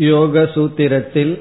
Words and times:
யோக 0.00 0.42
சூத்திரத்தில் 0.54 1.32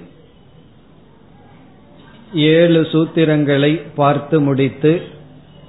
ஏழு 2.33 2.81
சூத்திரங்களை 2.81 3.81
பார்த்து 3.95 4.41
முடித்து 4.41 5.01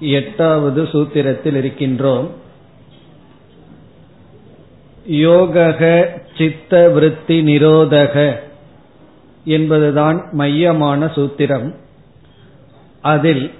எட்டாவது 0.00 0.82
சூத்திரத்தில் 0.82 1.58
இருக்கின்றோம். 1.60 2.28
யோகக 5.10 6.06
சித்த 6.38 6.88
விருத்தி 6.88 7.42
நிரோதக 7.42 8.36
என்பதுதான் 9.44 10.28
மையமான 10.32 11.06
சூத்திரம். 11.06 11.74
அதில் 13.00 13.50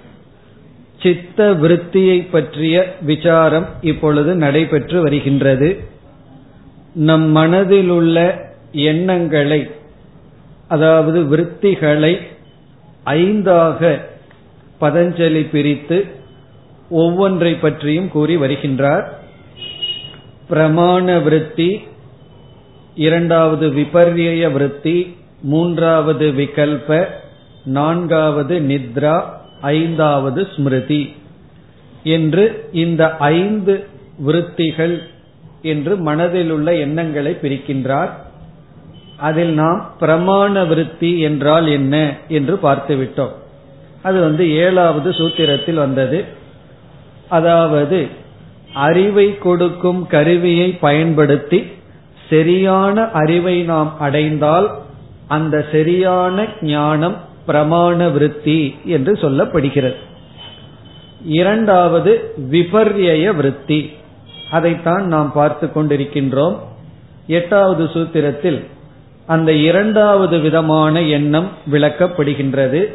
சித்த 1.01 1.53
விருத்தியை 1.53 2.27
பற்றிய 2.31 2.95
விசாரம் 3.01 3.67
இப்பொழுது 3.81 4.35
நடைபெற்று 4.35 5.01
வருகின்றது. 5.01 5.69
நம் 6.93 7.27
மனதில் 7.29 7.89
உள்ள 7.89 8.49
எண்ணங்களை 8.71 9.69
அதாவது 10.67 11.21
விருத்திகளை 11.21 12.17
ஐந்தாக 13.05 13.99
பதஞ்சலி 14.81 15.49
பிரித்து 15.51 16.05
ஒவ்வொன்றை 16.89 17.59
பற்றியும் 17.59 18.09
கூறி 18.09 18.37
வருகின்றார். 18.37 19.05
பிரமாண 20.49 21.23
விருத்தி 21.23 21.81
இரண்டாவது 22.95 23.67
விபர்ய 23.69 24.51
விருத்தி 24.51 25.15
மூன்றாவது 25.41 26.31
விகல்ப 26.31 27.07
நான்காவது 27.63 28.59
நித்ரா 28.59 29.23
ஐந்தாவது 29.61 30.47
ஸ்மிருதி 30.55 31.13
என்று 32.03 32.69
இந்த 32.71 33.17
ஐந்து 33.17 33.87
விருத்திகள் 34.17 35.01
என்று 35.61 35.97
மனதில் 35.97 36.51
உள்ள 36.51 36.75
எண்ணங்களை 36.75 37.37
பிரிக்கின்றார். 37.41 38.09
அதில் 39.21 39.53
நாம் 39.53 39.79
பிரமாண 39.99 40.67
விருத்தி 40.67 41.11
என்றால் 41.19 41.67
என்ன 41.67 41.95
என்று 42.27 42.55
பார்த்துவிட்டோம். 42.63 43.33
அது 44.03 44.17
வந்து 44.21 44.43
ஏழாவது 44.55 45.09
சூத்திரத்தில் 45.09 45.79
வந்தது. 45.83 46.19
அதாவது 47.29 47.99
அறிவை 48.73 49.37
கொடுக்கும் 49.37 50.01
கருவியை 50.07 50.67
பயன்படுத்தி 50.85 51.59
சரியான 52.29 53.05
அறிவை 53.21 53.57
நாம் 53.63 53.91
அடைந்தால் 53.99 54.67
அந்த 55.27 55.55
சரியான 55.71 56.45
ஞானம் 56.61 57.17
பிரமாண 57.47 58.11
விருத்தி 58.11 58.59
என்று 58.85 59.13
சொல்லப்படுகிறது. 59.13 59.99
இரண்டாவது 61.39 62.11
விபர்ய 62.51 63.35
விருத்தி. 63.35 63.79
அதைத்தான் 64.51 65.03
நாம் 65.05 65.31
பார்த்து 65.31 65.65
கொண்டிருக்கின்றோம். 65.67 66.55
எட்டாவது 67.27 67.83
சூத்திரத்தில் 67.93 68.59
அந்த 69.31 69.51
இரண்டாவது 69.53 70.39
விதமான 70.39 71.01
எண்ணம் 71.01 71.47
விளக்கப்படுகின்றது. 71.71 72.85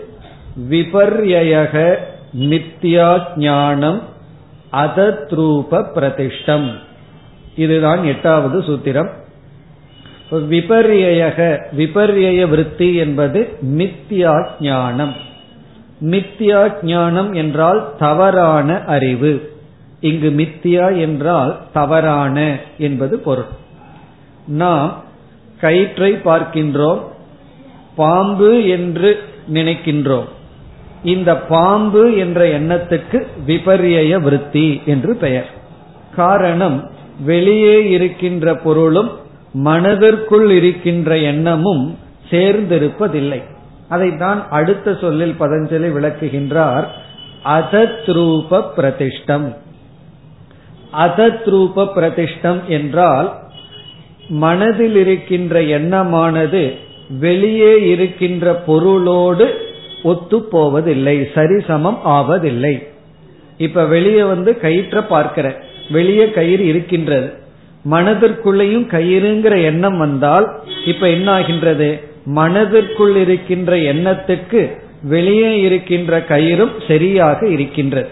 விபர்யக 0.70 1.96
நித்யா 2.38 3.20
ஞானம் 3.36 4.02
அதத்ரூப 4.72 5.84
பிரதிஷ்டம். 5.94 6.70
இதுதான் 7.56 8.04
எட்டாவது 8.04 8.60
சூத்திரம். 8.60 9.10
விபர்யக 10.30 11.60
விபர்ய 11.76 12.48
விருத்தி 12.48 12.94
என்பது 12.94 13.58
மித்யா 13.64 14.46
ஞானம். 14.60 15.14
மித்யா 16.00 16.72
ஞானம் 16.82 17.32
என்றால் 17.32 17.94
தவறான 17.98 18.82
அறிவு. 18.86 19.52
இங்கு 20.00 20.30
மித்தியா 20.30 21.00
என்றால் 21.00 21.58
தவறான 21.72 22.56
என்பது 22.78 23.18
பொருள். 23.18 23.50
நாம் 24.46 25.04
கயிற்றை 25.60 26.12
பார்க்கின்றோம் 26.12 27.00
பாம்பு 27.96 28.66
என்று 28.66 29.22
நினைக்கின்றோம். 29.54 30.24
இந்த 31.04 31.36
பாம்பு 31.36 32.16
என்ற 32.16 32.60
எண்ணத்துக்கு 32.60 33.26
விபரிய 33.46 34.20
விருத்தி 34.20 34.82
என்று 34.86 35.16
பெயர். 35.16 35.50
காரணம் 36.16 36.90
வெளியே 37.20 37.90
இருக்கின்ற 37.90 38.54
பொருளும் 38.54 39.10
மனதிற்குள் 39.52 40.50
இருக்கின்ற 40.50 41.16
எண்ணமும் 41.16 41.98
சேர்ந்திருப்பதில்லை. 42.30 43.42
அதைத்தான் 43.88 44.46
அடுத்த 44.50 44.96
சொல்லில் 45.00 45.34
பதஞ்சலி 45.40 45.90
விளக்குகின்றார். 45.92 46.84
அதத்ரூப 47.44 48.64
பிரதிஷ்டம். 48.76 49.56
அதத்ரூப 50.92 51.88
பிரதிஷ்டம் 51.96 52.64
என்றால் 52.66 53.45
மனதில் 54.28 54.96
இருக்கின்ற 54.96 55.62
எண்ணமானது 55.62 56.74
வெளியே 57.08 57.88
இருக்கின்ற 57.88 58.54
பொருளோடு 58.54 59.54
ஒத்து 60.02 60.42
போவதில்லை 60.42 61.20
சரிசமம் 61.34 61.98
ஆவதில்லை. 62.04 62.86
இப்ப 63.58 63.84
வெளியே 63.84 64.22
வந்து 64.22 64.58
கயிற்ற 64.62 65.06
பார்க்கிற 65.06 65.62
வெளியே 65.90 66.30
கயிறு 66.30 66.66
இருக்கின்றது. 66.66 67.32
மனதிற்குள்ளேயும் 67.90 68.86
கயிறுங்கிற 68.90 69.62
எண்ணம் 69.62 69.98
வந்தால் 69.98 70.60
இப்ப 70.86 71.08
என்ன 71.08 71.32
ஆகின்றது 71.32 72.00
மனதிற்குள் 72.24 73.16
இருக்கின்ற 73.16 73.76
எண்ணத்துக்கு 73.76 74.70
வெளியே 75.02 75.60
இருக்கின்ற 75.60 76.24
கயிறும் 76.28 76.72
சரியாக 76.88 77.46
இருக்கின்றது. 77.46 78.08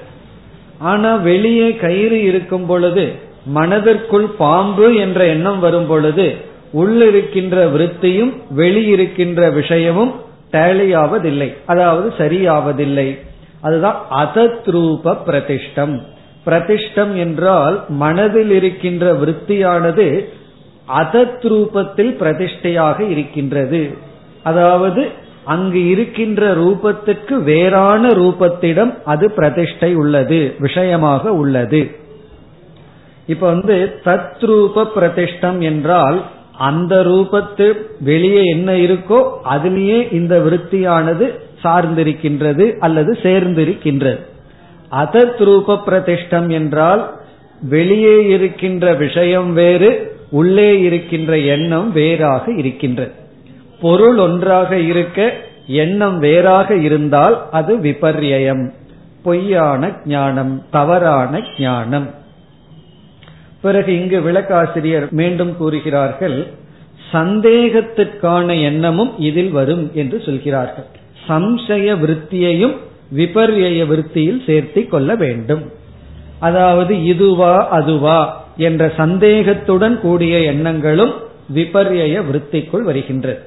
ஆனா 0.78 1.16
வெளியே 1.16 1.75
கயிறு 1.75 2.22
இருக்கும் 2.22 2.66
பொழுது 2.66 3.32
மனதிற்குள் 3.47 4.25
பாம்பு 4.25 4.94
என்ற 4.94 5.25
எண்ணம் 5.25 5.59
வரும் 5.59 5.87
பொழுது 5.87 6.37
உள்ளிருக்கின்ற 6.75 7.71
விருத்தியும் 7.71 8.37
வெளியிருக்கின்ற 8.56 9.53
விஷயமும் 9.53 10.15
டேலியாவதில்லை. 10.53 11.55
அதாவது 11.66 12.12
சரியாவதில்லை. 12.19 13.19
அதுதான் 13.60 14.06
அதத்ரூப 14.10 15.16
பிரதிஷ்டம். 15.27 16.03
பிரதிஷ்டம் 16.47 17.16
என்றால் 17.16 17.84
மனதில் 17.88 18.50
இருக்கின்ற 18.50 19.12
விருத்தியானது 19.12 20.28
அதத்ரூபத்தில் 20.99 22.15
பிரதிஷ்டையாக 22.21 23.11
இருக்கின்றது. 23.11 23.94
அதாவது 24.43 25.09
அங்கு 25.44 25.88
இருக்கின்ற 25.88 26.55
ரூபத்துக்கு 26.55 27.32
வேறான 27.32 28.09
ரூபத்திடம் 28.09 29.03
அது 29.05 29.31
பிரதிஷ்டை 29.31 29.94
உள்ளது 29.94 30.55
விஷயமாக 30.59 31.32
உள்ளது. 31.32 32.03
இப்ப 33.27 33.47
வந்து 33.47 34.01
தத்ரூப 34.05 34.87
பிரதிஷ்டம் 34.97 35.59
என்றால் 35.59 36.23
அந்த 36.59 37.03
ரூபத்து 37.03 37.77
வெளியே 38.01 38.43
என்ன 38.43 38.73
இருக்கோ 38.73 39.29
அதுலேயே 39.51 40.12
இந்த 40.12 40.39
விருத்தியானது 40.39 41.39
சார்ந்திருக்கின்றது 41.62 42.79
அல்லது 42.79 43.19
சேர்ந்திருக்கின்றது. 43.23 44.19
அதத்ரூப 44.91 45.81
பிரதிஷ்டம் 45.87 46.51
என்றால் 46.51 47.15
வெளியே 47.61 48.27
இருக்கின்ற 48.29 48.95
விஷயம் 48.95 49.53
வேறு 49.53 50.17
உள்ளே 50.31 50.81
இருக்கின்ற 50.81 51.39
எண்ணம் 51.39 51.93
வேறாக 51.93 52.53
இருக்கின்றது. 52.53 53.12
பொருள் 53.81 54.19
ஒன்றாக 54.19 54.77
இருக்க 54.79 55.35
எண்ணம் 55.67 56.19
வேறாக 56.19 56.75
இருந்தால் 56.75 57.49
அது 57.51 57.77
விபர்யம் 57.77 58.73
பொய்யான 59.23 59.91
ஞானம் 60.05 60.62
தவறான 60.71 61.41
ஞானம். 61.59 62.11
பிறகு 63.64 63.91
இங்கு 64.00 64.19
விளக்காசிரியர் 64.20 65.06
மீண்டும் 65.20 65.52
கூறுகிறார்கள் 65.56 66.38
சந்தேகத்திற்கான 67.12 68.47
எண்ணமும் 68.69 69.12
இதில் 69.28 69.50
வரும் 69.50 69.84
என்று 69.94 70.16
சொல்கிறார்கள். 70.26 70.88
சம்சய 71.28 71.86
விருத்தியையும் 72.02 72.75
விபர்ய 73.16 73.82
விருத்தியில் 73.91 74.41
சேர்த்தி 74.47 74.82
கொள்ள 74.88 75.10
வேண்டும். 75.14 75.64
அதாவது 76.41 76.94
இதுவா 77.04 77.54
அதுவா 77.70 78.19
என்ற 78.58 78.82
சந்தேகத்துடன் 78.97 79.96
கூடிய 80.00 80.34
எண்ணங்களும் 80.52 81.14
விபர்ய 81.55 82.20
விருத்திக்குள் 82.28 82.84
வருகின்றது 82.88 83.40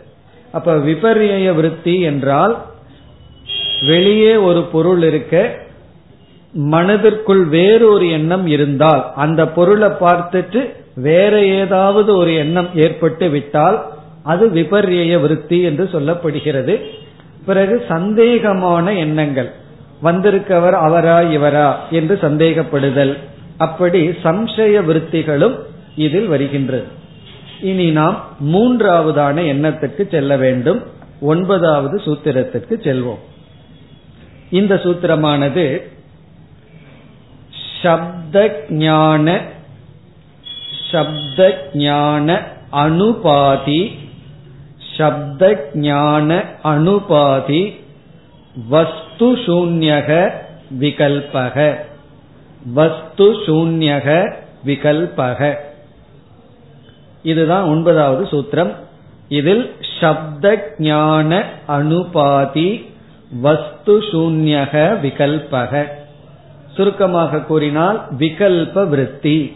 அப்ப 0.54 0.76
விபர்ய 0.88 1.54
விருத்தி 1.58 1.96
என்றால் 2.10 2.54
வெளியே 3.88 4.34
ஒரு 4.50 4.62
பொருள் 4.74 5.04
இருக்க 5.04 5.36
மனதிற்குள் 6.52 7.46
வேறொரு 7.46 8.10
எண்ணம் 8.10 8.48
இருந்தால் 8.48 9.12
அந்த 9.16 9.48
பொருளை 9.48 9.90
பார்த்துட்டு 9.90 10.74
வேற 10.96 11.46
ஏதாவது 11.46 12.16
ஒரு 12.16 12.36
எண்ணம் 12.36 12.68
ஏற்பட்டு 12.76 13.30
விட்டால் 13.30 13.86
அது 14.24 14.50
விபர்ய 14.50 15.20
விருத்தி 15.22 15.62
என்று 15.62 15.84
சொல்லப்படுகிறது. 15.84 16.82
பிறகு 17.46 17.86
சந்தேகமான 17.90 18.98
எண்ணங்கள். 18.98 19.52
வந்திருக்கவர் 20.04 20.72
அவரா 20.72 21.20
இவரா 21.20 21.76
என்று 21.90 22.20
சந்தேகப்படுதல். 22.22 23.18
அப்படி 23.58 24.08
சம்சய 24.08 24.86
விருத்திகளும் 24.86 25.56
இதில் 25.96 26.28
வருகின்றது. 26.28 26.84
இனி 27.62 27.92
நாம் 27.92 28.26
மூன்றாவதான 28.46 29.42
எண்ணத்துக்கு 29.46 30.12
செல்ல 30.12 30.38
வேண்டும். 30.38 30.84
ஒன்பதாவது 31.22 32.02
சூத்திரத்திற்கு 32.06 32.74
செல்வோம். 32.84 33.20
இந்த 34.50 34.76
சூத்திரமானது 34.76 35.82
சப்த 37.82 38.66
ஞான 38.70 39.42
சப்த 40.92 41.70
ஞான 41.74 42.42
அனுபாதி 42.70 44.00
சப்த 44.98 45.70
ஞான 45.74 46.44
அனுபாதி 46.64 47.76
வஸ்து 48.70 49.28
சூன்யக 49.46 50.32
விகல்பக 50.80 51.76
வஸ்து 52.74 53.28
சூன்யக 53.46 54.36
விகல்பக. 54.66 55.58
இதுதான் 57.24 57.64
ஒன்பதாவது 57.64 58.24
சூத்திரம். 58.32 58.74
இதில் 59.30 59.76
சப்த 60.00 60.74
ஞான 60.78 61.44
அனுபாதி 61.66 62.70
வஸ்து 63.42 64.00
சூன்யக 64.00 64.74
விகல்பக. 65.02 65.74
சுருக்கமாக 66.78 67.40
கூறினால் 67.40 68.02
விகல்ப 68.20 68.88
விருத்தி. 68.88 69.56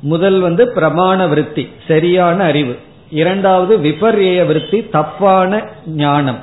முதல் 0.00 0.40
வந்து 0.40 0.64
பிரமாண 0.74 1.28
விருத்தி 1.28 1.68
சரியான 1.88 2.44
அறிவு. 2.44 2.76
இரண்டாவது 3.10 3.78
விபர்ய 3.78 4.46
விருத்தி 4.46 4.88
தப்பான 4.88 5.62
ஞானம். 5.86 6.38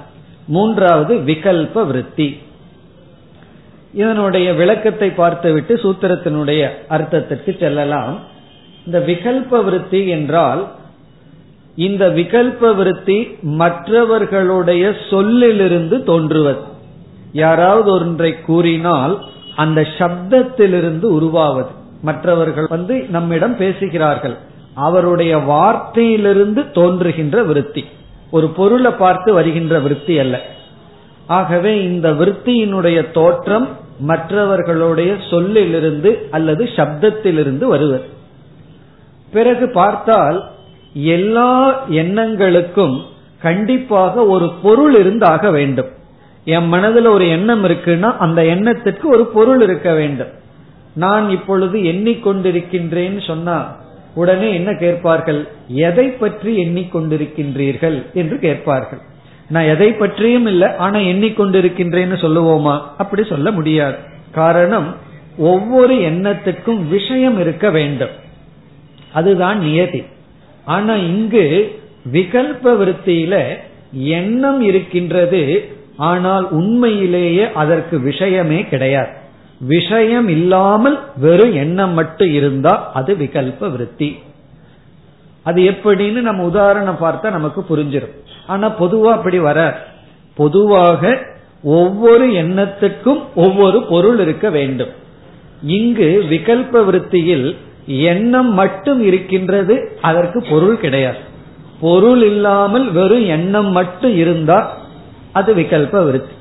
மூன்றாவது 0.48 1.16
விகல்ப 1.16 1.86
விருத்தி. 1.86 2.40
இதனுடைய 3.94 4.54
விளக்கத்தை 4.54 5.10
பார்த்துவிட்டு 5.10 5.76
சூத்திரத்தினுடைய 5.76 6.70
அர்த்தத்திற்கு 6.90 7.60
செல்லலாம். 7.60 8.20
இந்த 8.86 9.00
விகல்ப 9.00 9.64
விருத்தி 9.64 10.08
என்றால் 10.08 10.68
இந்த 11.76 12.10
விகல்ப 12.10 12.76
விருத்தி 12.76 13.18
மற்றவர்களுடைய 13.42 14.96
சொல்லிலிருந்து 15.10 16.04
தோன்றுவது. 16.04 16.78
யாராவது 17.32 17.92
ஒன்றை 17.92 18.42
கூறினால் 18.42 19.24
அந்த 19.56 19.82
சப்தத்திலிருந்து 19.82 21.04
உருவாவது. 21.04 21.70
மற்றவர்கள் 22.02 22.66
வந்து 22.70 23.06
நம்மிடம் 23.10 23.58
பேசுகிறார்கள். 23.58 24.36
அவருடைய 24.74 25.38
வார்த்தையிலிருந்து 25.38 26.72
தோன்றுகின்ற 26.72 27.44
விருத்தி. 27.44 27.86
ஒரு 28.32 28.48
பொருளை 28.48 28.92
பார்த்து 28.92 29.34
வருகின்ற 29.34 29.80
விருத்தி 29.80 30.20
அல்ல. 30.20 30.42
ஆகவே 31.28 31.84
இந்த 31.84 32.12
விருத்தியினுடைய 32.12 33.12
தோற்றம் 33.12 33.68
மற்றவர்களுடைய 34.00 35.16
சொல்லிலிருந்து 35.30 36.28
அல்லது 36.32 36.64
சப்தத்திலிருந்து 36.64 37.66
வருவது. 37.66 38.04
பிறகு 39.32 39.72
பார்த்தால் 39.72 40.50
எல்லா 40.94 41.84
எண்ணங்களுக்கும் 41.90 43.02
கண்டிப்பாக 43.42 44.26
ஒரு 44.26 44.52
பொருள் 44.62 44.96
இருந்தாக 44.96 45.52
வேண்டும். 45.52 45.98
என் 46.56 46.68
மனதில் 46.68 47.06
ஒரு 47.06 47.26
எண்ணம் 47.30 47.64
இருக்குன்னா 47.64 48.10
அந்த 48.18 48.46
எண்ணத்திற்கு 48.46 49.06
ஒரு 49.10 49.26
பொருள் 49.26 49.62
இருக்க 49.62 49.90
வேண்டும். 49.94 50.32
நான் 50.96 51.26
இப்பொழுது 51.30 51.78
எண்ணிக்கொண்டிருக்கின்றேன்னு 51.80 53.22
சொன்னா 53.28 53.58
உடனே 54.16 54.48
என்ன 54.54 54.70
கேட்பார்கள்? 54.74 55.42
எதை 55.68 56.08
பற்றி 56.22 56.52
எண்ணிக்கொண்டிருக்கின்றீர்கள் 56.64 57.98
என்று 58.14 58.38
கேட்பார்கள். 58.40 59.02
நான் 59.50 59.64
எதை 59.64 59.90
பற்றியும் 59.94 60.46
இல்லை 60.46 60.68
ஆனா 60.78 61.00
எண்ணிக்கொண்டிருக்கின்றேன்னு 61.00 62.18
சொல்லுவோமா? 62.24 62.76
அப்படி 62.98 63.24
சொல்ல 63.24 63.52
முடியாது. 63.52 63.96
காரணம் 64.32 64.90
ஒவ்வொரு 65.38 65.96
எண்ணத்துக்கும் 66.12 66.82
விஷயம் 66.88 67.38
இருக்க 67.40 67.68
வேண்டும். 67.70 68.16
அதுதான் 69.14 69.60
நியதி. 69.60 70.04
ஆனா 70.66 70.94
இங்கு 71.12 71.46
விகல்ப 72.12 72.66
விருத்தியில 72.80 73.36
எண்ணம் 73.92 74.62
இருக்கின்றது 74.62 75.42
ஆனால் 76.08 76.46
உண்மையிலேயே 76.60 77.46
அதற்கு 77.62 77.96
விஷயமே 78.00 78.60
கிடையாது. 78.72 79.12
விஷயம் 79.72 80.28
இல்லாமல் 80.28 80.98
வெறும் 81.24 81.54
எண்ணம் 81.54 81.94
மட்டும் 81.94 82.32
இருந்தா 82.34 82.74
அது 82.94 83.12
விகல்ப 83.16 83.72
விருத்தி. 83.72 84.10
அது 85.46 85.60
எப்படின்னு 85.72 86.20
நம்ம 86.28 86.44
உதாரணம் 86.44 87.02
பார்த்தா 87.02 87.28
நமக்கு 87.38 87.62
புரிஞ்சிடும் 87.70 88.16
ஆனா 88.48 88.68
பொதுவா 88.80 89.12
அப்படி 89.18 89.40
வர 89.40 89.60
பொதுவாக 90.38 91.02
ஒவ்வொரு 91.64 92.26
எண்ணத்துக்கும் 92.44 93.22
ஒவ்வொரு 93.36 93.80
பொருள் 93.90 94.20
இருக்க 94.20 94.48
வேண்டும். 94.50 94.92
இங்கு 95.78 96.10
விகல்ப 96.30 96.84
விருத்தியில் 96.86 97.48
எண்ணம் 98.12 98.52
மட்டும் 98.54 99.02
இருக்கின்றது 99.06 99.76
அதற்கு 100.02 100.40
பொருள் 100.50 100.78
கிடையாது. 100.78 101.22
பொருள் 101.82 102.24
இல்லாமல் 102.32 102.86
வெறும் 102.92 103.26
எண்ணம் 103.38 103.72
மட்டும் 103.72 104.16
இருந்தா 104.16 104.60
அது 105.32 105.56
விகல்ப 105.56 106.06
விருத்தி. 106.06 106.34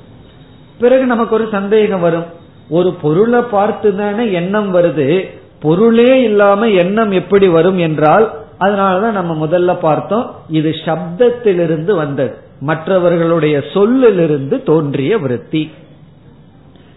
பிறகு 0.80 1.04
நமக்கு 1.04 1.34
ஒரு 1.34 1.48
சந்தேகம் 1.50 2.00
வரும். 2.00 2.24
ஒரு 2.68 2.94
பொருளை 2.94 3.40
பார்த்து 3.40 3.96
தானே 3.96 4.32
எண்ணம் 4.32 4.74
வருது. 4.74 5.28
பொருளே 5.60 6.22
இல்லாம 6.22 6.68
எண்ணம் 6.68 7.10
எப்படி 7.10 7.48
வரும் 7.48 7.78
என்றால் 7.78 8.32
அதனாலதான் 8.60 9.10
நம்ம 9.10 9.46
முதல்ல 9.46 9.78
பார்த்தோம் 9.78 10.34
இது 10.48 10.70
சப்தத்திலிருந்து 10.70 11.94
வந்தது. 11.94 12.36
மற்றவர்களுடைய 12.60 13.62
சொல்லிலிருந்து 13.72 14.62
தோன்றிய 14.62 15.18
விருத்தி. 15.18 15.70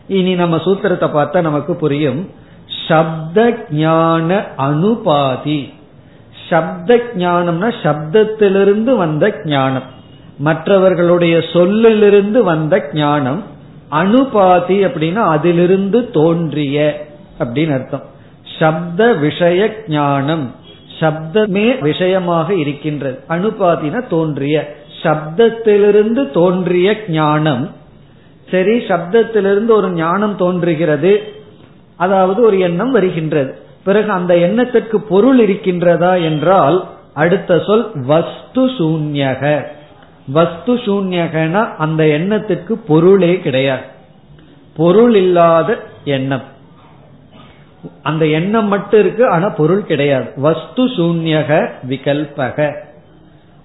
இனி 0.08 0.36
நம்ம 0.36 0.56
சூத்திரத்தை 0.56 1.10
பார்த்தா 1.10 1.42
நமக்கு 1.42 1.76
புரியும். 1.76 2.30
சப்த 2.88 3.66
ஞான 3.72 4.48
அனுபாதி. 4.56 5.74
சப்த 6.50 7.00
ஞானம்னா 7.18 7.74
சப்தத்திலிருந்து 7.84 8.96
வந்த 8.96 9.42
ஞானம். 9.46 10.00
மற்றவர்களுடைய 10.46 11.36
சொல்லிலிருந்து 11.54 12.40
வந்த 12.44 12.76
ஞானம் 12.94 13.42
அனுபாதி 14.02 14.78
அப்படின்னா 14.86 15.24
அதிலிருந்து 15.36 16.00
தோன்றிய 16.18 16.78
அப்படின்னு 17.40 17.74
அர்த்தம். 17.74 18.06
சப்த 18.60 19.14
விஷய 19.24 19.62
ஞானம் 19.88 20.46
சப்தமே 21.00 21.68
விஷயமாக 21.82 22.48
இருக்கின்றது. 22.64 23.18
அனுபாதின 23.30 24.02
தோன்றிய. 24.14 24.58
சப்தத்திலிருந்து 25.04 26.24
தோன்றிய 26.32 26.90
ஞானம் 27.08 27.64
சரி 28.52 28.76
சப்தத்திலிருந்து 28.90 29.72
ஒரு 29.80 29.90
ஞானம் 29.92 30.36
தோன்றுகிறது. 30.36 31.14
அதாவது 31.98 32.40
ஒரு 32.48 32.58
எண்ணம் 32.60 32.92
வருகின்றது. 32.92 33.52
பிறகு 33.84 34.10
அந்த 34.12 34.34
எண்ணத்திற்கு 34.38 34.98
பொருள் 35.12 35.40
இருக்கின்றதா 35.46 36.14
என்றால் 36.24 36.78
அடுத்த 37.14 37.60
சொல் 37.68 37.86
வஸ்து 38.06 38.64
சூன்யக. 38.78 39.44
வஸ்து 40.28 40.76
சூன்யகனா 40.76 41.76
அந்த 41.76 42.04
எண்ணத்துக்கு 42.04 42.72
பொருளே 42.72 43.40
கிடையாது. 43.40 43.82
பொருள் 44.76 45.16
இல்லாத 45.16 45.78
எண்ணம். 46.04 46.42
அந்த 48.04 48.26
எண்ணம் 48.26 48.68
மட்டும் 48.68 49.00
இருக்கு 49.00 49.30
ஆனா 49.30 49.50
பொருள் 49.50 49.86
கிடையாது. 49.86 50.32
வஸ்து 50.36 50.86
சூன்யக 50.86 51.70
விகல்பக. 51.90 52.76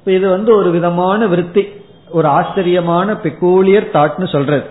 இது 0.04 0.28
வந்து 0.28 0.56
ஒரு 0.56 0.70
விதமான 0.70 1.26
விருத்தி 1.26 1.68
ஒரு 2.10 2.28
ஆச்சரியமான 2.28 3.12
பெக்கூலியர் 3.12 3.86
தாட்னு 3.92 4.28
சொல்றது. 4.28 4.64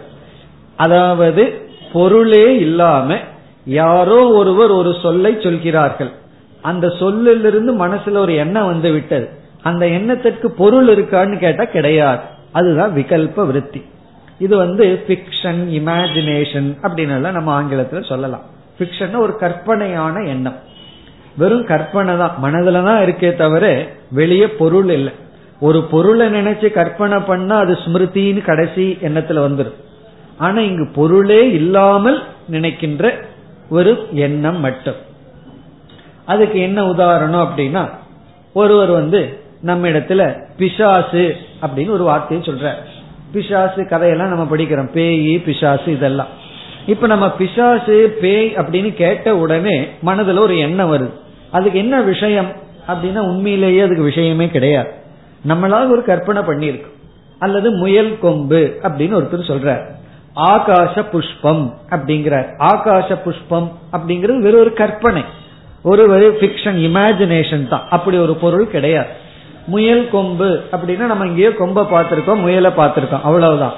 அதாவது 0.75 1.69
பொருளே 1.93 2.59
இல்லாம 2.59 3.17
யாரோ 3.65 4.27
ஒருவர் 4.27 4.69
ஒரு 4.69 4.95
சொல்லை 5.01 5.37
சொல்கிறார்கள். 5.43 6.11
அந்த 6.61 6.89
சொல்லிலிருந்து 6.89 7.87
மனசுல 7.87 8.17
ஒரு 8.17 8.35
எண்ணம் 8.35 8.65
வந்து 8.65 8.91
விட்டது. 8.91 9.43
அந்த 9.69 9.83
எண்ணத்திற்கு 9.97 10.47
பொருள் 10.61 10.87
இருக்கான்னு 10.93 11.35
கேட்டா 11.43 11.63
கிடையாது. 11.75 12.23
அதுதான் 12.51 12.95
விகல்ப 12.95 13.45
விருத்தி. 13.49 13.81
இது 14.45 14.55
வந்து 14.57 14.85
பிக்ஷன் 15.07 15.61
இமேஜினேஷன் 15.77 16.69
அப்படின்னு 16.85 17.31
நம்ம 17.37 17.51
ஆங்கிலத்துல 17.57 18.01
சொல்லலாம். 18.11 18.45
பிக்ஷன் 18.79 19.15
ஒரு 19.23 19.33
கற்பனையான 19.41 20.15
எண்ணம். 20.27 20.57
வெறும் 21.37 21.65
கற்பனை 21.71 22.13
தான். 22.17 22.35
மனதுல 22.43 22.83
தான் 22.87 23.03
இருக்கே 23.05 23.29
தவிர 23.35 23.63
வெளியே 24.11 24.47
பொருள் 24.61 24.89
இல்லை. 24.97 25.13
ஒரு 25.59 25.79
பொருளை 25.93 26.25
நினைச்சு 26.33 26.67
கற்பனை 26.77 27.17
பண்ணா 27.29 27.55
அது 27.63 27.73
ஸ்மிருதின்னு 27.85 28.41
கடைசி 28.49 28.85
எண்ணத்துல 29.01 29.39
வந்துடும் 29.47 29.79
ஆனா 30.37 30.59
இங்கு 30.69 30.85
பொருளே 30.95 31.41
இல்லாமல் 31.59 32.19
நினைக்கின்ற 32.47 33.13
ஒரு 33.69 33.91
எண்ணம் 34.25 34.59
மட்டும். 34.59 34.99
அதுக்கு 36.25 36.57
என்ன 36.67 36.79
உதாரணம் 36.93 37.43
அப்படின்னா 37.45 37.83
ஒருவர் 38.53 38.93
வந்து 38.99 39.21
நம்ம 39.65 39.87
இடத்துல 39.87 40.45
பிசாசு 40.57 41.35
அப்படின்னு 41.61 41.89
ஒரு 41.89 42.03
வார்த்தையை 42.03 42.47
சொல்ற. 42.47 42.71
பிசாசு 43.31 43.87
கதையெல்லாம் 43.87 44.27
நம்ம 44.27 44.55
படிக்கிறோம். 44.55 44.91
பேய் 44.91 45.39
பிசாசு 45.39 45.91
இதெல்லாம். 45.91 46.27
இப்ப 46.85 47.07
நம்ம 47.07 47.31
பிசாசு 47.31 48.17
பேய் 48.21 48.53
அப்படின்னு 48.55 48.93
கேட்ட 48.93 49.35
உடனே 49.35 49.87
மனதுல 50.05 50.37
ஒரு 50.37 50.57
எண்ணம் 50.57 50.91
வருது. 50.93 51.09
அதுக்கு 51.51 51.79
என்ன 51.79 52.01
விஷயம் 52.01 52.51
அப்படின்னா 52.87 53.19
உண்மையிலேயே 53.19 53.79
அதுக்கு 53.79 54.03
விஷயமே 54.03 54.49
கிடையாது. 54.49 54.91
நம்மளால 55.47 55.89
ஒரு 55.89 56.03
கற்பனை 56.03 56.41
பண்ணிருக்கு 56.41 56.85
அல்லது 57.39 57.71
முயல் 57.71 58.19
கொம்பு 58.19 58.77
அப்படின்னு 58.81 59.17
ஒருத்தர் 59.19 59.51
சொல்றார். 59.51 59.83
ஆகாச 60.35 61.09
புஷ்பம் 61.09 61.77
அப்படிங்கிற 61.89 62.45
ஆகாச 62.59 63.21
புஷ்பம் 63.23 63.77
அப்படிங்கிறது 63.91 64.39
வெறும் 64.39 64.59
ஒரு 64.59 64.73
கற்பனை. 64.73 65.23
ஒரு 65.81 66.37
பிக்ஷன் 66.39 66.77
இமேஜினேஷன் 66.87 67.67
தான். 67.67 67.87
அப்படி 67.89 68.17
ஒரு 68.17 68.35
பொருள் 68.35 68.67
கிடையாது. 68.67 69.23
முயல் 69.65 70.09
கொம்பு 70.09 70.61
அப்படின்னா 70.71 71.05
நம்ம 71.05 71.25
இங்கேயோ 71.25 71.51
கொம்பை 71.51 71.83
பார்த்திருக்கோம் 71.83 72.41
முயலை 72.41 72.71
பார்த்திருக்கோம். 72.77 73.21
அவ்வளவுதான். 73.21 73.73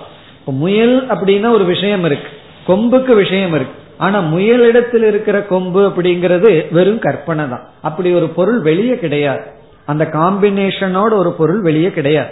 முயல் 0.45 1.07
அப்படின்னா 1.07 1.49
ஒரு 1.49 1.65
விஷயம் 1.65 2.03
இருக்கு. 2.03 2.29
கொம்புக்கு 2.67 3.15
விஷயம் 3.15 3.53
இருக்கு. 3.53 3.79
ஆனா 3.97 4.19
முயலிடத்தில் 4.19 5.07
இருக்கிற 5.07 5.41
கொம்பு 5.41 5.87
அப்படிங்கிறது 5.87 6.65
வெறும் 6.71 6.99
கற்பனை 6.99 7.49
தான். 7.49 7.69
அப்படி 7.81 8.13
ஒரு 8.13 8.27
பொருள் 8.27 8.59
வெளியே 8.59 8.97
கிடையாது. 8.97 9.41
அந்த 9.85 10.09
காம்பினேஷனோட 10.13 11.13
ஒரு 11.13 11.31
பொருள் 11.37 11.61
வெளியே 11.61 11.91
கிடையாது. 11.91 12.29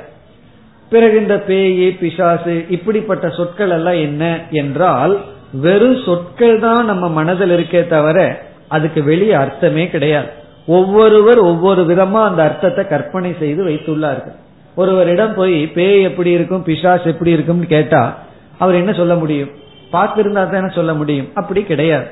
பிறகு 0.89 1.21
இந்த 1.21 1.43
பேயி 1.47 1.97
பிசாசு 2.00 2.65
இப்படிப்பட்ட 2.69 3.29
சொற்கள் 3.29 3.69
எல்லாம் 3.69 3.93
என்ன 3.93 4.39
என்றால் 4.51 5.19
வெறும் 5.51 6.01
சொற்கள் 6.05 6.59
தான் 6.59 6.85
நம்ம 6.85 7.09
மனதில் 7.09 7.50
இருக்கே 7.50 7.88
தவிர 7.88 8.41
அதுக்கு 8.67 9.03
வெளியே 9.03 9.31
அர்த்தமே 9.31 9.89
கிடையாது. 9.89 10.29
ஒவ்வொருவர் 10.67 11.38
ஒவ்வொரு 11.38 11.81
விதமா 11.84 12.24
அந்த 12.24 12.43
அர்த்தத்தை 12.43 12.88
கற்பனை 12.88 13.36
செய்து 13.39 13.65
வைத்துள்ளார்கள். 13.65 14.36
ஒருவரிடம் 14.75 15.34
போய் 15.34 15.67
பேய் 15.67 16.01
எப்படி 16.01 16.31
இருக்கும் 16.31 16.63
பிசாஸ் 16.65 17.05
எப்படி 17.05 17.31
இருக்கும்னு 17.31 17.65
கேட்டா 17.65 18.17
அவர் 18.57 18.75
என்ன 18.75 18.93
சொல்ல 18.93 19.15
முடியும்? 19.15 19.50
பார்த்திருந்தா 19.91 20.50
தான் 20.50 20.72
சொல்ல 20.75 20.93
முடியும். 20.93 21.29
அப்படி 21.34 21.63
கிடையாது. 21.63 22.05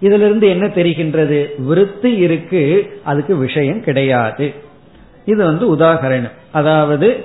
இதுல 0.00 0.24
இருந்து 0.26 0.48
என்ன 0.48 0.66
தெரிகின்றது? 0.66 1.50
விருத்தி 1.58 2.14
இருக்கு 2.16 2.92
அதுக்கு 3.04 3.36
விஷயம் 3.36 3.82
கிடையாது. 3.82 4.54
இது 5.24 5.44
வந்து 5.44 5.76
உதாகரணம். 5.76 6.32
அதாவது 6.52 7.24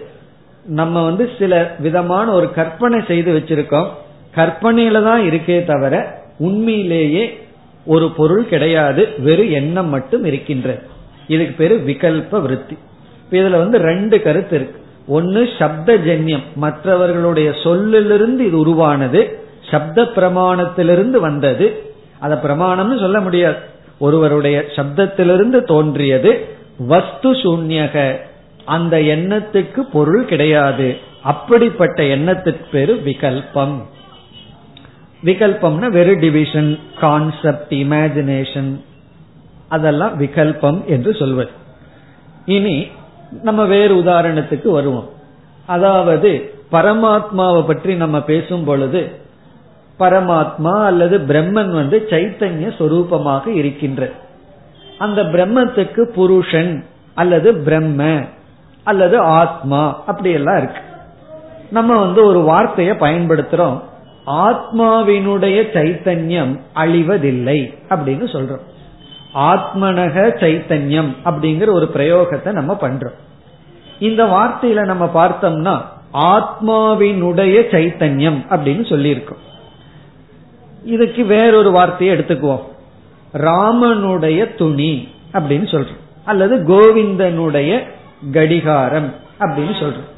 நம்ம 0.66 1.04
வந்து 1.04 1.30
சில 1.40 1.76
விதமான 1.80 2.32
ஒரு 2.32 2.54
கற்பனை 2.54 3.04
செய்து 3.08 3.34
வச்சிருக்கோம். 3.34 3.88
கற்பனையில 4.36 5.04
தான் 5.04 5.22
இருக்கே 5.22 5.66
தவிர 5.66 6.22
உண்மையிலேயே 6.40 7.40
ஒரு 7.86 8.10
பொருள் 8.10 8.48
கிடையாது 8.48 9.10
வெறும் 9.18 9.52
எண்ணம் 9.52 9.90
மட்டும் 9.90 10.26
இருக்கின்றது 10.26 10.82
இதுக்கு 11.28 11.54
பேரு 11.58 11.76
விகல்ப 11.88 12.42
விருத்தி. 12.42 12.78
இதுல 13.32 13.50
வந்து 13.50 13.78
ரெண்டு 13.78 14.22
கருத்து 14.22 14.56
இருக்கு. 14.56 14.80
ஒன்னு 15.08 15.50
சப்த 15.60 15.98
ஜன்யம் 15.98 16.44
மற்றவர்களுடைய 16.56 17.54
சொல்லிலிருந்து 17.64 18.46
இது 18.46 18.58
உருவானது 18.58 19.40
சப்த 19.72 20.02
பிரமாணத்திலிருந்து 20.04 21.20
வந்தது. 21.20 21.84
அத 22.20 22.40
பிரமாணம்னு 22.44 23.00
சொல்ல 23.00 23.20
முடியாது. 23.20 23.56
ஒருவருடைய 24.00 24.64
சப்தத்திலிருந்து 24.76 25.64
தோன்றியது 25.64 26.46
வஸ்து 26.78 27.32
சூன்யக. 27.32 28.16
அந்த 28.66 28.98
எண்ணத்துக்கு 28.98 29.80
பொருள் 29.80 30.26
கிடையாது. 30.26 30.98
அப்படிப்பட்ட 31.24 32.04
எண்ணத்துக்கு 32.04 32.66
பேரு 32.72 33.02
விகல்பம். 33.06 33.82
விகல்பம்னா 35.24 35.88
வெறும் 35.92 36.20
டிவிஷன் 36.20 36.80
கான்செப்ட் 37.00 37.74
இமேஜினேஷன் 37.74 38.72
அதெல்லாம் 39.70 40.20
விகல்பம் 40.20 40.86
என்று 40.86 41.16
சொல்வது. 41.16 41.52
இனி 42.46 42.88
நம்ம 43.42 43.66
வேறு 43.66 43.94
உதாரணத்துக்கு 44.04 44.70
வருவோம். 44.72 45.10
அதாவது 45.66 46.54
பரமாத்மாவை 46.72 47.62
பற்றி 47.68 47.96
நம்ம 47.96 48.22
பேசும் 48.22 48.64
பொழுது 48.64 49.02
பரமாத்மா 50.00 50.86
அல்லது 50.86 51.18
பிரம்மன் 51.18 51.72
வந்து 51.72 52.08
சைத்தன்ய 52.10 52.68
சொரூபமாக 52.80 53.48
இருக்கின்ற 53.48 54.12
அந்த 54.98 55.24
பிரம்மத்துக்கு 55.24 56.02
புருஷன் 56.02 56.86
அல்லது 57.16 57.50
பிரம்ம 57.56 58.24
அல்லது 58.84 59.18
ஆத்மா 59.20 60.04
அப்படியெல்லாம் 60.06 60.58
இருக்கு. 60.58 60.82
நம்ம 61.70 62.00
வந்து 62.00 62.26
ஒரு 62.26 62.40
வார்த்தையை 62.40 62.96
பயன்படுத்துறோம். 62.96 63.80
ஆத்மாவினுடைய 64.26 65.64
சைத்தன்யம் 65.74 66.60
அழிவதில்லை 66.76 67.78
அப்படின்னு 67.90 68.26
சொல்றோம். 68.32 68.62
ஆத்மனக 69.36 70.34
சைத்தன்யம் 70.40 71.16
அப்படிங்கிற 71.26 71.72
ஒரு 71.72 71.90
பிரயோகத்தை 71.94 72.52
நம்ம 72.52 72.78
பண்றோம். 72.82 73.14
இந்த 74.00 74.26
வார்த்தையில 74.26 74.86
நம்ம 74.86 75.26
பார்த்தோம்னா 75.26 75.82
ஆத்மாவினுடைய 76.14 77.62
சைத்தன்யம் 77.72 78.46
அப்படின்னு 78.50 78.86
சொல்லியிருக்கோம். 78.86 79.42
இதுக்கு 80.86 81.26
வேறொரு 81.26 81.72
வார்த்தையை 81.72 82.18
எடுத்துக்குவோம். 82.18 82.62
ராமனுடைய 83.34 84.56
துணி 84.56 85.08
அப்படின்னு 85.34 85.68
சொல்றோம். 85.68 86.00
அல்லது 86.26 86.58
கோவிந்தனுடைய 86.58 87.84
கடிகாரம் 88.32 89.14
அப்படின்னு 89.40 89.74
சொல்றோம். 89.80 90.10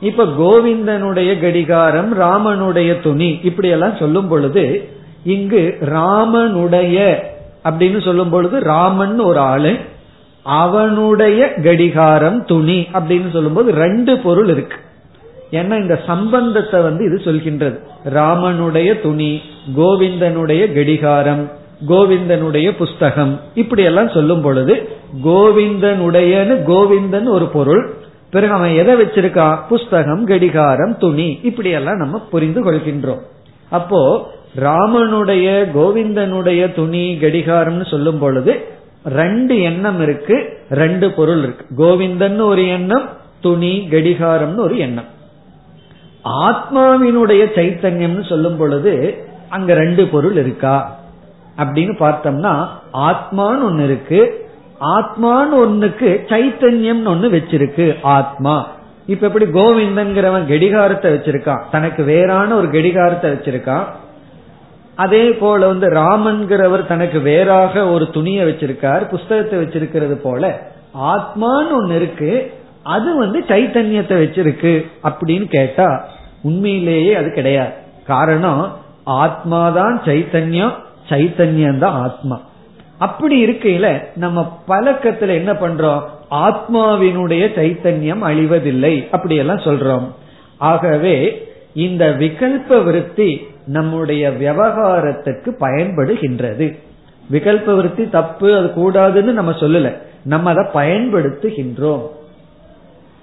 இப்ப 0.00 0.24
கோவிந்தனுடைய 0.24 1.40
கடிகாரம் 1.40 2.20
ராமனுடைய 2.20 3.02
துணி 3.02 3.40
இப்படி 3.42 3.68
எல்லாம் 3.68 3.96
சொல்லும் 3.96 4.28
பொழுது 4.28 4.88
இங்கு 5.24 5.78
ராமனுடைய 5.80 7.16
அப்படின்னு 7.64 8.04
சொல்லும் 8.04 8.28
பொழுது 8.28 8.60
ராமன் 8.60 9.18
ஒரு 9.18 9.38
ஆளு 9.38 9.76
அவனுடைய 10.42 11.52
கடிகாரம் 11.54 12.44
துணி 12.44 12.86
அப்படின்னு 12.92 13.32
சொல்லும்போது 13.32 13.72
ரெண்டு 13.72 14.18
பொருள் 14.18 14.48
இருக்கு. 14.48 14.76
ஏன்னா 15.50 15.80
இந்த 15.80 16.00
சம்பந்தத்தை 16.06 16.80
வந்து 16.80 17.04
இது 17.04 17.32
சொல்கின்றது. 17.32 17.78
ராமனுடைய 18.14 19.00
துணி 19.00 19.40
கோவிந்தனுடைய 19.76 20.74
கடிகாரம் 20.74 21.52
கோவிந்தனுடைய 21.88 22.76
புஸ்தகம் 22.76 23.40
இப்படி 23.54 23.82
எல்லாம் 23.82 24.08
சொல்லும் 24.08 24.40
பொழுது 24.40 24.88
கோவிந்தனுடையன்னு 25.24 26.56
கோவிந்தன் 26.66 27.28
ஒரு 27.28 27.46
பொருள் 27.46 27.94
பிறகு 28.36 28.52
அவன் 28.52 28.70
எதை 28.70 28.94
வச்சிருக்கா? 28.94 29.66
புஸ்தகம் 29.68 30.24
கடிகாரம் 30.24 30.98
துணி. 30.98 31.38
இப்படி 31.42 31.70
எல்லாம் 31.70 31.96
நம்ம 31.96 32.18
புரிந்து 32.18 32.64
கொள்கின்றோம். 32.64 33.20
அப்போ 33.68 34.30
ராமனுடைய 34.56 35.66
கோவிந்தனுடைய 35.74 36.74
துணி 36.74 37.18
கடிகாரம்னு 37.20 37.90
சொல்லும் 37.90 38.18
பொழுது 38.18 38.64
ரெண்டு 39.04 39.60
எண்ணம் 39.60 40.00
இருக்கு 40.00 40.58
ரெண்டு 40.70 41.12
பொருள் 41.12 41.42
இருக்கு. 41.42 41.84
கோவிந்தன் 41.84 42.40
ஒரு 42.40 42.68
எண்ணம் 42.68 43.08
துணி 43.40 43.88
கடிகாரம்னு 43.90 44.56
ஒரு 44.56 44.78
எண்ணம். 44.78 45.08
ஆத்மாவினுடைய 46.24 47.42
சைத்தன்யம்னு 47.54 48.28
சொல்லும் 48.28 48.56
பொழுது 48.56 49.24
அங்க 49.48 49.74
ரெண்டு 49.74 50.06
பொருள் 50.06 50.36
இருக்கா? 50.36 50.98
அப்படின்னு 51.58 51.94
பார்த்தோம்னா 52.04 52.66
ஆத்மான்னு 52.92 53.64
ஒன்னு 53.64 53.84
இருக்கு 53.84 54.45
ஆத்மான்னு 54.80 55.56
ஒன்னுக்கு 55.64 56.08
சைத்தன்யம்னு 56.28 57.06
ஒன்னு 57.06 57.28
வச்சிருக்கு 57.30 57.96
ஆத்மா. 58.02 58.68
இப்ப 59.06 59.26
எப்படி 59.26 59.44
கோவிந்தன்கிறவன் 59.44 60.46
கடிகாரத்தை 60.46 61.12
வச்சிருக்கான். 61.12 61.62
தனக்கு 61.70 62.04
வேறான 62.04 62.54
ஒரு 62.54 62.66
கெடிகாரத்தை 62.66 63.28
வச்சிருக்கான். 63.34 63.84
அதே 64.94 65.32
போல 65.32 65.66
வந்து 65.66 65.86
ராமன்கிறவர் 65.88 66.86
தனக்கு 66.86 67.20
வேறாக 67.20 67.88
ஒரு 67.88 68.10
துணியை 68.10 68.46
வச்சிருக்கார் 68.46 69.08
புஸ்தகத்தை 69.08 69.58
வச்சிருக்கிறது 69.58 70.14
போல 70.14 70.60
ஆத்மான்னு 70.94 71.72
ஒன்னு 71.72 71.96
இருக்கு 71.96 72.52
அது 72.82 73.16
வந்து 73.16 73.40
சைத்தன்யத்தை 73.48 74.16
வச்சிருக்கு 74.24 74.86
அப்படின்னு 75.02 75.44
கேட்டா 75.44 76.04
உண்மையிலேயே 76.42 77.14
அது 77.14 77.32
கிடையாது. 77.32 77.72
காரணம் 78.06 78.72
ஆத்மாதான் 79.06 79.96
சைத்தன்யம் 80.04 80.74
சைத்தன்யம் 81.08 81.78
தான் 81.78 82.02
ஆத்மா. 82.02 82.40
அப்படி 82.98 83.46
இருக்கையில 83.46 84.04
நம்ம 84.16 84.58
பழக்கத்துல 84.68 85.28
என்ன 85.28 85.52
பண்றோம்? 85.52 86.02
ஆத்மாவினுடைய 86.30 87.46
சைத்தன்யம் 87.54 88.22
அழிவதில்லை 88.22 89.10
அப்படியெல்லாம் 89.10 89.56
சொல்றோம். 89.56 90.06
ஆகவே 90.56 91.48
இந்த 91.74 92.08
விகல்ப 92.18 92.84
விருத்தி 92.84 93.46
நம்முடைய 93.66 94.30
விவகாரத்துக்கு 94.30 95.56
பயன்படுகின்றது. 95.60 96.78
விகல்ப 97.32 97.76
விருத்தி 97.76 98.08
தப்பு 98.08 98.56
அது 98.56 98.66
கூடாதுன்னு 98.66 99.32
நம்ம 99.32 99.50
சொல்லல. 99.50 99.96
நம்ம 100.24 100.50
அதை 100.50 100.64
பயன்படுத்துகின்றோம். 100.74 102.02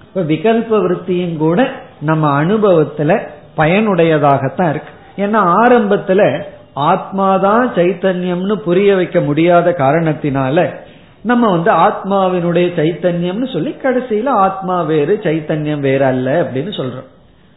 இப்ப 0.02 0.20
விகல்ப 0.20 0.78
விருத்தியும் 0.80 1.36
கூட 1.36 1.72
நம்ம 2.00 2.44
அனுபவத்துல 2.44 3.20
பயனுடையதாகத்தான் 3.56 4.70
இருக்கு. 4.70 4.92
ஏன்னா 5.16 5.52
ஆரம்பத்துல 5.64 6.42
ஆத்மாதான் 6.76 7.68
சைத்தன்யம்னு 7.74 8.54
புரிய 8.54 8.96
வைக்க 8.96 9.20
முடியாத 9.20 9.74
காரணத்தினால 9.78 10.74
நம்ம 11.22 11.50
வந்து 11.50 11.70
ஆத்மாவினுடைய 11.72 12.66
சைத்தன்யம்னு 12.78 13.52
சொல்லி 13.52 13.74
கடைசியில 13.82 14.28
ஆத்மா 14.28 14.82
வேறு 14.82 15.20
சைத்தன்யம் 15.22 15.80
வேற 15.80 16.06
அல்ல 16.06 16.42
அப்படின்னு 16.42 16.72
சொல்றோம். 16.76 17.10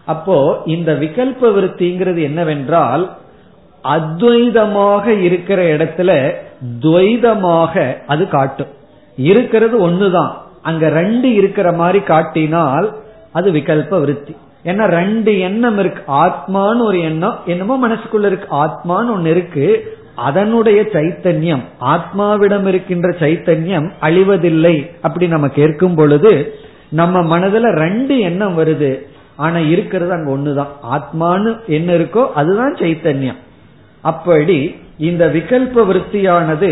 அப்போ 0.05 0.61
இந்த 0.65 0.93
விகல்ப 0.93 1.41
விருத்திங்கிறது 1.41 2.21
என்னவென்றால் 2.21 3.15
அத்வைதமாக 3.83 5.07
இருக்கிற 5.07 5.63
இடத்துல 5.63 6.33
துவைதமாக 6.81 7.97
அது 8.07 8.29
காட்டும். 8.29 8.67
இருக்கிறது 9.17 9.89
ஒண்ணுதான். 9.89 10.31
அங்க 10.61 10.89
ரெண்டு 10.89 11.33
இருக்கிற 11.33 11.71
மாதிரி 11.71 11.99
காட்டினால் 11.99 12.95
அது 13.33 13.51
விகல்ப 13.51 13.99
விருத்தி. 13.99 14.35
ஏன்னா 14.69 14.85
ரெண்டு 14.99 15.31
எண்ணம் 15.39 15.79
இருக்கு. 15.79 16.01
ஆத்மான்னு 16.23 16.81
ஒரு 16.89 16.99
எண்ணம் 16.99 17.37
என்னமோ 17.45 17.75
மனசுக்குள்ள 17.87 18.25
இருக்கு. 18.25 18.55
ஆத்மான்னு 18.55 19.11
ஒன்னு 19.15 19.29
இருக்கு. 19.29 19.67
அதனுடைய 20.15 20.81
சைத்தன்யம் 20.81 21.63
ஆத்மாவிடம் 21.81 22.67
இருக்கின்ற 22.67 23.09
சைத்தன்யம் 23.19 23.87
அழிவதில்லை 24.01 24.75
அப்படி 25.01 25.27
நம்ம 25.27 25.47
கேட்கும் 25.47 25.95
பொழுது 25.95 26.31
நம்ம 26.89 27.21
மனதுல 27.33 27.71
ரெண்டு 27.73 28.19
எண்ணம் 28.19 28.57
வருது. 28.57 28.91
ஆனா 29.35 29.57
இருக்கிறது 29.57 30.11
அங்க 30.11 30.29
ஒண்ணுதான். 30.31 30.73
ஆத்மான்னு 30.95 31.51
என்ன 31.67 31.93
இருக்கோ 31.93 32.23
அதுதான் 32.33 32.73
சைத்தன்யம். 32.73 33.41
அப்படி 34.01 34.59
இந்த 34.97 35.23
விகல்ப 35.27 35.85
விருத்தியானது 35.89 36.71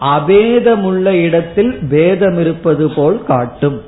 அபேதமுள்ள 0.00 1.06
இடத்தில் 1.26 1.72
பேதம் 1.90 2.38
இருப்பது 2.40 2.90
போல் 2.90 3.24
காட்டும். 3.24 3.80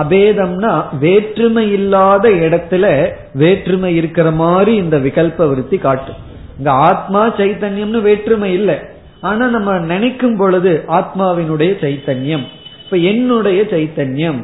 அபேதம்னா 0.00 0.72
வேற்றுமை 0.98 1.72
இல்லாத 1.72 2.28
இடத்துல 2.28 3.14
வேற்றுமை 3.34 3.96
இருக்கிற 3.96 4.30
மாதிரி 4.30 4.74
இந்த 4.76 4.98
விகல்ப 4.98 5.48
விருத்தி 5.48 5.78
காட்டும். 5.78 6.20
இங்க 6.58 6.70
ஆத்மா 6.70 7.26
சைத்தன்யம்னு 7.28 8.00
வேற்றுமை 8.00 8.52
இல்லை. 8.52 8.76
ஆனா 9.20 9.46
நம்ம 9.46 9.78
நினைக்கும் 9.78 10.36
பொழுது 10.36 10.84
ஆத்மாவினுடைய 10.88 11.72
சைத்தன்யம். 11.84 12.44
இப்ப 12.84 12.96
என்னுடைய 12.96 13.62
சைத்தன்யம். 13.62 14.40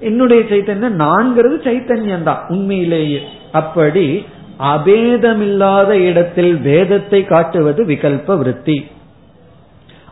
என்னுடைய 0.00 0.42
சைத்தன்யம் 0.42 1.00
நான்கிறது 1.04 1.56
சைத்தன்யம் 1.64 2.22
தான் 2.22 2.42
உண்மையிலேயே. 2.48 3.20
அப்படி 3.52 4.24
அபேதமில்லாத 4.58 5.90
இடத்தில் 5.90 6.54
வேதத்தை 6.56 7.24
காட்டுவது 7.24 7.84
விகல்ப 7.84 8.36
விருத்தி. 8.38 8.86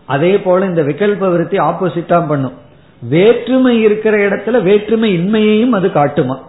அதே 0.06 0.38
போல 0.38 0.66
இந்த 0.66 0.82
விகல்ப 0.82 1.30
விருத்தி 1.30 1.56
ஆப்போசிட்டா 1.58 2.26
பண்ணும். 2.28 2.56
வேற்றுமை 3.00 3.80
இருக்கிற 3.80 4.28
இடத்துல 4.28 4.62
வேற்றுமை 4.62 5.12
இன்மையையும் 5.12 5.72
அது 5.72 5.92
காட்டுமா? 5.92 6.48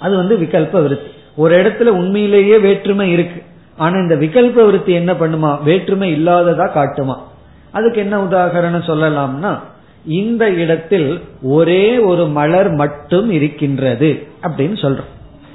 அது 0.00 0.16
வந்து 0.16 0.36
விகல்ப 0.36 0.82
விருத்தி. 0.82 1.10
ஒரு 1.36 1.62
இடத்துல 1.62 1.84
உண்மையிலேயே 1.84 2.58
வேற்றுமை 2.58 3.12
இருக்கு. 3.12 3.42
ஆனா 3.76 3.96
இந்த 3.96 4.16
விகல்ப 4.16 4.64
விருத்தி 4.64 4.92
என்ன 4.92 5.12
பண்ணுமா? 5.12 5.62
வேற்றுமை 5.62 6.12
இல்லாததா 6.12 6.72
காட்டுமா? 6.72 7.26
அதுக்கு 7.70 8.00
என்ன 8.00 8.24
உதாகரணம் 8.24 8.86
சொல்லலாம்னா 8.86 9.58
இந்த 10.06 10.50
இடத்தில் 10.50 11.20
ஒரே 11.42 11.98
ஒரு 11.98 12.26
மலர் 12.26 12.74
மட்டும் 12.74 13.30
இருக்கின்றது 13.30 14.26
அப்படின்னு 14.42 14.76
சொல்றோம். 14.82 15.08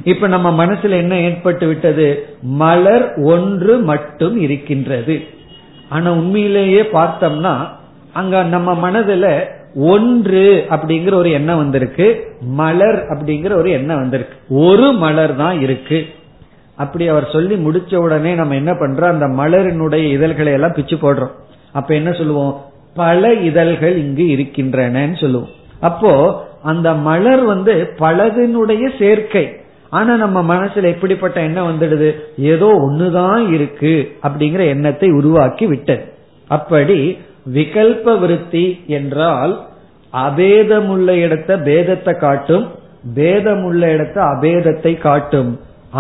இப்ப 0.04 0.28
நம்ம 0.28 0.66
மனசுல 0.66 0.90
என்ன 0.90 1.20
ஏற்பட்டு 1.20 1.68
விட்டது? 1.68 2.26
மலர் 2.42 3.14
ஒன்று 3.14 3.78
மட்டும் 3.78 4.40
இருக்கின்றது. 4.40 5.28
ஆனா 5.90 6.12
உண்மையிலேயே 6.12 6.82
பார்த்தோம்னா 6.82 7.58
அங்க 8.14 8.44
நம்ம 8.44 8.92
மனதுல 8.92 9.44
ஒன்று 9.76 10.66
அப்படிங்கிற 10.70 11.14
ஒரு 11.14 11.32
எண்ணம் 11.32 11.58
வந்திருக்கு. 11.58 12.28
மலர் 12.42 13.06
அப்படிங்கிற 13.06 13.56
ஒரு 13.56 13.72
எண்ணம் 13.72 14.00
வந்திருக்கு. 14.00 14.38
ஒரு 14.50 14.92
மலர் 14.92 15.36
தான் 15.36 15.62
இருக்கு. 15.62 16.06
அப்படி 16.76 17.08
அவர் 17.08 17.30
சொல்லி 17.32 17.56
முடிச்ச 17.56 17.96
உடனே 17.96 18.34
நம்ம 18.34 18.56
என்ன 18.56 18.72
பண்றோம்? 18.72 19.20
அந்த 19.20 19.26
மலரினுடைய 19.26 20.04
இதழ்களை 20.04 20.54
எல்லாம் 20.54 20.74
பிச்சு 20.74 20.96
போடுறோம். 20.96 21.32
அப்ப 21.72 21.94
என்ன 21.94 22.12
சொல்லுவோம்? 22.12 22.62
பல 22.96 23.34
இதழ்கள் 23.34 23.98
இங்கு 23.98 24.24
இருக்கின்றனன்னு 24.24 25.22
சொல்லுவோம். 25.22 25.50
அப்போ 25.80 26.44
அந்த 26.64 26.94
மலர் 26.94 27.44
வந்து 27.44 27.94
பலதினுடைய 28.00 28.98
சேர்க்கை. 29.00 29.56
ஆனா 29.90 30.16
நம்ம 30.16 30.56
மனசுல 30.56 30.84
எப்படிப்பட்ட 30.84 31.42
எண்ணம் 31.42 31.80
வந்துடுது? 31.80 32.16
ஏதோ 32.38 32.66
ஒண்ணுதான் 32.66 33.54
இருக்கு 33.54 34.12
அப்படிங்கிற 34.24 34.60
எண்ணத்தை 34.60 35.10
உருவாக்கி 35.10 35.66
விட்டது. 35.66 36.04
அப்படி 36.48 37.18
விகல்ப 37.46 38.16
விருத்தி 38.22 38.66
என்றால் 38.98 39.54
அபேதமுள்ள 40.14 41.10
இடத்த 41.26 41.58
பேதத்தை 41.68 42.14
காட்டும் 42.26 42.66
பேதமுள்ள 43.18 43.82
இடத்த 43.96 44.18
அபேதத்தை 44.34 44.94
காட்டும். 44.98 45.52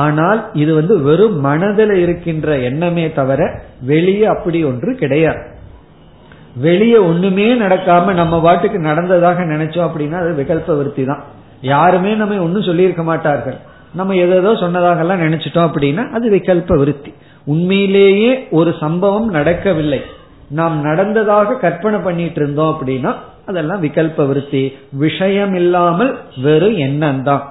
ஆனால் 0.03 0.39
இது 0.53 0.71
வந்து 0.77 0.95
வெறும் 1.07 1.35
மனதில் 1.39 1.93
இருக்கின்ற 2.03 2.55
எண்ணமே 2.69 3.05
தவிர 3.19 3.41
வெளியே 3.91 4.25
அப்படி 4.33 4.59
ஒன்று 4.63 4.91
கிடையாது. 5.01 5.43
வெளியே 6.65 6.99
ஒண்ணுமே 7.09 7.47
நடக்காம 7.61 8.13
நம்ம 8.13 8.35
பாட்டுக்கு 8.41 8.79
நடந்ததாக 8.89 9.45
நினைச்சோம் 9.53 9.87
அப்படின்னா 9.87 10.17
அது 10.23 10.33
விகல்ப 10.41 10.75
விருத்தி 10.77 11.03
தான். 11.05 11.23
யாருமே 11.73 12.11
நம்ம 12.21 12.41
ஒன்னும் 12.47 12.67
சொல்லியிருக்க 12.69 13.03
மாட்டார்கள். 13.03 13.57
நம்ம 13.99 14.15
எதோ 14.23 14.51
சொன்னதாகலாம் 14.63 15.23
நினைச்சிட்டோம் 15.25 15.67
அப்படின்னா 15.69 16.03
அது 16.17 16.25
விகல்ப 16.35 16.77
விருத்தி. 16.81 17.11
உண்மையிலேயே 17.53 18.31
ஒரு 18.59 18.71
சம்பவம் 18.83 19.29
நடக்கவில்லை. 19.29 20.01
நாம் 20.49 20.81
நடந்ததாக 20.81 21.55
கற்பனை 21.55 21.99
பண்ணிட்டு 21.99 22.41
இருந்தோம் 22.41 22.71
அப்படின்னா 22.73 23.15
அதெல்லாம் 23.45 23.81
விகல்ப 23.81 24.27
விருத்தி. 24.27 24.77
விஷயம் 24.91 25.53
இல்லாமல் 25.55 26.17
வெறும் 26.41 26.77
எண்ணம் 26.77 27.23
தான் 27.23 27.43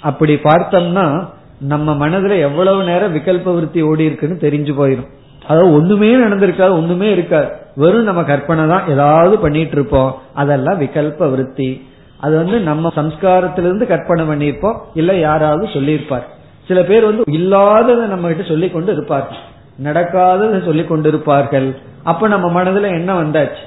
அப்படி 0.00 0.34
பார்த்தோம்னா 0.34 1.28
நம்ம 1.58 1.92
மனதுல 1.92 2.38
எவ்வளவு 2.38 2.82
நேரம் 2.82 3.14
விகல்ப 3.14 3.54
விருத்தி 3.54 3.82
ஓடி 3.82 4.04
இருக்குன்னு 4.04 4.36
தெரிஞ்சு 4.40 4.74
போயிடும் 4.80 5.08
அதாவது 5.46 5.72
ஒண்ணுமே 5.72 6.14
நடந்திருக்காது 6.14 6.70
ஒண்ணுமே 6.70 7.10
இருக்காது. 7.10 7.48
வெறும் 7.74 8.02
நம்ம 8.02 8.22
கற்பனை 8.22 8.66
தான் 8.68 8.88
ஏதாவது 8.88 9.38
பண்ணிட்டு 9.38 9.70
இருப்போம். 9.70 10.18
அதெல்லாம் 10.34 10.80
விகல்ப 10.80 11.30
விருத்தி. 11.30 11.82
அது 12.18 12.36
வந்து 12.36 12.60
நம்ம 12.60 12.92
சம்ஸ்காரத்திலிருந்து 12.94 13.86
கற்பனை 13.86 14.24
பண்ணியிருப்போம். 14.26 14.76
இல்ல 14.94 15.14
யாராவது 15.14 15.68
சொல்லியிருப்பார். 15.72 16.26
சில 16.66 16.82
பேர் 16.82 17.04
வந்து 17.04 17.22
இல்லாததை 17.32 18.06
நம்ம 18.06 18.28
கிட்ட 18.28 18.42
சொல்லி 18.42 18.70
கொண்டு 18.70 18.92
இருப்பார்கள். 18.92 19.38
நடக்காததை 19.82 20.64
சொல்லி 20.64 20.82
கொண்டிருப்பார்கள் 20.82 21.76
அப்ப 22.10 22.28
நம்ம 22.28 22.46
மனதுல 22.58 22.88
என்ன 22.98 23.10
வந்தாச்சு? 23.22 23.64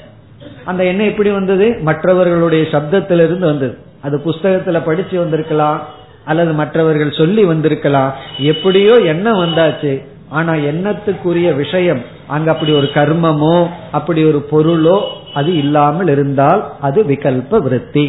அந்த 0.65 0.82
எண்ணம் 0.86 1.08
எப்படி 1.08 1.30
வந்தது? 1.30 1.65
மற்றவர்களுடைய 1.82 2.63
சப்தத்திலிருந்து 2.71 3.47
வந்தது. 3.51 3.73
அது 4.01 4.15
புஸ்தகத்துல 4.25 4.77
படிச்சு 4.86 5.15
வந்திருக்கலாம் 5.19 5.80
அல்லது 6.25 6.51
மற்றவர்கள் 6.54 7.17
சொல்லி 7.17 7.43
வந்திருக்கலாம். 7.43 8.12
எப்படியோ 8.38 8.95
எண்ணம் 9.13 9.41
வந்தாச்சு. 9.43 9.93
ஆனா 10.30 10.54
எண்ணத்துக்குரிய 10.69 11.49
விஷயம் 11.56 12.01
அங்க 12.27 12.51
அப்படி 12.51 12.71
ஒரு 12.71 12.89
கர்மமோ 12.93 13.56
அப்படி 13.91 14.21
ஒரு 14.23 14.39
பொருளோ 14.51 14.97
அது 15.34 15.51
இல்லாமல் 15.58 16.08
இருந்தால் 16.08 16.62
அது 16.82 16.99
விகல்ப 17.04 17.58
விருத்தி. 17.62 18.06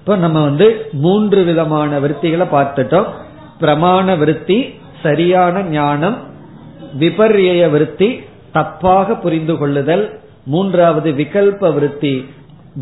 இப்ப 0.00 0.16
நம்ம 0.16 0.38
வந்து 0.42 0.66
மூன்று 1.04 1.42
விதமான 1.42 1.98
விருத்திகளை 1.98 2.46
பார்த்துட்டோம். 2.56 3.08
பிரமாண 3.60 4.18
விருத்தி 4.18 4.58
சரியான 5.02 5.62
ஞானம் 5.62 6.16
விபர்ய 7.00 7.70
விருத்தி 7.70 8.08
தப்பாக 8.54 9.20
புரிந்து 9.20 9.58
கொள்ளுதல் 9.58 10.18
மூன்றாவது 10.46 11.12
விகல்ப 11.12 11.72
விருத்தி. 11.74 12.26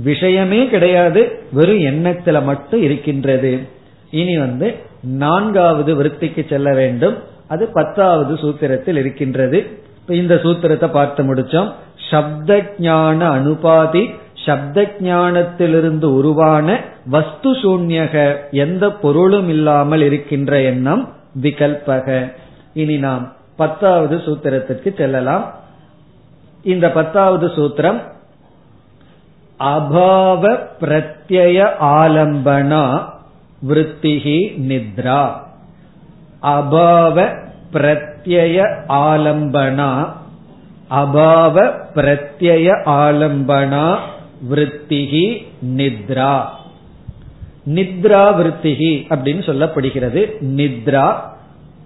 விஷயமே 0.03 0.67
கிடையாது 0.67 1.43
வெறும் 1.53 1.79
எண்ணத்துல 1.79 2.43
மட்டும் 2.43 2.83
இருக்கின்றது. 2.83 3.67
இனி 4.11 4.39
வந்து 4.39 4.75
நான்காவது 5.03 6.03
விருத்திக்கு 6.03 6.49
செல்ல 6.49 6.75
வேண்டும். 6.75 7.17
அது 7.49 7.67
பத்தாவது 7.67 8.35
சூத்திரத்தில் 8.35 8.97
இருக்கின்றது. 8.97 9.67
இந்த 10.09 10.35
சூத்திரத்தை 10.35 10.91
பார்த்து 10.91 11.35
முடிச்சோம். 11.35 11.73
சப்த 12.11 12.75
ஞான 12.79 13.29
அனுபாதி 13.29 14.11
சப்த 14.47 14.91
ஞானத்திலிருந்து 15.01 16.05
உருவான 16.05 16.81
வஸ்து 17.07 17.53
சூன்யக 17.53 18.37
எந்த 18.51 18.91
பொருளும் 18.91 19.49
இல்லாமல் 19.49 20.03
இருக்கின்ற 20.03 20.61
எண்ணம் 20.61 21.13
விகல்பக. 21.43 22.33
இனி 22.75 22.97
நாம் 22.97 23.33
பத்தாவது 23.57 24.17
சூத்திரத்திற்கு 24.17 24.97
செல்லலாம். 24.97 25.45
இந்த 26.62 26.90
பத்தாவது 26.90 27.46
சூத்திரம் 27.46 28.01
அபாவ 29.61 30.59
பிரத்ய 30.81 31.68
ஆலம்பனா 31.81 33.05
விருத்திகி 33.68 34.59
நித்ரா. 34.59 35.31
அபாவ 36.42 37.37
பிரத்யய 37.72 38.85
ஆலம்பனா 38.88 40.09
அபாவ 40.90 41.72
பிரத்யய 41.94 42.83
ஆலம்பனா 42.87 43.98
விருத்திகி 44.51 45.46
நித்ரா. 45.77 46.44
நித்ரா 47.66 48.22
விருத்திகி 48.35 48.92
அப்படின்னு 49.09 49.42
சொல்லப்படுகிறது. 49.48 50.31
நித்ரா 50.40 51.14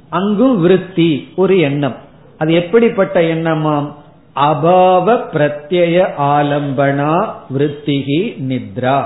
அங்கும் 0.09 0.61
விருத்தி 0.61 1.33
ஒரு 1.37 1.59
எண்ணம். 1.59 1.95
அது 2.39 2.55
எப்படிப்பட்ட 2.55 3.21
எண்ணமாம்? 3.21 3.95
அபாவ 4.37 5.07
பிரத்ய 5.33 6.07
ஆலம்பனா 6.19 7.13
விருத்திகி 7.59 8.21
நித்ரா. 8.49 8.99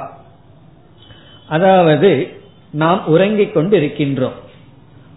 அதாவது 1.48 2.28
நாம் 2.70 3.06
உறங்கிக் 3.06 3.54
கொண்டு 3.54 3.78
இருக்கின்றோம் 3.80 4.38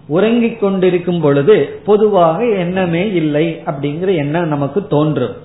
உறங்கிக் 0.07 0.59
கொண்டிருக்கும் 0.59 1.21
பொழுது 1.21 1.79
பொதுவாக 1.85 2.45
எண்ணமே 2.45 3.11
இல்லை 3.13 3.61
அப்படிங்கிற 3.65 4.15
எண்ணம் 4.15 4.47
நமக்கு 4.47 4.87
தோன்றும். 4.87 5.35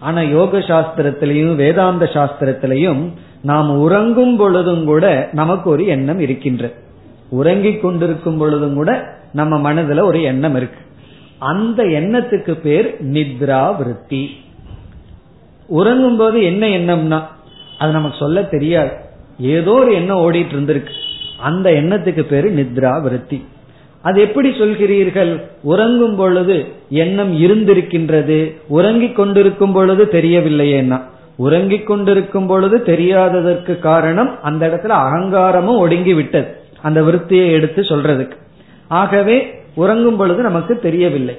ஆனா 0.00 0.20
யோக 0.20 0.58
சாஸ்திரத்திலையும் 0.58 1.54
வேதாந்த 1.54 2.04
சாஸ்திரத்திலையும் 2.12 3.02
நாம் 3.42 3.70
உறங்கும் 3.78 4.36
பொழுதும் 4.36 4.84
கூட 4.84 5.28
நமக்கு 5.32 5.70
ஒரு 5.70 5.86
எண்ணம் 5.86 6.20
இருக்கின்ற 6.20 6.72
உறங்கிக் 7.30 7.82
கொண்டிருக்கும் 7.82 8.38
பொழுதும் 8.38 8.74
கூட 8.74 8.90
நம்ம 9.32 9.72
மனதுல 9.72 10.02
ஒரு 10.02 10.22
எண்ணம் 10.22 10.56
இருக்கு. 10.56 10.80
அந்த 11.38 11.82
எண்ணத்துக்கு 11.82 12.60
பேர் 12.60 12.96
நித்ரா 13.12 13.76
விருத்தி 13.76 14.36
உறங்கும் 15.66 16.16
போது 16.16 16.42
என்ன 16.42 16.66
எண்ணம்னா 16.66 17.22
அது 17.78 17.92
நமக்கு 17.92 18.16
சொல்ல 18.18 18.42
தெரியாது. 18.42 18.90
ஏதோ 19.38 19.70
ஒரு 19.70 19.94
எண்ணம் 19.94 20.18
ஓடிட்டு 20.18 20.54
இருந்திருக்கு. 20.54 20.90
அந்த 21.38 21.70
எண்ணத்துக்கு 21.70 22.22
பேரு 22.22 22.52
நித்ரா 22.52 23.02
விருத்தி 23.02 23.44
அது 24.02 24.20
எப்படி 24.20 24.50
சொல்கிறீர்கள்? 24.50 25.42
உறங்கும் 25.62 26.16
பொழுது 26.16 26.66
எண்ணம் 26.90 27.40
இருந்திருக்கின்றது. 27.40 28.56
உறங்கிக் 28.68 29.16
கொண்டிருக்கும் 29.16 29.72
பொழுது 29.72 30.04
தெரியவில்லையேன்னா. 30.04 31.02
உறங்கிக் 31.36 31.86
கொண்டிருக்கும் 31.86 32.46
பொழுது 32.46 32.78
தெரியாததற்கு 32.78 33.78
காரணம் 33.78 34.42
அந்த 34.42 34.68
இடத்துல 34.68 34.88
அகங்காரமும் 34.88 35.78
ஒடுங்கி 35.78 36.14
விட்டது. 36.14 36.56
அந்த 36.82 37.02
விருத்தியை 37.02 37.50
எடுத்து 37.50 37.82
சொல்றதுக்கு. 37.82 38.36
ஆகவே 38.88 39.57
உறங்கும் 39.82 40.16
பொழுது 40.16 40.40
நமக்கு 40.42 40.74
தெரியவில்லை. 40.78 41.36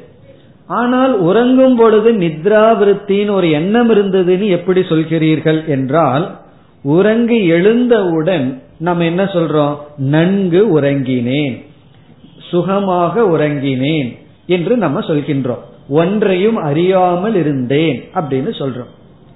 ஆனால் 0.79 1.13
உறங்கும் 1.19 1.77
பொழுது 1.77 2.09
நித்ராவிருத்தின்னு 2.13 3.31
ஒரு 3.31 3.47
எண்ணம் 3.51 3.89
இருந்ததுன்னு 3.89 4.47
எப்படி 4.49 4.81
சொல்கிறீர்கள் 4.89 5.59
என்றால் 5.67 6.25
உறங்கி 6.83 7.39
எழுந்தவுடன் 7.47 8.45
நம்ம 8.79 9.05
என்ன 9.05 9.23
சொல்றோம்? 9.35 9.73
நன்கு 10.13 10.61
உறங்கினேன். 10.77 11.55
சுகமாக 12.49 13.23
உறங்கினேன் 13.35 14.09
என்று 14.55 14.73
நம்ம 14.77 14.99
சொல்கின்றோம். 14.99 15.63
ஒன்றையும் 16.01 16.57
அறியாமல் 16.69 17.35
இருந்தேன் 17.35 17.97
அப்படின்னு 18.15 18.51
சொல்றோம். 18.61 18.91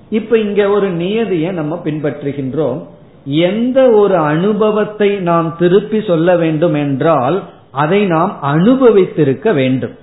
இப்ப 0.09 0.37
இங்க 0.37 0.61
ஒரு 0.69 0.87
நியதியை 1.01 1.51
நம்ம 1.51 1.81
பின்பற்றுகின்றோம். 1.85 2.79
எந்த 3.25 3.79
ஒரு 4.01 4.15
அனுபவத்தை 4.31 5.09
நாம் 5.29 5.49
திருப்பி 5.59 5.99
சொல்ல 6.01 6.29
வேண்டும் 6.35 6.77
என்றால் 6.83 7.37
அதை 7.73 8.05
நாம் 8.05 8.37
அனுபவித்திருக்க 8.43 9.53
வேண்டும். 9.53 9.95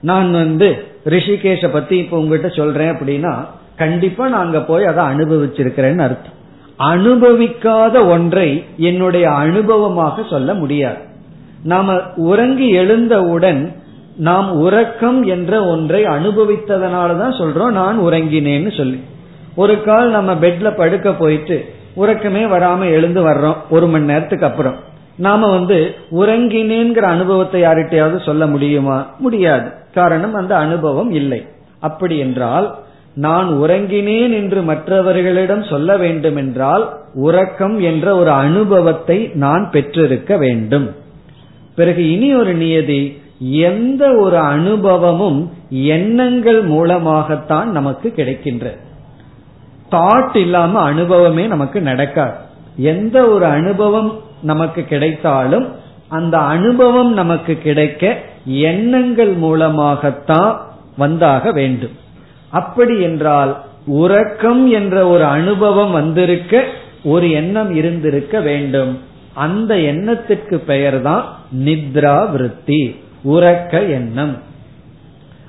நான் 0.00 0.32
வந்து 0.32 0.84
ரிஷிகேஷ 1.04 1.68
பத்தி 1.72 1.96
இப்ப 1.96 2.18
உங்ககிட்ட 2.18 2.48
சொல்றேன் 2.48 2.90
அப்படின்னா 2.90 3.46
கண்டிப்பா 3.76 4.28
நான் 4.28 4.44
அங்க 4.44 4.60
போய் 4.60 4.84
அதை 4.84 5.04
அனுபவிச்சிருக்கிறேன்னு 5.04 5.98
அர்த்தம். 5.98 6.40
அனுபவிக்காத 6.78 8.08
ஒன்றை 8.08 8.64
என்னுடைய 8.76 9.28
அனுபவமாக 9.28 10.28
சொல்ல 10.30 10.54
முடியாது. 10.54 10.98
நாம 11.62 11.98
உறங்கி 12.16 12.68
எழுந்தவுடன் 12.68 13.72
நாம் 14.16 14.52
உறக்கம் 14.56 15.22
என்ற 15.22 15.66
ஒன்றை 15.66 16.04
அனுபவித்ததனாலதான் 16.04 17.38
சொல்றோம் 17.38 17.70
நான் 17.70 17.98
உறங்கினேன்னு 17.98 18.76
சொல்லி. 18.76 19.00
ஒரு 19.54 19.82
கால் 19.82 20.10
நம்ம 20.10 20.34
பெட்ல 20.34 20.76
படுக்க 20.76 21.12
போயிட்டு 21.12 21.64
உறக்கமே 21.94 22.44
வராம 22.44 22.82
எழுந்து 22.84 23.26
வர்றோம் 23.26 23.56
ஒரு 23.70 23.86
மணி 23.86 24.04
நேரத்துக்கு 24.04 24.46
அப்புறம். 24.46 24.90
நாம 25.16 25.50
வந்து 25.50 25.94
உறங்கினேங்கிற 26.10 27.00
அனுபவத்தை 27.00 27.62
யார்கிட்டயாவது 27.62 28.24
சொல்ல 28.24 28.46
முடியுமா? 28.46 29.06
முடியாது. 29.18 29.70
காரணம் 29.94 30.34
அந்த 30.34 30.56
அனுபவம் 30.56 31.10
இல்லை. 31.10 31.46
அப்படி 31.80 32.18
என்றால் 32.18 32.78
நான் 33.14 33.48
உறங்கினேன் 33.48 34.32
என்று 34.32 34.62
மற்றவர்களிடம் 34.62 35.62
சொல்ல 35.62 35.96
வேண்டும் 35.96 36.36
என்றால் 36.36 36.98
உறக்கம் 37.14 37.80
என்ற 37.80 38.16
ஒரு 38.16 38.30
அனுபவத்தை 38.30 39.30
நான் 39.34 39.70
பெற்றிருக்க 39.70 40.36
வேண்டும். 40.36 40.94
பிறகு 41.76 42.10
இனி 42.10 42.34
ஒரு 42.34 42.54
நியதி 42.54 43.20
எந்த 43.38 44.14
ஒரு 44.14 44.38
அனுபவமும் 44.38 45.52
எண்ணங்கள் 45.70 46.62
மூலமாகத்தான் 46.62 47.70
நமக்கு 47.70 48.10
கிடைக்கின்ற. 48.10 48.76
தாட் 49.90 50.36
இல்லாம 50.36 50.80
அனுபவமே 50.80 51.46
நமக்கு 51.46 51.80
நடக்காது. 51.80 52.34
எந்த 52.76 53.26
ஒரு 53.26 53.44
அனுபவம் 53.44 54.20
நமக்கு 54.42 54.84
கிடைத்தாலும் 54.84 55.72
அந்த 56.08 56.38
அனுபவம் 56.38 57.12
நமக்கு 57.12 57.58
கிடைக்க 57.58 58.18
எண்ணங்கள் 58.44 59.32
மூலமாகத்தான் 59.32 60.66
வந்தாக 60.98 61.52
வேண்டும். 61.52 61.96
அப்படி 62.50 63.00
என்றால் 63.00 63.60
உறக்கம் 63.86 64.70
என்ற 64.70 65.08
ஒரு 65.08 65.24
அனுபவம் 65.24 65.90
வந்திருக்க 65.90 66.64
ஒரு 67.04 67.30
எண்ணம் 67.30 67.74
இருந்திருக்க 67.74 68.40
வேண்டும். 68.40 69.00
அந்த 69.34 69.78
எண்ணத்திற்கு 69.78 70.58
பெயர் 70.58 71.02
தான் 71.02 71.36
நித்ரா 71.64 72.30
விருத்தி 72.30 73.00
உறக்க 73.24 73.72
எண்ணம். 73.72 74.36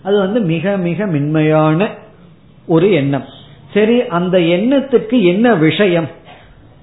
அது 0.03 0.17
வந்து 0.17 0.39
மிக 0.41 0.77
மிக 0.77 1.05
மென்மையான 1.05 1.89
ஒரு 2.67 2.91
எண்ணம். 2.91 3.25
சரி 3.73 4.07
அந்த 4.07 4.37
எண்ணத்துக்கு 4.37 5.21
என்ன 5.21 5.53
விஷயம்? 5.53 6.07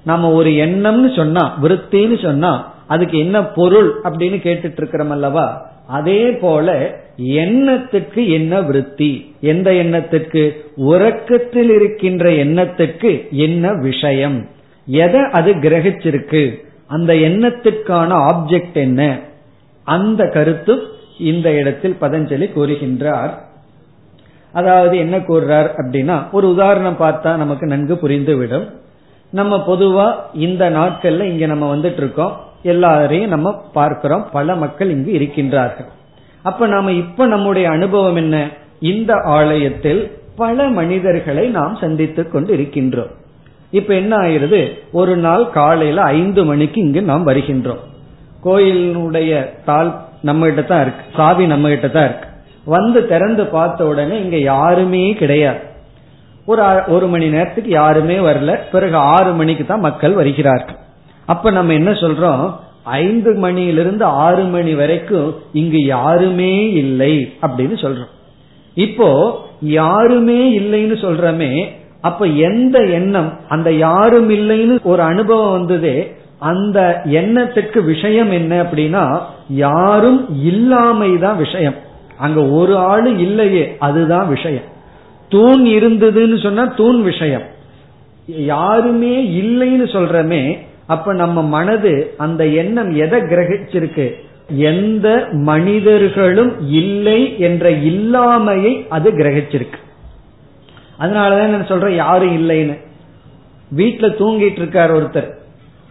நம்ம 0.05 0.33
ஒரு 0.33 0.51
எண்ணம்னு 0.51 1.17
சொன்னா 1.17 1.59
விருத்தின்னு 1.63 2.23
சொன்னா 2.23 2.75
அதுக்கு 2.87 3.19
என்ன 3.19 3.45
பொருள் 3.45 4.01
அப்படின்னு 4.05 4.39
கேட்டுட்டு 4.47 4.77
இருக்கிறோம் 4.77 5.11
அல்லவா? 5.11 5.71
அதே 5.87 6.31
போல 6.31 6.97
எண்ணத்துக்கு 7.17 8.29
என்ன 8.29 8.61
விருத்தி? 8.61 9.35
எந்த 9.41 9.71
எண்ணத்துக்கு? 9.71 10.53
உறக்கத்தில் 10.77 11.71
இருக்கின்ற 11.71 12.31
எண்ணத்துக்கு 12.31 13.31
என்ன 13.31 13.73
விஷயம்? 13.73 14.49
எதை 14.87 15.21
அது 15.33 15.55
கிரகிச்சிருக்கு? 15.55 16.65
அந்த 16.87 17.13
எண்ணத்துக்கான 17.13 18.27
ஆப்ஜெக்ட் 18.33 18.73
என்ன? 18.73 19.19
அந்த 19.85 20.27
கருத்து 20.27 20.83
இந்த 21.19 21.53
இடத்தில் 21.53 21.97
பதஞ்சலி 22.01 22.51
கூறுகின்றார். 22.57 23.31
அதாவது 24.53 24.99
என்ன 24.99 25.17
கூறுறார் 25.17 25.71
அப்படின்னா 25.77 26.31
ஒரு 26.31 26.49
உதாரணம் 26.49 26.97
பார்த்தா 27.01 27.37
நமக்கு 27.37 27.67
நன்கு 27.67 27.95
புரிந்துவிடும். 27.95 28.79
நம்ம 29.31 29.57
பொதுவா 29.57 30.15
இந்த 30.33 30.71
நாட்கள்ல 30.71 31.23
இங்க 31.23 31.47
நம்ம 31.47 31.77
வந்துட்டு 31.77 31.93
இருக்கோம் 31.93 32.37
எல்லாரையும் 32.63 33.29
நம்ம 33.29 33.63
பார்க்கிறோம். 33.73 34.29
பல 34.33 34.55
மக்கள் 34.55 34.91
இங்கு 34.91 35.13
இருக்கின்றார்கள். 35.13 35.89
அப்ப 36.43 36.67
நாம 36.67 36.93
இப்ப 36.93 37.27
நம்முடைய 37.27 37.69
அனுபவம் 37.69 38.17
என்ன? 38.17 38.49
இந்த 38.81 39.15
ஆலயத்தில் 39.15 40.19
பல 40.37 40.69
மனிதர்களை 40.69 41.49
நாம் 41.49 41.79
சந்தித்துக் 41.81 42.33
கொண்டு 42.33 42.57
இருக்கின்றோம் 42.57 43.11
இப்ப 43.71 43.95
என்ன 43.95 44.17
ஆயிருது 44.17 44.79
ஒரு 44.93 45.17
நாள் 45.17 45.51
காலையில 45.51 46.03
ஐந்து 46.03 46.45
மணிக்கு 46.45 46.81
இங்கு 46.81 47.03
நாம் 47.03 47.27
வருகின்றோம். 47.27 47.83
கோயிலினுடைய 48.45 49.51
தால் 49.65 50.01
நம்ம 50.23 50.45
கிட்ட 50.45 50.63
தான் 50.63 50.81
இருக்கு. 50.81 51.05
சாவி 51.17 51.47
நம்ம 51.47 51.69
கிட்ட 51.69 51.89
தான் 51.89 52.05
இருக்கு. 52.05 52.29
வந்து 52.65 53.07
திறந்து 53.07 53.47
பார்த்த 53.47 53.87
உடனே 53.87 54.21
இங்க 54.21 54.37
யாருமே 54.37 55.13
கிடையாது. 55.13 55.61
ஒரு 56.51 56.63
ஒரு 56.95 57.07
மணி 57.15 57.27
நேரத்துக்கு 57.35 57.71
யாருமே 57.81 58.17
வரல. 58.29 58.53
பிறகு 58.73 58.97
ஆறு 59.15 59.33
மணிக்கு 59.41 59.65
தான் 59.67 59.87
மக்கள் 59.89 60.15
வருகிறார்கள். 60.21 60.79
அப்ப 61.27 61.51
நம்ம 61.59 61.73
என்ன 61.73 61.91
சொல்றோம்? 62.03 62.45
ஐந்து 63.01 63.31
மணியிலிருந்து 63.45 64.05
ஆறு 64.25 64.45
மணி 64.55 64.73
வரைக்கும் 64.75 65.29
இங்கு 65.61 65.81
யாருமே 65.95 66.55
இல்லை 66.83 67.15
அப்படின்னு 67.47 67.77
சொல்றோம். 67.85 68.15
இப்போ 68.87 69.09
யாருமே 69.61 70.41
இல்லைன்னு 70.61 70.97
சொல்றமே 71.07 71.53
அப்ப 72.09 72.27
எந்த 72.49 72.77
எண்ணம் 72.99 73.31
அந்த 73.55 73.69
யாரும் 73.87 74.31
இல்லைன்னு 74.39 74.77
ஒரு 74.93 75.03
அனுபவம் 75.03 75.55
வந்ததே 75.59 75.97
அந்த 76.51 76.79
எண்ணத்துக்கு 77.21 77.79
விஷயம் 77.93 78.31
என்ன 78.39 78.53
அப்படின்னா 78.63 79.05
யாரும் 79.65 80.21
இல்லாமை 80.51 81.11
தான் 81.25 81.41
விஷயம். 81.45 81.79
அங்க 82.25 82.41
ஒரு 82.59 82.75
ஆளு 82.91 83.11
இல்லையே 83.27 83.65
அதுதான் 83.87 84.29
விஷயம். 84.29 84.67
தூண் 85.31 85.67
இருந்ததுன்னு 85.67 86.43
சொன்னா 86.43 86.65
தூண் 86.65 87.03
விஷயம். 87.03 87.43
யாருமே 88.27 89.43
இல்லைன்னு 89.43 89.89
சொல்றமே 89.89 90.59
அப்ப 90.87 91.13
நம்ம 91.13 91.43
மனது 91.43 92.15
அந்த 92.17 92.47
எண்ணம் 92.47 92.95
எதை 92.95 93.21
கிரகிச்சிருக்கு? 93.21 94.15
எந்த 94.49 95.29
மனிதர்களும் 95.33 96.71
இல்லை 96.71 97.41
என்ற 97.41 97.71
இல்லாமையை 97.71 98.89
அது 98.89 99.11
கிரகிச்சிருக்கு. 99.11 99.79
அதனாலதான் 101.01 101.47
நான் 101.47 101.67
சொல்றேன் 101.67 101.95
யாரும் 101.95 102.37
இல்லைன்னு. 102.37 102.79
வீட்டுல 103.77 104.09
தூங்கிட்டு 104.19 104.59
இருக்கார் 104.59 104.97
ஒருத்தர். 104.97 105.31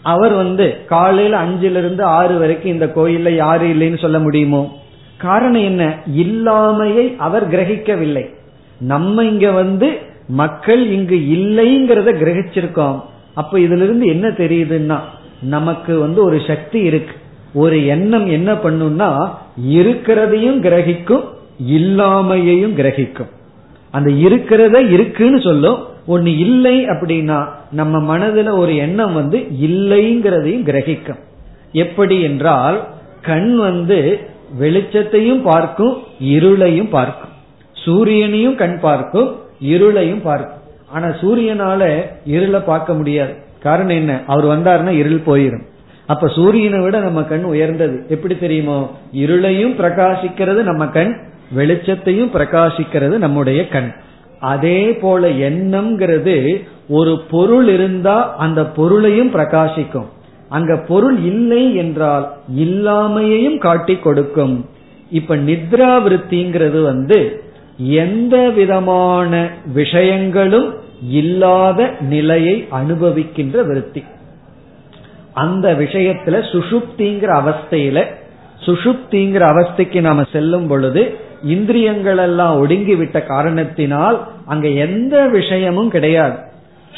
அவர் 0.02 0.34
வந்து 0.34 0.86
காலையில 0.86 1.44
அஞ்சுல 1.44 1.78
இருந்து 1.78 2.04
ஆறு 2.04 2.38
வரைக்கும் 2.38 2.72
இந்த 2.72 2.86
கோயில்ல 2.86 3.36
யாரும் 3.36 3.82
இல்லைன்னு 3.82 4.00
சொல்ல 4.00 4.20
முடியுமோ? 4.20 4.82
காரணம் 5.18 5.64
என்ன? 5.64 5.98
இல்லாமையை 6.18 7.16
அவர் 7.16 7.50
கிரகிக்கவில்லை. 7.50 8.38
நம்ம 8.80 9.24
இங்க 9.24 9.52
வந்து 9.52 9.98
மக்கள் 10.28 10.92
இங்கு 10.92 11.16
இல்லைங்கிறத 11.16 12.10
கிரகிச்சிருக்கோம். 12.22 13.02
அப்ப 13.34 13.58
இதுல 13.58 13.84
இருந்து 13.84 14.06
என்ன 14.08 14.28
தெரியுதுன்னா 14.28 15.00
நமக்கு 15.42 16.00
வந்து 16.00 16.24
ஒரு 16.24 16.42
சக்தி 16.48 16.80
இருக்கு. 16.80 17.14
ஒரு 17.54 17.86
எண்ணம் 17.86 18.28
என்ன 18.28 18.54
பண்ணும்னா 18.54 19.30
இருக்கிறதையும் 19.70 20.60
கிரகிக்கும் 20.66 21.24
இல்லாமையையும் 21.68 22.76
கிரகிக்கும். 22.76 23.30
அந்த 23.92 24.12
இருக்கிறத 24.12 24.90
இருக்குன்னு 24.90 25.42
சொல்லும். 25.42 25.78
ஒன்னு 26.06 26.38
இல்லை 26.38 26.86
அப்படின்னா 26.86 27.50
நம்ம 27.72 28.18
மனதுல 28.18 28.58
ஒரு 28.58 28.76
எண்ணம் 28.76 29.14
வந்து 29.14 29.38
இல்லைங்கிறதையும் 29.38 30.68
கிரகிக்கும். 30.70 31.20
எப்படி 31.72 32.22
என்றால் 32.22 32.88
கண் 33.22 33.56
வந்து 33.56 34.20
வெளிச்சத்தையும் 34.60 35.42
பார்க்கும் 35.42 35.98
இருளையும் 36.24 36.90
பார்க்கும். 36.90 37.29
சூரியனையும் 37.86 38.56
கண் 38.56 38.80
பார்க்கும் 38.80 39.36
இருளையும் 39.64 40.22
பார்க்கும். 40.22 40.58
ஆனா 40.88 41.06
சூரியனால 41.06 42.06
இருளை 42.26 42.60
பார்க்க 42.60 42.94
முடியாது. 42.94 43.34
காரணம் 43.62 43.96
என்ன? 43.96 44.22
அவர் 44.28 44.46
வந்தாருன்னா 44.46 44.90
இருள் 44.90 45.22
போயிடும் 45.26 45.68
அப்ப 46.06 46.28
சூரியனை 46.28 46.80
விட 46.80 47.00
நம்ம 47.00 47.24
கண் 47.24 47.44
உயர்ந்தது. 47.44 48.06
எப்படி 48.10 48.38
தெரியுமோ? 48.38 48.92
இருளையும் 49.14 49.74
பிரகாசிக்கிறது 49.80 50.64
நம்ம 50.64 50.88
கண் 50.88 51.20
வெளிச்சத்தையும் 51.56 52.32
பிரகாசிக்கிறது 52.34 53.18
நம்முடைய 53.18 53.68
கண். 53.68 53.92
அதே 54.40 54.94
போல 54.94 55.30
எண்ணம்ங்கிறது 55.30 56.66
ஒரு 56.90 57.22
பொருள் 57.32 57.68
இருந்தா 57.68 58.36
அந்த 58.36 58.66
பொருளையும் 58.66 59.34
பிரகாசிக்கும். 59.34 60.06
அங்க 60.50 60.78
பொருள் 60.78 61.18
இல்லை 61.18 61.76
என்றால் 61.76 62.38
இல்லாமையையும் 62.58 63.58
காட்டி 63.58 63.96
கொடுக்கும். 63.96 64.66
இப்ப 65.10 65.36
நித்ரா 65.36 65.92
விருத்திங்கிறது 66.06 66.82
வந்து 66.82 67.44
எந்த 67.82 68.50
விதமான 68.50 69.50
விஷயங்களும் 69.74 70.74
இல்லாத 71.10 71.94
நிலையை 72.02 72.68
அனுபவிக்கின்ற 72.72 73.66
விருத்தி. 73.66 74.04
அந்த 75.34 75.74
விஷயத்துல 75.74 76.42
சுஷுப்திங்கிற 76.52 77.42
அவஸ்தையில 77.42 78.06
சுஷுப்திங்கிற 78.66 79.44
அவஸ்தைக்கு 79.46 80.02
நாம 80.02 80.24
செல்லும் 80.32 80.68
பொழுது 80.68 81.18
இந்திரியங்கள் 81.44 82.18
எல்லாம் 82.18 82.60
ஒடுங்கி 82.60 82.96
விட்ட 82.96 83.22
காரணத்தினால் 83.22 84.28
அங்க 84.46 84.68
எந்த 84.68 85.28
விஷயமும் 85.28 85.90
கிடையாது. 85.90 86.38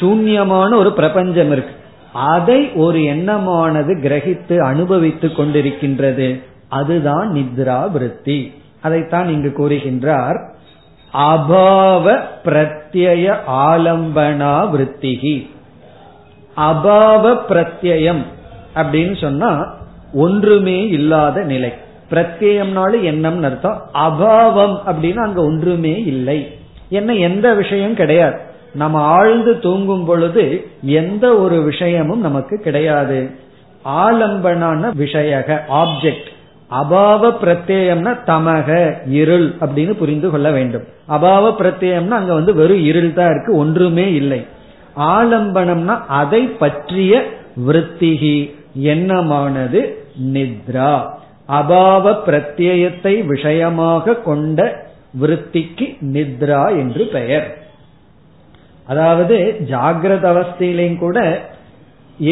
சூன்யமான 0.00 0.74
ஒரு 0.74 0.92
பிரபஞ்சம் 0.92 1.52
இருக்கு. 1.52 1.74
அதை 2.12 2.70
ஒரு 2.70 3.04
எண்ணமானது 3.04 3.94
கிரகித்து 3.94 4.58
அனுபவித்து 4.58 5.28
கொண்டிருக்கின்றது. 5.28 6.42
அதுதான் 6.68 7.32
நித்ரா 7.32 7.90
விருத்தி. 7.90 8.52
அதைத்தான் 8.80 9.28
இங்கு 9.28 9.52
கூறுகின்றார். 9.56 10.50
அபாவ 11.14 12.20
பிரத்யய 12.44 13.36
ஆலம்பனா 13.50 14.70
விற்த்திகி 14.70 15.50
அபாவ 16.56 17.36
பிரத்யம் 17.48 18.22
அப்படின்னு 18.74 19.20
சொன்னா 19.20 19.74
ஒன்றுமே 20.14 20.88
இல்லாத 20.88 21.40
நிலை. 21.40 21.72
பிரத்யம்னால 22.10 23.02
எண்ணம் 23.02 23.42
அர்த்தம். 23.42 23.82
அபாவம் 23.94 24.78
அப்படின்னு 24.86 25.16
அங்க 25.16 25.42
ஒன்றுமே 25.42 26.04
இல்லை. 26.04 26.58
என்ன 26.88 27.12
எந்த 27.12 27.54
விஷயம் 27.54 27.94
கிடையாது. 27.94 28.38
நம்ம 28.74 29.00
ஆழ்ந்து 29.00 29.58
தூங்கும் 29.58 30.04
பொழுது 30.04 30.66
எந்த 30.82 31.36
ஒரு 31.36 31.62
விஷயமும் 31.62 32.20
நமக்கு 32.20 32.58
கிடையாது. 32.58 33.30
ஆலம்பனான 33.84 34.90
விஷயக 34.98 35.60
ஆப்ஜெக்ட் 35.68 36.30
அபாவ 36.80 37.30
பிரத்யம்னா 37.42 38.12
தமக 38.30 38.68
இருள் 39.20 39.46
அப்படின்னு 39.60 39.94
புரிந்து 40.00 40.28
கொள்ள 40.30 40.48
வேண்டும். 40.50 40.84
அபாவ 41.16 41.44
பிரத்யம்னா 41.60 42.18
அங்க 42.20 42.32
வந்து 42.38 42.52
வெறும் 42.60 42.84
இருள் 42.90 43.16
தான் 43.18 43.32
இருக்கு 43.32 43.52
ஒன்றுமே 43.62 44.06
இல்லை. 44.20 44.40
ஆலம்பனம்னா 45.14 45.96
அதை 46.20 46.42
பற்றிய 46.62 47.22
விற்த்திகி 47.68 48.36
எண்ணமானது 48.92 49.80
நித்ரா. 50.34 50.92
அபாவ 51.58 52.14
பிரத்யத்தை 52.26 53.14
விஷயமாக 53.32 54.14
கொண்ட 54.28 54.60
விற்த்திக்கு 55.22 55.86
நித்ரா 56.14 56.62
என்று 56.82 57.02
பெயர். 57.16 57.48
அதாவது 58.88 59.36
ஜாகிரத 59.70 60.24
அவஸ்தையிலையும் 60.34 61.02
கூட 61.04 61.18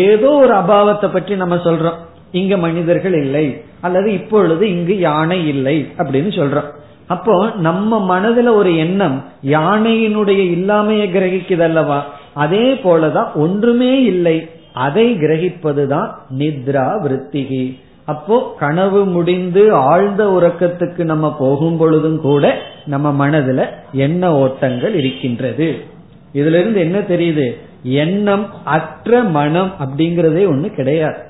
ஏதோ 0.06 0.30
ஒரு 0.44 0.54
அபாவத்தை 0.62 1.08
பற்றி 1.12 1.34
நம்ம 1.42 1.56
சொல்றோம். 1.66 1.98
இங்க 2.32 2.56
மனிதர்கள் 2.56 3.14
இல்லை. 3.14 3.62
அல்லது 3.80 4.12
இப்பொழுது 4.12 4.70
இங்கு 4.70 4.98
யானை 4.98 5.48
இல்லை 5.48 5.88
அப்படின்னு 5.98 6.38
சொல்றோம். 6.38 6.70
அப்போ 7.06 7.50
நம்ம 7.56 8.20
மனதுல 8.20 8.52
ஒரு 8.52 8.76
எண்ணம் 8.76 9.24
யானையினுடைய 9.44 10.40
இல்லாமையை 10.56 11.06
கிரகிக்குதல்லவா? 11.10 12.00
அதே 12.32 12.72
போலதான் 12.72 13.32
ஒன்றுமே 13.34 14.02
இல்லை. 14.02 14.48
அதை 14.72 15.14
கிரகிப்பதுதான் 15.14 16.08
நித்ரா 16.38 17.00
விருத்திகி. 17.04 17.78
அப்போ 18.04 18.54
கனவு 18.58 19.04
முடிந்து 19.04 19.74
ஆழ்ந்த 19.74 20.26
உறக்கத்துக்கு 20.26 21.04
நம்ம 21.04 21.36
போகும் 21.38 21.76
பொழுதும் 21.76 22.20
கூட 22.20 22.58
நம்ம 22.86 23.28
மனதுல 23.28 23.66
எண்ண 23.92 24.34
ஓட்டங்கள் 24.34 24.94
இருக்கின்றது. 24.94 25.76
இதுல 26.34 26.58
இருந்து 26.60 26.80
என்ன 26.80 26.98
தெரியுது? 26.98 27.56
எண்ணம் 27.82 28.46
அற்ற 28.64 29.22
மனம் 29.22 29.72
அப்படிங்கறதே 29.80 30.46
ஒண்ணு 30.46 30.74
கிடையாது. 30.74 31.28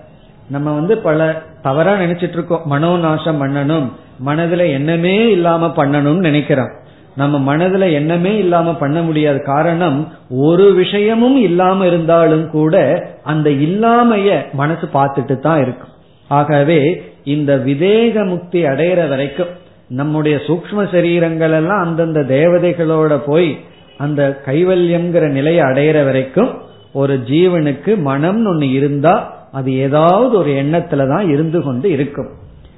நம்ம 0.50 0.72
வந்து 0.72 0.94
பல 0.98 1.42
தவறா 1.62 1.92
நினைச்சிட்டு 1.94 2.36
இருக்கோம் 2.38 2.66
மனோநாசம் 2.70 3.40
பண்ணணும். 3.42 3.86
மனதுல 4.26 4.62
எண்ணமே 4.70 5.30
இல்லாம 5.30 5.66
பண்ணணும்னு 5.76 6.26
நினைக்கிறோம். 6.28 6.72
நம்ம 7.16 7.56
மனதுல 7.56 7.84
எண்ணமே 7.92 8.32
இல்லாம 8.38 8.74
பண்ண 8.74 8.98
முடியாது 9.02 9.42
காரணம் 9.42 9.98
ஒரு 10.30 10.66
விஷயமும் 10.74 11.38
இல்லாம 11.42 11.86
இருந்தாலும் 11.86 12.50
கூட 12.50 12.74
அந்த 13.22 13.50
இல்லாமைய 13.50 14.28
மனசு 14.52 14.88
பார்த்துட்டு 14.92 15.36
தான் 15.38 15.62
இருக்கும். 15.62 15.92
ஆகவே 16.28 16.80
இந்த 17.24 17.52
விதேக 17.66 18.24
முக்தி 18.26 18.60
அடையிற 18.64 19.08
வரைக்கும் 19.08 19.50
நம்முடைய 19.88 20.36
சூக்ம 20.46 20.84
சரீரங்கள் 20.94 21.54
எல்லாம் 21.60 21.82
அந்தந்த 21.84 22.20
தேவதைகளோட 22.20 23.12
போய் 23.26 23.50
அந்த 23.96 24.22
கைவல்யம்ங்கிற 24.46 25.24
நிலையை 25.28 25.62
அடையிற 25.64 26.04
வரைக்கும் 26.04 26.50
ஒரு 26.92 27.14
ஜீவனுக்கு 27.30 27.92
மனம் 28.02 28.46
ஒன்னு 28.46 28.68
இருந்தா 28.70 29.14
அது 29.52 29.74
ஏதாவது 29.74 30.38
ஒரு 30.38 30.50
எண்ணத்துல 30.50 31.08
தான் 31.08 31.28
இருந்து 31.28 31.62
கொண்டு 31.62 31.90
இருக்கும். 31.90 32.28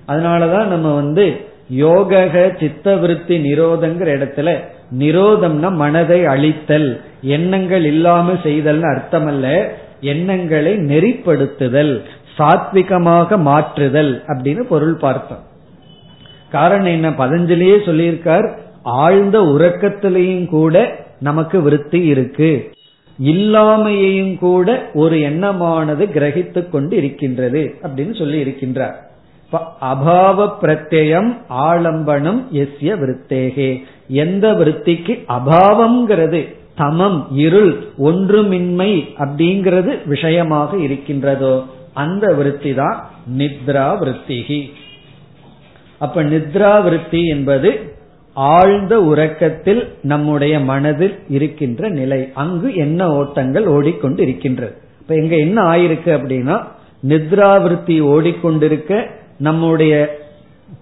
அதனாலதான் 0.09 0.67
நம்ம 0.67 0.95
வந்து 0.95 1.37
யோக 1.69 2.29
சித்த 2.61 2.97
விருத்தி 2.97 3.37
நிரோதங்கிற 3.39 4.09
இடத்துல 4.17 4.59
நிரோதம்னா 4.99 5.75
மனதை 5.75 6.25
அழித்தல் 6.25 7.01
எண்ணங்கள் 7.23 7.85
இல்லாம 7.85 8.33
செய்தல்னு 8.33 8.95
அர்த்தம் 8.95 9.27
அல்ல 9.27 9.75
எண்ணங்களை 10.01 10.75
நெறிப்படுத்துதல் 10.75 12.01
சாத்விகமாக 12.39 13.39
மாற்றுதல் 13.39 14.23
அப்படின்னு 14.27 14.61
பொருள் 14.61 14.95
பார்த்தோம். 14.95 15.43
காரணம் 16.51 16.87
என்ன? 16.87 17.11
பதஞ்சலியே 17.11 17.77
சொல்லியிருக்கார் 17.87 18.53
ஆழ்ந்த 18.83 19.41
உறக்கத்திலையும் 19.41 20.47
கூட 20.47 20.95
நமக்கு 21.21 21.63
விருத்தி 21.63 22.05
இருக்கு. 22.05 22.71
இல்லாமையையும் 23.19 24.39
கூட 24.39 24.91
ஒரு 24.95 25.21
எண்ணமானது 25.21 26.07
கிரகித்து 26.07 26.69
கொண்டு 26.69 26.97
இருக்கின்றது 26.97 27.75
அப்படின்னு 27.83 28.19
சொல்லி 28.19 28.43
இருக்கின்றார். 28.43 28.95
அபாவ 29.81 30.49
பிரத்யம் 30.63 31.37
ஆலம்பனம் 31.49 32.41
எஸ்ய 32.53 32.93
விருத்தேகே. 33.03 33.83
எந்த 34.09 34.53
விருத்திக்கு 34.53 35.25
அபாவம்ங்கிறது 35.29 36.55
தமம் 36.79 37.25
இருள் 37.35 37.85
ஒன்றுமின்மை 37.99 39.09
அப்படிங்கிறது 39.19 39.99
விஷயமாக 40.07 40.77
இருக்கின்றதோ 40.77 41.65
அந்த 41.93 42.35
விருத்தி 42.35 42.75
தான் 42.75 43.11
நித்ரா 43.39 43.89
விருத்திகி. 43.99 44.71
அப்ப 45.99 46.23
நித்ரா 46.23 46.83
விருத்தி 46.83 47.27
என்பது 47.27 47.92
ஆழ்ந்த 48.35 49.03
உறக்கத்தில் 49.03 49.89
நம்முடைய 50.03 50.61
மனதில் 50.61 51.19
இருக்கின்ற 51.29 51.89
நிலை 51.89 52.31
அங்கு 52.35 52.75
என்ன 52.75 53.13
ஓட்டங்கள் 53.13 53.67
ஓடிக்கொண்டு 53.67 54.23
இருக்கின்றது 54.23 54.77
இப்ப 55.01 55.15
எங்க 55.15 55.37
என்ன 55.37 55.63
ஆயிருக்கு 55.63 56.05
அப்படின்னா 56.05 56.63
நித்ராவிருத்தி 57.09 58.01
ஓடிக்கொண்டிருக்க 58.01 59.07
நம்முடைய 59.39 60.19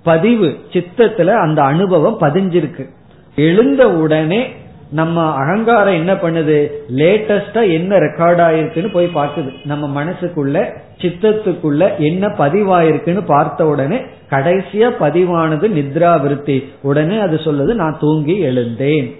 பதிவு 0.02 0.58
சித்தத்துல 0.70 1.26
அந்த 1.26 1.62
அனுபவம் 1.62 2.20
பதிஞ்சிருக்கு. 2.20 2.88
எழுந்த 3.36 3.92
உடனே 3.92 4.52
நம்ம 4.90 5.34
அகங்காரம் 5.34 5.94
என்ன 5.94 6.12
பண்ணுது? 6.12 6.56
லேட்டஸ்டா 6.96 7.70
என்ன 7.72 7.96
ரெக்கார்ட் 7.96 8.40
ஆயிருக்குன்னு 8.46 8.90
போய் 8.92 9.08
பார்க்குது. 9.14 9.50
நம்ம 9.64 10.04
மனசுக்குள்ள 10.04 10.64
சித்தத்துக்குள்ள 10.98 11.96
என்ன 11.98 12.28
பதிவாயிருக்குன்னு 12.38 13.22
பார்த்த 13.26 13.66
உடனே 13.66 13.98
கடைசியா 14.30 14.88
பதிவானது 15.00 15.66
நித்ரா 15.78 16.20
விருத்தி 16.20 16.72
உடனே 16.82 17.18
அது 17.18 17.36
சொல்லுது 17.36 17.74
நான் 17.74 17.96
தூங்கி 18.00 18.38
எழுந்தேன். 18.38 19.16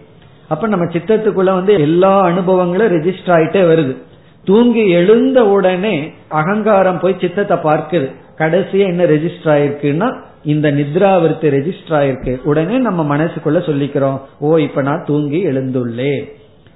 அப்ப 0.48 0.66
நம்ம 0.66 0.84
சித்தத்துக்குள்ள 0.84 1.52
வந்து 1.52 1.72
எல்லா 1.80 2.26
அனுபவங்களும் 2.26 2.92
ரெஜிஸ்டர் 2.96 3.34
ஆயிட்டே 3.36 3.62
வருது. 3.72 3.96
தூங்கி 4.44 4.88
எழுந்த 4.90 5.46
உடனே 5.46 6.12
அகங்காரம் 6.28 7.00
போய் 7.00 7.20
சித்தத்தை 7.20 7.56
பார்க்குது. 7.56 8.08
கடைசியா 8.38 8.86
என்ன 8.86 9.04
ரெஜிஸ்டர் 9.04 9.52
ஆயிருக்குன்னா 9.54 10.08
இந்த 10.44 10.72
நித்ராவிருத்தி 10.72 11.48
ரெஜிஸ்டர் 11.56 11.96
ஆயிருக்கு. 12.00 12.42
உடனே 12.42 12.78
நம்ம 12.78 13.16
மனசுக்குள்ள 13.16 13.58
சொல்லிக்கிறோம் 13.68 14.20
ஓ 14.38 14.56
இப்ப 14.56 14.82
நான் 14.82 15.04
தூங்கி 15.06 15.46
எழுந்துள்ளேன். 15.46 16.24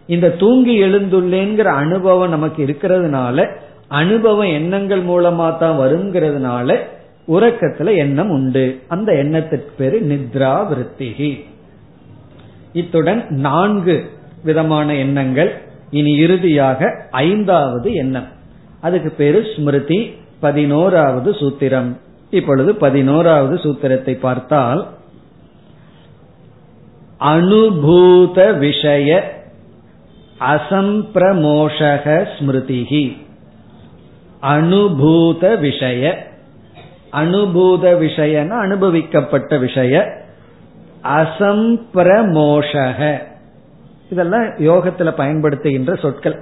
இந்த 0.06 0.30
தூங்கி 0.30 0.82
எழுந்துள்ளேங்கிற 0.82 1.62
அனுபவம் 1.62 2.30
நமக்கு 2.30 2.66
இருக்கிறதுனால 2.66 3.48
அனுபவம் 3.88 4.46
எண்ணங்கள் 4.46 5.02
மூலமா 5.04 5.58
தான் 5.58 5.78
வருங்கிறதுனால 5.78 6.78
உறக்கத்துல 7.28 7.96
எண்ணம் 7.96 8.30
உண்டு. 8.30 8.80
அந்த 8.88 9.12
எண்ணத்திற்கு 9.12 9.72
பேரு 9.78 10.00
நித்ரா 10.00 10.66
விருத்திகி 10.70 11.44
இத்துடன் 12.72 13.24
நான்கு 13.28 14.04
விதமான 14.44 14.94
எண்ணங்கள் 14.94 15.62
இனி 15.90 16.16
இறுதியாக 16.16 17.08
ஐந்தாவது 17.10 17.92
எண்ணம். 17.92 18.26
அதுக்கு 18.80 19.10
பேரு 19.10 19.46
ஸ்மிருதி 19.56 20.14
பதினோராவது 20.40 21.30
சூத்திரம். 21.30 21.96
இப்பொழுது 22.34 22.70
பதினோராவது 22.74 23.54
சூத்திரத்தை 23.56 24.14
பார்த்தால் 24.18 24.82
அனுபூத 27.20 28.38
விஷய 28.58 29.10
அசம்பிரமோஷக 30.52 32.06
ஸ்மிருதிகி 32.34 33.04
அனுபூத 34.54 35.42
விஷய 35.60 36.04
அனுபூத 37.12 37.84
விஷயன 38.04 38.56
அனுபவிக்கப்பட்ட 38.64 39.58
விஷய 39.58 39.94
அசம்பிரமோஷக. 41.18 43.00
இதெல்லாம் 44.10 44.48
யோகத்துல 44.68 45.10
பயன்படுத்துகின்ற 45.20 45.92
சொற்கள். 46.00 46.36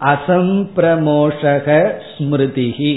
அசம்பிரமோஷக 0.00 1.68
ஸ்மிருதிகி 2.12 2.92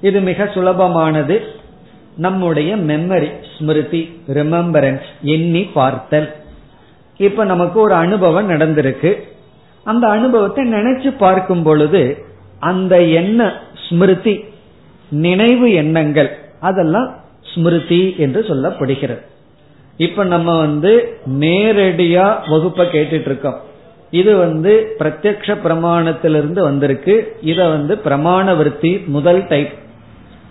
இது 0.00 0.20
மிக 0.20 0.44
சுலபமானது. 0.44 1.40
நம்முடைய 2.16 2.76
மெமரி 2.76 3.30
ஸ்மிருதி 3.58 4.20
ரிமெம்பரன்ஸ் 4.28 5.06
எண்ணி 5.22 5.62
பார்த்தல். 5.62 6.34
இப்ப 7.16 7.44
நமக்கு 7.44 7.80
ஒரு 7.80 7.94
அனுபவம் 7.94 8.50
நடந்திருக்கு. 8.50 9.20
அந்த 9.84 10.08
அனுபவத்தை 10.08 10.72
நினைச்சு 10.72 11.16
பார்க்கும் 11.18 11.62
பொழுது 11.62 12.24
அந்த 12.58 13.02
எண்ண 13.02 13.60
ஸ்மிருதி 13.88 14.44
நினைவு 15.10 15.72
எண்ணங்கள் 15.72 16.38
அதெல்லாம் 16.60 17.16
ஸ்மிருதி 17.54 18.14
என்று 18.18 18.40
சொல்லப்படுகிறது. 18.40 19.20
இப்ப 19.96 20.24
நம்ம 20.24 20.58
வந்து 20.58 21.18
நேரடியா 21.38 22.38
வகுப்பை 22.48 22.86
கேட்டுட்டு 22.86 23.20
இருக்கோம் 23.20 23.60
இது 24.10 24.36
வந்து 24.36 24.96
பிரத்யக்ஷ 24.98 25.56
பிரமாணத்திலிருந்து 25.64 26.60
வந்திருக்கு. 26.60 27.36
இத 27.42 27.68
வந்து 27.68 27.94
பிரமாண 28.04 28.56
விருத்தி 28.56 28.98
முதல் 28.98 29.46
டைப் 29.46 29.70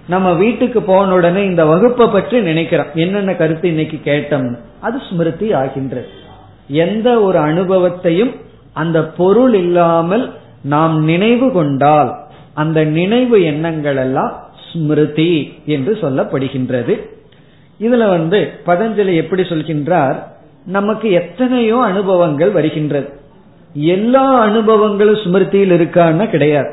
நம்ம 0.08 0.34
வீட்டுக்கு 0.34 0.82
போன 0.82 1.14
உடனே 1.14 1.46
இந்த 1.46 1.66
வகுப்பை 1.66 2.08
பற்றி 2.08 2.42
நினைக்கிறோம். 2.42 2.88
என்னென்ன 2.94 3.36
கருத்து 3.36 3.68
இன்னைக்கு 3.68 3.98
கேட்டோம்? 4.04 4.58
அது 4.82 4.98
ஸ்மிருதி 5.10 5.54
ஆகின்றது 5.54 6.08
எந்த 6.68 7.22
ஒரு 7.22 7.38
அனுபவத்தையும் 7.38 8.32
அந்த 8.74 9.08
பொருள் 9.08 9.54
இல்லாமல் 9.54 10.34
நாம் 10.64 11.04
நினைவு 11.04 11.52
கொண்டால் 11.52 12.16
அந்த 12.54 12.84
நினைவு 12.84 13.44
எண்ணங்கள் 13.44 13.96
எல்லாம் 13.96 14.44
ஸ்மிருதி 14.72 15.54
என்று 15.66 15.98
சொல்லப்படுகின்றது. 16.02 16.94
இதுல 17.80 18.08
வந்து 18.08 18.52
பதஞ்சலி 18.66 19.16
எப்படி 19.16 19.42
சொல்கின்றார்? 19.42 20.16
நமக்கு 20.66 21.12
எத்தனையோ 21.12 21.78
அனுபவங்கள் 21.82 22.50
வருகின்றது. 22.50 23.10
எல்லா 23.74 24.46
அனுபவங்களும் 24.46 25.22
ஸ்மிருதியில் 25.24 25.76
இருக்கான்னு 25.80 26.30
கிடையாது. 26.30 26.72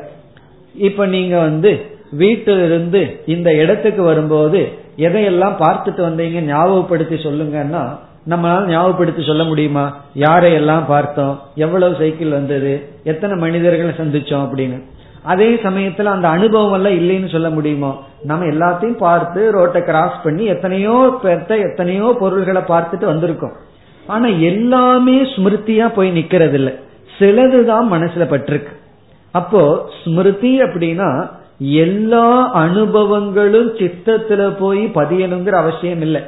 இப்ப 0.75 1.05
நீங்க 1.05 1.39
வந்து 1.39 1.92
வீட்டிலிருந்து 2.15 3.23
இந்த 3.25 3.55
இடத்துக்கு 3.55 4.03
வரும்போது 4.03 4.71
எதையெல்லாம் 4.97 5.59
பார்த்துட்டு 5.59 6.01
வந்தீங்க 6.09 6.39
ஞாபகப்படுத்தி 6.39 7.15
சொல்லுங்கன்னா 7.15 7.83
நம்மளால 8.29 8.67
ஞாபகப்படுத்தி 8.67 9.23
சொல்ல 9.23 9.43
முடியுமா? 9.43 9.97
யாரையெல்லாம் 10.15 10.83
பார்த்தோம்? 10.87 11.41
எவ்வளவு 11.55 11.95
சைக்கிள் 11.99 12.29
வந்தது? 12.29 12.89
எத்தனை 13.03 13.37
மனிதர்களை 13.37 13.93
சந்திச்சோம் 13.97 14.45
அப்படின்னு. 14.45 14.81
அதே 15.23 15.53
சமயத்துல 15.53 16.03
அந்த 16.03 16.27
அனுபவம் 16.27 16.85
எல்லாம் 16.85 16.99
இல்லைன்னு 16.99 17.31
சொல்ல 17.31 17.49
முடியுமோ? 17.49 18.03
நம்ம 18.23 18.45
எல்லாத்தையும் 18.45 18.97
பார்த்து 18.97 19.51
ரோட்டை 19.51 19.81
கிராஸ் 19.81 20.23
பண்ணி 20.23 20.45
எத்தனையோ 20.45 21.19
பேர்த்த 21.23 21.69
எத்தனையோ 21.69 22.15
பொருள்களை 22.19 22.61
பார்த்துட்டு 22.61 23.05
வந்திருக்கோம். 23.13 23.53
ஆனா 24.07 24.27
எல்லாமே 24.27 25.21
ஸ்மிருதியா 25.21 25.93
போய் 25.93 26.11
நிக்கிறது 26.11 26.53
இல்ல 26.53 26.73
சிலதுதான் 27.19 27.91
மனசுல 27.91 28.25
பட்டிருக்கு. 28.33 28.73
அப்போ 29.31 29.89
ஸ்மிருதி 30.03 30.61
அப்படின்னா 30.61 31.31
எல்லா 31.71 32.55
அனுபவங்களும் 32.55 33.69
சித்தத்துல 33.79 34.57
போய் 34.59 34.85
பதியணுங்கிற 34.85 35.49
அவசியம் 35.49 36.01
இல்லை. 36.01 36.21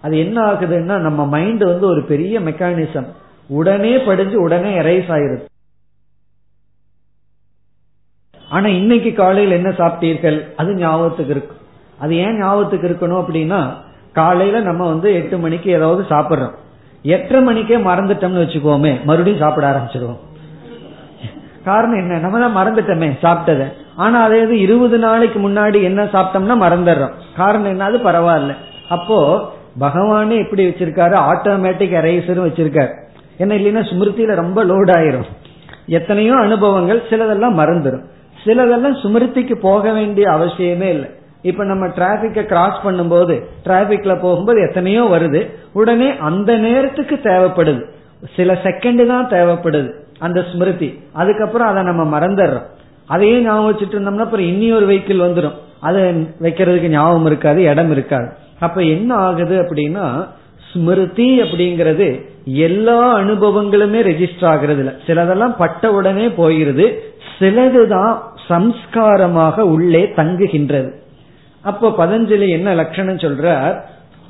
அது 0.00 0.18
என்ன 0.18 0.42
ஆகுதுன்னா 0.42 0.96
நம்ம 0.98 1.26
மைண்ட் 1.26 1.64
வந்து 1.64 1.86
ஒரு 1.86 2.02
பெரிய 2.02 2.40
மெக்கானிசம் 2.40 3.06
உடனே 3.48 3.98
படிஞ்சு 3.98 4.42
உடனே 4.42 4.78
எரைஸ் 4.78 5.10
ஆயிருது 5.12 5.44
ஆனா 8.48 8.68
இன்னைக்கு 8.68 9.12
காலையில் 9.12 9.52
என்ன 9.52 9.68
சாப்பிட்டீர்கள்? 9.68 10.46
அது 10.56 10.74
ஞாபகத்துக்கு 10.74 11.30
இருக்கும். 11.30 11.56
அது 11.98 12.16
ஏன் 12.16 12.38
ஞாபகத்துக்கு 12.38 12.88
இருக்கணும் 12.88 13.20
அப்படின்னா 13.20 13.74
காலையில 14.12 14.60
நம்ம 14.60 14.88
வந்து 14.88 15.14
எட்டு 15.14 15.38
மணிக்கு 15.38 15.70
ஏதாவது 15.70 16.02
சாப்பிடுறோம். 16.08 16.54
எட்டரை 17.02 17.42
மணிக்கே 17.42 17.76
மறந்துட்டோம்னு 17.76 18.42
வச்சுக்கோமே 18.42 19.04
மறுபடியும் 19.04 19.40
சாப்பிட 19.40 19.70
ஆரம்பிச்சிருவோம். 19.70 20.18
காரணம் 21.64 21.98
என்ன? 21.98 22.18
நம்ம 22.18 22.38
தான் 22.38 22.56
மறந்துட்டோமே 22.56 23.18
சாப்பிட்டத. 23.22 23.72
ஆனா 23.96 24.22
அதே 24.22 24.40
இது 24.40 24.58
இருபது 24.58 24.98
நாளைக்கு 24.98 25.50
முன்னாடி 25.50 25.82
என்ன 25.82 26.04
சாப்பிட்டோம்னா 26.04 26.56
மறந்துடுறோம். 26.64 27.10
காரணம் 27.36 27.70
என்ன? 27.70 27.84
அது 27.84 27.98
பரவாயில்ல. 27.98 28.56
அப்போ 28.88 29.48
பகவானே 29.80 30.38
எப்படி 30.38 30.66
வச்சிருக்காரு? 30.66 31.16
ஆட்டோமேட்டிக் 31.30 31.96
எரைசரும் 32.00 32.46
வச்சிருக்காரு. 32.48 32.88
என்ன 33.36 33.54
இல்லைன்னா 33.54 33.84
ஸ்மிருதியில 33.84 34.34
ரொம்ப 34.34 34.64
லோட் 34.64 34.90
ஆயிரும். 34.96 35.28
எத்தனையோ 35.86 36.34
அனுபவங்கள் 36.34 37.02
சிலதெல்லாம் 37.10 37.58
மறந்துடும் 37.58 38.04
சிலதெல்லாம் 38.44 38.96
சுமிருத்திக்கு 39.02 39.54
போக 39.54 39.92
வேண்டிய 39.92 40.30
அவசியமே 40.30 40.88
இல்லை. 40.88 41.08
இப்ப 41.42 41.64
நம்ம 41.64 41.86
டிராபிக்க 41.86 42.42
கிராஸ் 42.42 42.78
பண்ணும்போது 42.84 43.44
டிராபிக்ல 43.64 44.20
போகும்போது 44.20 44.60
எத்தனையோ 44.60 45.04
வருது. 45.04 45.50
உடனே 45.72 46.16
அந்த 46.18 46.56
நேரத்துக்கு 46.56 47.20
தேவைப்படுது. 47.22 47.84
சில 48.36 48.52
செகண்ட் 48.52 49.06
தான் 49.06 49.28
தேவைப்படுது 49.28 49.90
அந்த 50.18 50.44
ஸ்மிருதி 50.52 51.02
அதுக்கப்புறம் 51.12 51.68
அதை 51.68 51.82
நம்ம 51.82 52.18
மறந்துடுறோம். 52.18 52.66
அதையே 53.06 53.38
ஞாபகம் 53.38 53.72
வச்சுட்டு 53.72 53.92
இருந்தோம்னா 53.92 54.18
அப்புறம் 54.18 54.46
இனி 54.46 54.72
ஒரு 54.72 54.88
வெஹிக்கிள் 54.88 55.24
வந்துடும் 55.26 55.54
அதை 55.80 56.02
வைக்கிறதுக்கு 56.40 56.88
ஞாபகம் 56.88 57.26
இருக்காது 57.26 57.62
இடம் 57.62 57.90
இருக்காது. 57.90 58.32
அப்ப 58.58 58.82
என்ன 58.82 59.14
ஆகுது 59.14 59.62
அப்படின்னா 59.62 60.26
ஸ்மிருதி 60.72 61.40
அப்படிங்கிறது 61.40 62.26
எல்லா 62.44 63.18
அனுபவங்களுமே 63.18 64.00
ரெஜிஸ்டர் 64.10 64.50
ஆகுறது 64.52 64.94
சிலதெல்லாம் 65.06 65.54
பட்ட 65.58 65.92
உடனே 65.92 66.26
போயிருது. 66.26 66.98
சிலதுதான் 67.38 68.18
சம்ஸ்காரமாக 68.48 69.60
உள்ளே 69.60 70.12
தங்குகின்றது. 70.16 70.92
அப்போ 71.62 71.94
பதஞ்சலி 71.98 72.48
என்ன 72.48 72.74
லட்சணம் 72.74 73.16
சொல்றார்? 73.16 73.80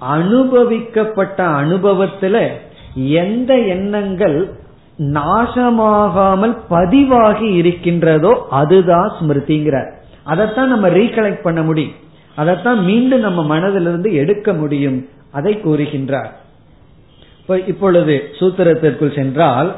அனுபவிக்கப்பட்ட 0.01 1.47
அனுபவத்துல 1.47 2.49
எந்த 2.95 3.59
எண்ணங்கள் 3.59 4.53
நாசமாகாமல் 4.99 6.59
பதிவாகி 6.69 7.53
இருக்கின்றதோ 7.53 8.47
அதுதான் 8.51 9.13
ஸ்மிருதிங்கிறார். 9.21 9.91
அதைத்தான் 10.23 10.69
நம்ம 10.69 10.89
ரீகலெக்ட் 10.89 11.43
பண்ண 11.43 11.63
முடியும். 11.63 11.93
அதைத்தான் 12.37 12.85
மீண்டும் 12.85 13.21
நம்ம 13.21 13.59
மனதிலிருந்து 13.59 14.13
எடுக்க 14.13 14.53
முடியும். 14.53 15.09
அதை 15.31 15.55
கூறுகின்றார். 15.55 16.29
இப்பொழுது 17.67 18.23
சூத்திரத்திற்குள் 18.41 19.15
சென்றால் 19.15 19.77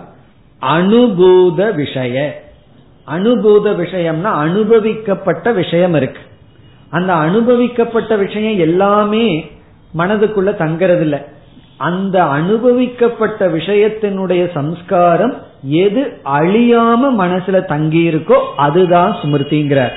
அனுபூத 0.63 1.75
விஷய. 1.75 2.43
அனுபூத 3.09 3.73
விஷயம்னா 3.73 4.25
அனுபவிக்கப்பட்ட 4.25 5.55
விஷயம் 5.55 5.95
இருக்கு. 5.95 6.21
அந்த 6.89 7.15
அனுபவிக்கப்பட்ட 7.15 8.17
விஷயம் 8.19 8.59
எல்லாமே 8.59 9.51
மனதுக்குள்ள 9.99 10.51
தங்கறது 10.59 11.25
அந்த 11.77 12.25
அனுபவிக்கப்பட்ட 12.25 13.49
விஷயத்தினுடைய 13.49 14.53
சம்ஸ்காரம் 14.53 15.35
எது 15.63 16.21
அழியாம 16.25 17.01
மனசுல 17.19 17.65
தங்கி 17.65 18.09
இருக்கோ 18.09 18.41
அதுதான் 18.57 19.13
ஸ்மிருதிங்கிறார். 19.13 19.93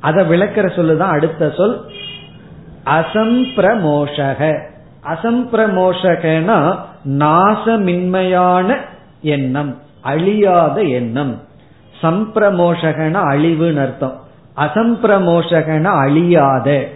அதை 0.00 0.24
விளக்கிற 0.24 0.66
சொல்லுதான் 0.66 1.10
அடுத்த 1.10 1.54
சொல். 1.56 1.84
அசம்பிரமோஷக. 2.84 4.60
அசம்பிரமோஷகனா 5.04 6.76
நாசமின்மையான 7.04 8.76
எண்ணம் 9.22 9.78
அழியாத 10.00 10.82
எண்ணம். 10.82 11.42
சம்பிரமோஷகன 12.02 13.20
அழிவுன்னு 13.22 13.80
அர்த்தம். 13.80 14.20
அசம்பிரமோஷகன 14.56 15.84
அழியாத. 15.84 16.88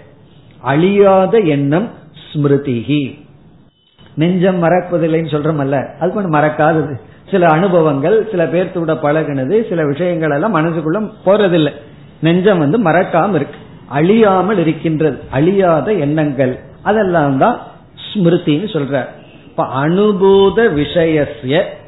அழியாத 0.60 1.38
எண்ணம் 1.38 1.88
ஸ்மிருதிகி 2.32 3.21
நெஞ்சம் 4.14 4.62
மறப்பதில்லைன்னு 4.62 5.32
சொல்றோமல்ல? 5.34 5.98
அது 5.98 6.12
கொஞ்சம் 6.12 6.32
மறக்காதது. 6.32 6.94
சில 7.30 7.46
அனுபவங்கள் 7.46 8.28
சில 8.30 8.44
பேர்த்தோட 8.44 8.98
பழகினது 9.02 9.68
சில 9.68 9.86
விஷயங்கள் 9.86 10.30
எல்லாம் 10.30 10.56
மனசுக்குள்ள 10.56 11.10
போறதில்லை. 11.24 11.72
நெஞ்சம் 12.20 12.58
வந்து 12.58 12.78
மறக்காம 12.78 13.34
இருக்கு. 13.34 13.56
அழியாமல் 13.88 14.58
இருக்கின்றது. 14.58 15.18
அழியாத 15.30 15.92
எண்ணங்கள். 15.92 16.58
அதெல்லாம் 16.82 17.38
தான் 17.38 17.60
ஸ்மிருதின்னு 17.96 18.72
சொல்ற 18.72 19.04
இப்ப 19.44 19.64
அனுபூத 19.86 20.72
விஷயசிய 20.72 21.80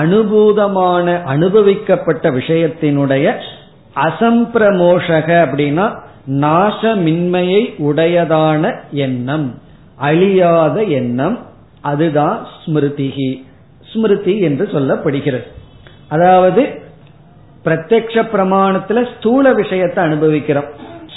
அனுபூதமான 0.00 1.22
அனுபவிக்கப்பட்ட 1.24 2.30
விஷயத்தினுடைய 2.30 3.34
அசம்பிரமோஷக 3.96 5.46
அப்படின்னா 5.46 5.98
நாசமின்மையை 6.30 7.74
உடையதான 7.78 8.74
எண்ணம். 8.90 9.54
அழியாத 9.96 10.82
எண்ணம் 10.82 11.38
அதுதான் 11.80 12.46
ஸ்மிருதிகி 12.66 13.44
ஸ்மிருதி 13.92 14.38
என்று 14.38 14.68
சொல்லப்படுகிறது. 14.72 15.46
அதாவது 16.08 16.82
பிரத்யக்ஷ 17.64 18.22
பிரமாணத்துல 18.32 19.06
ஸ்தூல 19.16 19.52
விஷயத்தை 19.52 20.04
அனுபவிக்கிறோம். 20.04 20.64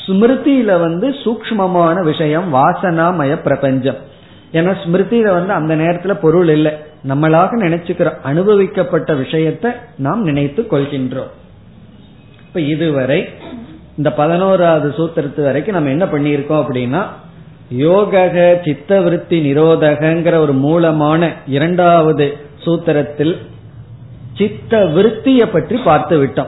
ஸ்மிருதியில 0.06 0.80
வந்து 0.80 1.10
சூக்மமான 1.10 2.04
விஷயம் 2.04 2.54
வாசனாமய 2.54 3.36
பிரபஞ்சம். 3.36 3.96
ஏன்னா 4.52 4.76
ஸ்மிருதியில 4.86 5.24
வந்து 5.24 5.54
அந்த 5.54 5.76
நேரத்துல 5.76 6.14
பொருள் 6.14 6.50
இல்லை. 6.50 6.72
நம்மளாக 7.08 7.50
நினைச்சுக்கிறோம் 7.60 8.20
அனுபவிக்கப்பட்ட 8.24 9.18
விஷயத்தை 9.18 9.72
நாம் 9.98 10.22
நினைத்து 10.24 10.68
கொள்கின்றோம். 10.72 11.32
இப்ப 12.48 12.60
இதுவரை 12.60 13.30
இந்த 13.98 14.12
பதினோராவது 14.14 14.90
சூத்திரத்து 14.98 15.44
வரைக்கும் 15.44 15.76
நம்ம 15.76 15.90
என்ன 15.90 16.06
பண்ணியிருக்கோம் 16.06 16.64
அப்படின்னா 16.64 17.04
யோகக 17.72 18.36
சித்தவிருத்தி 18.66 19.38
நிரோதகங்கிற 19.40 20.36
ஒரு 20.36 20.54
மூலமான 20.54 21.32
இரண்டாவது 21.48 22.38
சூத்திரத்தில் 22.66 23.38
சித்த 24.38 24.86
விருத்தியை 24.86 25.52
பற்றி 25.52 25.78
பார்த்து 25.78 26.24
விட்டோம். 26.24 26.48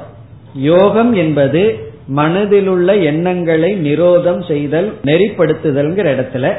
யோகம் 0.54 1.14
என்பது 1.14 1.94
மனதிலுள்ள 2.16 3.02
எண்ணங்களை 3.02 3.76
நிரோதம் 3.76 4.48
செய்தல் 4.48 4.94
நெறிப்படுத்துதல்ங்கிற 5.04 6.08
இடத்துல 6.16 6.54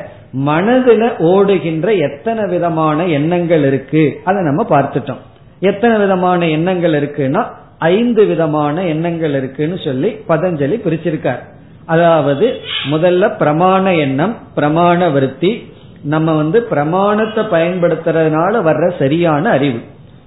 மனதில 0.46 1.16
ஓடுகின்ற 1.18 1.92
எத்தனை 1.98 2.48
விதமான 2.48 3.06
எண்ணங்கள் 3.06 3.64
இருக்கு 3.64 4.20
அதை 4.24 4.42
நம்ம 4.42 4.66
பார்த்துட்டோம். 4.70 5.22
எத்தனை 5.60 5.98
விதமான 5.98 6.46
எண்ணங்கள் 6.46 6.92
இருக்குன்னா 6.92 7.44
ஐந்து 7.78 8.26
விதமான 8.26 8.82
எண்ணங்கள் 8.82 9.30
இருக்குன்னு 9.30 9.78
சொல்லி 9.78 10.16
பதஞ்சலி 10.28 10.76
பிரிச்சிருக்கார். 10.86 11.42
அதாவது 11.86 12.60
முதல்ல 12.90 13.32
பிரமாண 13.38 13.98
எண்ணம் 13.98 14.36
பிரமாண 14.56 15.12
விருத்தி. 15.12 15.72
நம்ம 16.02 16.32
வந்து 16.32 16.62
பிரமாணத்தை 16.62 17.44
பயன்படுத்துறதுனால 17.44 18.54
வர்ற 18.68 18.92
சரியான 18.98 19.50
அறிவு. 19.50 19.78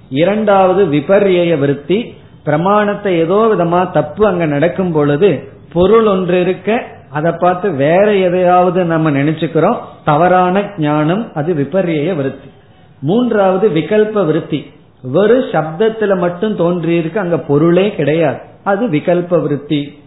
இரண்டாவது 0.08 0.84
விபர்ய 0.86 1.58
விருத்தி. 1.58 2.14
பிரமாணத்தை 2.44 3.18
ஏதோ 3.18 3.54
விதமா 3.54 3.90
தப்பு 3.90 4.26
அங்க 4.26 4.46
நடக்கும் 4.46 4.92
பொழுது 4.92 5.48
பொருள் 5.72 6.06
ஒன்று 6.06 6.40
இருக்க 6.40 6.82
அதை 7.10 7.32
பார்த்து 7.32 7.70
வேற 7.70 8.14
எதையாவது 8.14 8.84
நம்ம 8.84 9.10
நினைச்சுக்கிறோம். 9.10 9.76
தவறான 10.04 10.62
ஞானம் 10.78 11.32
அது 11.34 11.54
விபர்ய 11.54 12.14
விருத்தி. 12.16 12.50
மூன்றாவது 12.98 13.68
விகல்ப 13.68 14.26
விருத்தி. 14.26 14.72
வெறும் 15.02 15.48
சப்தத்துல 15.48 16.18
மட்டும் 16.18 16.58
தோன்றியிருக்கு 16.58 17.16
அங்க 17.16 17.38
பொருளே 17.38 17.94
கிடையாது. 17.94 18.38
அது 18.64 18.86
விகல்ப 18.86 19.42
விருத்தி. 19.42 19.99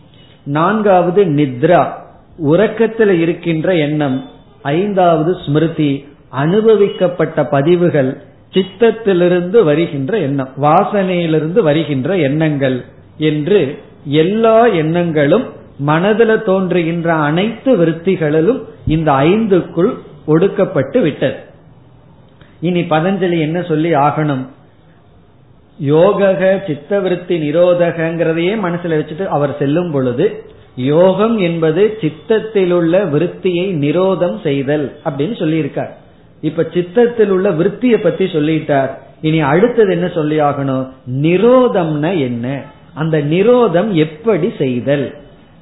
நான்காவது 0.43 1.25
நித்ரா 1.25 1.91
உறக்கத்தில் 2.37 3.19
இருக்கின்ற 3.19 3.75
எண்ணம். 3.75 4.29
ஐந்தாவது 4.61 5.37
ஸ்மிருதி 5.45 6.05
அனுபவிக்கப்பட்ட 6.31 7.43
பதிவுகள் 7.43 8.21
சித்தத்திலிருந்து 8.53 9.63
வருகின்ற 9.63 10.17
எண்ணம் 10.17 10.49
வாசனையிலிருந்து 10.61 11.59
வருகின்ற 11.59 12.17
எண்ணங்கள் 12.17 12.85
என்று 13.17 13.79
எல்லா 14.05 14.67
எண்ணங்களும் 14.67 15.43
மனதில் 15.79 16.43
தோன்றுகின்ற 16.43 17.13
அனைத்து 17.13 17.77
விருத்திகளிலும் 17.77 18.61
இந்த 18.87 19.11
ஐந்துக்குள் 19.11 19.93
ஒடுக்கப்பட்டு 20.27 21.01
விட்டது. 21.01 21.35
இனி 22.59 22.81
பதஞ்சலி 22.81 23.39
என்ன 23.39 23.61
சொல்லி 23.61 23.93
ஆகணும்? 23.93 24.47
யோகக 25.81 26.57
சித்தவிருத்தி 26.67 27.37
நிரோதகங்கிறதையே 27.41 28.53
மனசுல 28.63 28.97
வச்சுட்டு 28.99 29.25
அவர் 29.25 29.55
செல்லும் 29.59 29.91
பொழுது 29.91 30.43
யோகம் 30.75 31.37
என்பது 31.37 31.97
சித்தத்தில் 32.01 32.71
உள்ள 32.71 33.05
விருத்தியை 33.05 33.73
நிரோதம் 33.73 34.41
செய்தல் 34.41 34.95
அப்படின்னு 35.05 35.35
சொல்லியிருக்கார். 35.41 35.89
இப்ப 36.41 36.67
சித்தத்தில் 36.73 37.29
உள்ள 37.29 37.49
விருத்தியை 37.49 37.97
பத்தி 37.97 38.25
சொல்லிட்டார். 38.25 38.89
இனி 39.21 39.39
அடுத்தது 39.39 39.91
என்ன 39.91 40.07
சொல்லி 40.07 40.39
ஆகணும்? 40.39 40.89
நிரோதம்னா 41.11 42.19
என்ன? 42.19 42.61
அந்த 42.93 43.17
நிரோதம் 43.17 43.91
எப்படி 43.91 44.53
செய்தல்? 44.57 45.15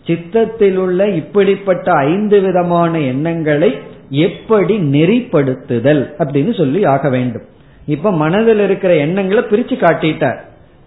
சித்தத்தில் 0.05 0.77
உள்ள 0.77 1.07
இப்படிப்பட்ட 1.07 1.91
ஐந்து 1.91 2.39
விதமான 2.39 2.99
எண்ணங்களை 2.99 3.77
எப்படி 4.09 4.77
நெறிப்படுத்துதல் 4.77 6.09
அப்படின்னு 6.19 6.57
சொல்லி 6.57 6.85
ஆக 6.85 7.09
வேண்டும். 7.09 7.43
இப்ப 7.91 8.11
மனதில் 8.11 8.59
இருக்கிற 8.59 8.95
எண்ணங்களை 8.95 9.43
பிரிச்சு 9.43 9.75
காட்டிட்டார் 9.83 10.39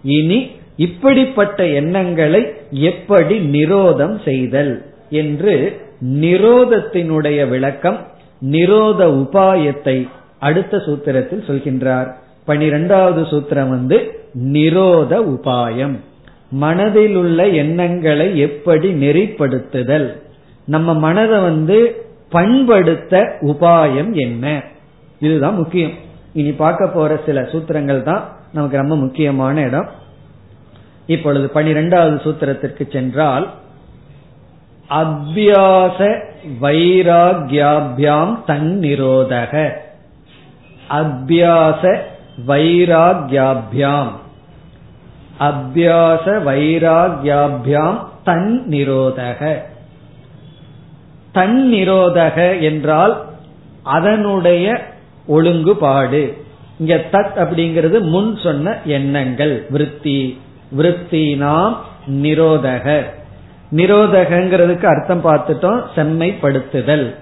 இனி 0.03 0.39
இப்படிப்பட்ட 0.75 1.65
எண்ணங்களை 1.65 2.41
எப்படி 2.69 3.35
நிரோதம் 3.39 4.15
செய்தல் 4.23 4.73
என்று 5.09 5.53
நிரோதத்தினுடைய 6.21 7.47
விளக்கம் 7.49 7.99
நிரோத 8.51 9.01
உபாயத்தை 9.21 9.97
அடுத்த 10.39 10.77
சூத்திரத்தில் 10.77 11.47
சொல்கின்றார். 11.47 12.09
பனிரெண்டாவது 12.45 13.21
சூத்திரம் 13.21 13.69
வந்து 13.69 13.97
நிரோத 14.53 15.11
உபாயம். 15.33 15.95
மனதில் 16.49 17.15
உள்ள 17.15 17.47
எண்ணங்களை 17.47 18.27
எப்படி 18.37 18.89
நெறிப்படுத்துதல். 18.93 20.07
நம்ம 20.65 20.93
மனதை 20.93 21.39
வந்து 21.39 21.77
பண்படுத்த 22.29 23.13
உபாயம் 23.41 24.11
என்ன? 24.13 24.63
இதுதான் 25.19 25.55
முக்கியம். 25.55 26.03
இனி 26.35 26.51
பார்க்க 26.51 26.87
போற 26.87 27.19
சில 27.25 27.41
சூத்திரங்கள் 27.41 28.01
தான் 28.03 28.23
நமக்கு 28.53 28.77
ரொம்ப 28.77 28.95
முக்கியமான 28.95 29.61
இடம். 29.61 29.89
இப்பொழுது 31.05 31.49
பனிரெண்டாவது 31.49 32.15
சூத்திரத்திற்கு 32.15 32.91
சென்றால் 32.91 33.45
அபியாச 34.89 35.99
வைராகியாபியாம் 36.61 38.33
தன்னிரோதக. 38.47 39.53
அபியாச 40.89 41.83
வைராகியாபியாம். 42.47 44.11
அபியாச 45.39 46.25
வைராகியாபியாம் 46.49 47.97
தன் 48.23 48.65
நிரோதக 48.69 49.55
தன் 51.31 51.57
நிரோதக 51.71 52.37
என்றால் 52.61 53.15
அதனுடைய 53.83 54.93
ஒழுங்குபாடு. 55.27 56.33
இங்க 56.79 57.03
தத் 57.11 57.35
அப்படிங்கிறது 57.35 57.99
முன் 57.99 58.37
சொன்ன 58.37 58.77
எண்ணங்கள். 58.85 59.65
விருத்தி. 59.69 60.37
விருத்தி 60.71 61.35
நாம் 61.35 61.85
நிரோதக. 62.11 63.03
நிரோதகங்கிறதுக்கு 63.71 64.85
அர்த்தம் 64.85 65.23
பார்த்துட்டோம். 65.23 65.81
செம்மைப்படுத்துதல். 65.95 67.15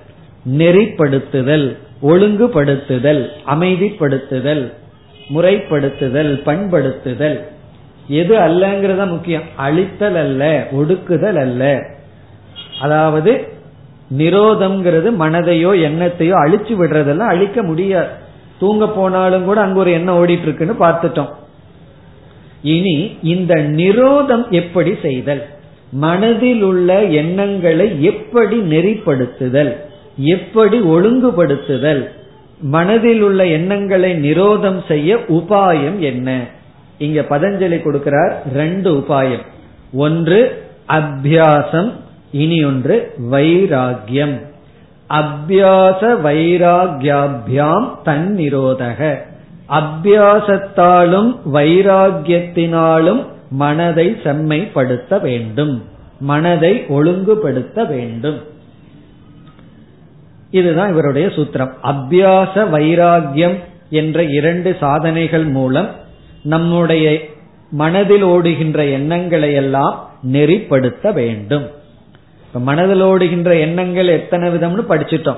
நெறிப்படுத்துதல். 0.57 1.77
ஒழுங்குபடுத்துதல். 2.01 3.29
அமைதிப்படுத்துதல். 3.47 4.73
முறைப்படுத்துதல். 5.29 6.41
பண்படுத்துதல். 6.45 7.39
எது 8.07 8.37
அல்லங்கிறத 8.37 9.07
முக்கியம். 9.07 9.43
அழித்தல் 9.55 10.15
அல்ல. 10.15 10.67
ஒடுக்குதல் 10.71 11.35
அல்ல. 11.35 11.79
அதாவது 12.81 13.52
நிரோதம்ங்கிறது 14.17 15.09
மனதையோ 15.19 15.71
எண்ணத்தையோ 15.71 16.33
அழிச்சு 16.45 16.73
விடுறதெல்லாம் 16.81 17.31
அழிக்க 17.33 17.63
முடியாது. 17.63 18.07
தூங்க 18.59 18.87
போனாலும் 18.87 19.45
கூட 19.45 19.61
அங்க 19.61 19.79
ஒரு 19.79 19.91
எண்ணம் 19.91 20.25
ஓடிட்டு 20.25 20.41
இருக்குன்னு 20.41 20.75
பார்த்துட்டோம். 20.79 21.29
இனி 22.61 23.17
இந்த 23.23 23.55
நிரோதம் 23.55 24.49
எப்படி 24.49 24.95
செய்தல்? 25.01 25.45
மனதில் 25.91 26.61
உள்ள 26.61 27.03
எண்ணங்களை 27.03 28.03
எப்படி 28.03 28.57
நெறிப்படுத்துதல்? 28.57 29.75
எப்படி 30.17 30.79
ஒழுங்குபடுத்துதல்? 30.79 32.09
மனதில் 32.61 33.21
உள்ள 33.21 33.45
எண்ணங்களை 33.45 34.31
நிரோதம் 34.31 34.87
செய்ய 34.87 35.15
உபாயம் 35.15 35.99
என்ன? 35.99 36.41
இங்க 36.97 37.21
பதஞ்சலி 37.21 37.79
கொடுக்கிறார் 37.81 38.33
ரெண்டு 38.53 38.93
உபாயம். 38.93 39.45
ஒன்று 39.93 40.63
அபியாசம். 40.87 41.91
இனி 42.33 42.63
ஒன்று 42.63 43.13
வைராகியம் 43.31 44.41
அபியாச 45.09 46.01
வைராகியாபியாம் 46.23 47.89
தன்னிரோதக. 48.05 49.17
அபியாசத்தாலும் 49.69 51.39
வைராகியத்தினாலும் 51.53 53.25
மனதை 53.49 54.17
செம்மைப்படுத்த 54.23 55.21
வேண்டும். 55.21 55.83
மனதை 56.19 56.85
ஒழுங்குபடுத்த 56.87 57.83
வேண்டும். 57.83 58.41
இதுதான் 60.51 60.91
இவருடைய 60.91 61.27
சூத்திரம். 61.27 61.71
அபியாச 61.83 62.53
வைராகியம் 62.55 63.59
என்ற 63.89 64.23
இரண்டு 64.23 64.77
சாதனைகள் 64.79 65.45
மூலம் 65.45 65.89
நம்முடைய 66.41 67.19
மனதில் 67.71 68.23
ஓடுகின்ற 68.23 68.85
எண்ணங்களை 68.85 69.53
எல்லாம் 69.53 70.09
நெறிப்படுத்த 70.31 71.13
வேண்டும். 71.13 71.81
மனதில் 72.59 73.01
ஓடுகின்ற 73.01 73.55
எண்ணங்கள் 73.55 74.07
எத்தனை 74.07 74.49
விதம்னு 74.49 74.83
படிச்சுட்டோம். 74.89 75.37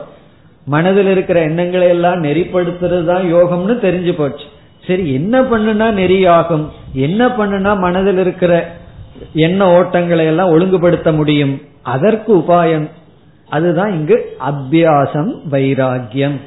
மனதில் 0.65 1.07
இருக்கிற 1.07 1.41
எண்ணங்களை 1.41 1.87
எல்லாம் 1.87 2.23
நெறிப்படுத்துறது 2.23 3.05
தான் 3.05 3.33
யோகம்னு 3.33 3.73
தெரிஞ்சு 3.73 4.13
போச்சு. 4.13 4.45
சரி 4.87 5.13
என்ன 5.13 5.41
பண்ணுனா 5.41 5.87
நெறியாகும்? 5.99 6.65
என்ன 6.93 7.27
பண்ணுனா 7.27 7.77
மனதில் 7.77 8.17
இருக்கிற 8.17 8.71
எண்ண 9.33 9.81
ஓட்டங்களை 9.81 10.25
எல்லாம் 10.25 10.49
ஒழுங்குபடுத்த 10.49 11.11
முடியும்? 11.11 11.61
அதற்கு 11.81 12.37
உபாயம். 12.37 12.89
அதுதான் 13.49 13.93
இங்கு 13.93 14.37
அபியாசம் 14.51 15.35
வைராகியம் 15.51 16.39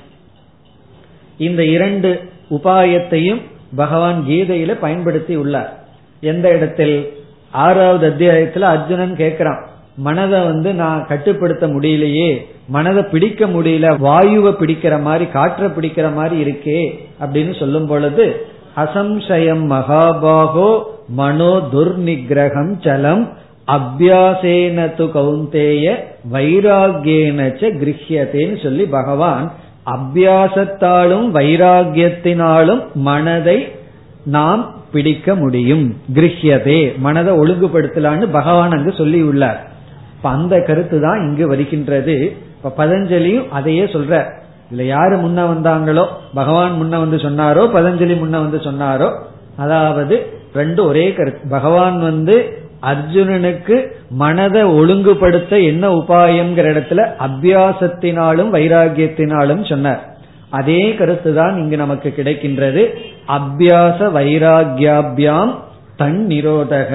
இந்த 1.39 1.65
இரண்டு 1.65 2.31
உபாயத்தையும் 2.51 3.43
பகவான் 3.77 4.25
கீதையில 4.29 4.73
பயன்படுத்தி 4.73 5.37
உள்ளார். 5.37 5.79
எந்த 6.21 6.49
இடத்தில்? 6.49 7.13
ஆறாவது 7.51 8.09
அத்தியாயத்துல 8.09 8.61
அர்ஜுனன் 8.61 9.17
கேட்கிறான். 9.17 9.67
மனதை 9.99 10.41
வந்து 10.41 10.75
நான் 10.75 11.07
கட்டுப்படுத்த 11.07 11.67
முடியலையே 11.67 12.31
மனதை 12.69 13.03
பிடிக்க 13.03 13.47
முடியல 13.47 13.87
வாயுவை 14.07 14.53
பிடிக்கிற 14.53 14.95
மாதிரி 15.03 15.27
காற்றை 15.31 15.69
பிடிக்கிற 15.69 16.15
மாதிரி 16.15 16.37
இருக்கே 16.45 16.81
அப்படின்னு 17.21 17.59
சொல்லும் 17.59 17.87
பொழுது 17.87 18.27
அசம்சயம் 18.77 19.65
மகாபாகோ 19.71 20.71
மனோ 21.15 21.53
துர்நிகிரகம் 21.73 22.75
சலம் 22.83 23.25
அபியாசேன 23.69 24.85
து 24.99 25.07
கௌந்தேய 25.15 25.87
வைராகியேனச்ச 26.33 27.63
கிரகியத்தேன்னு 27.81 28.63
சொல்லி 28.63 28.85
பகவான் 28.89 29.47
அபியாசத்தாலும் 29.87 31.27
வைராகியத்தினாலும் 31.37 32.83
மனதை 32.95 33.59
நாம் 34.27 34.63
பிடிக்க 34.93 35.35
முடியும். 35.35 35.87
கிரகியதே 36.15 36.81
மனதை 36.97 37.33
ஒழுங்குபடுத்தலான்னு 37.35 38.27
பகவான் 38.31 38.71
அங்கு 38.71 38.93
சொல்லி 38.93 39.21
உள்ளார் 39.23 39.61
இப்ப 40.19 40.29
அந்த 40.31 40.55
கருத்து 40.61 40.97
தான் 41.01 41.21
இங்கு 41.21 41.45
வருகின்றது. 41.49 42.15
இப்ப 42.57 42.73
பதஞ்சலியும் 42.79 43.49
அதையே 43.49 43.85
சொல்ற. 43.85 44.15
இதுல 44.71 44.85
யாரு 44.87 45.17
முன்ன 45.17 45.45
வந்தாங்களோ 45.51 46.05
பகவான் 46.35 46.75
முன்ன 46.81 46.99
வந்து 46.99 47.17
சொன்னாரோ 47.17 47.63
பதஞ்சலி 47.77 48.15
முன்ன 48.23 48.39
வந்து 48.45 48.59
சொன்னாரோ 48.59 49.09
அதாவது 49.57 50.17
ரெண்டு 50.55 50.81
ஒரே 50.85 51.13
கருத்து. 51.13 51.49
பகவான் 51.49 51.97
வந்து 52.01 52.37
அர்ஜுனனுக்கு 52.91 53.77
மனதை 54.23 54.63
ஒழுங்குபடுத்த 54.63 55.59
என்ன 55.71 55.85
உபாயம்ங்கிற 55.91 56.67
இடத்துல 56.75 57.01
அபியாசத்தினாலும் 57.27 58.51
வைராகியத்தினாலும் 58.57 59.63
சொன்னார். 59.69 60.03
அதே 60.51 60.95
கருத்து 60.95 61.31
தான் 61.35 61.57
இங்கு 61.57 61.77
நமக்கு 61.77 62.15
கிடைக்கின்றது. 62.17 62.85
அபியாச 63.39 63.99
வைராகியாபியாம் 64.19 65.55
தன் 65.97 66.21
நிரோதக 66.27 66.93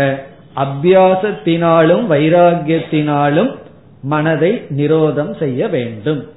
அபியாசத்தினாலும் 0.55 2.05
வைராகியத்தினாலும் 2.09 3.55
மனதை 4.01 4.65
நிரோதம் 4.77 5.37
செய்ய 5.39 5.67
வேண்டும். 5.67 6.27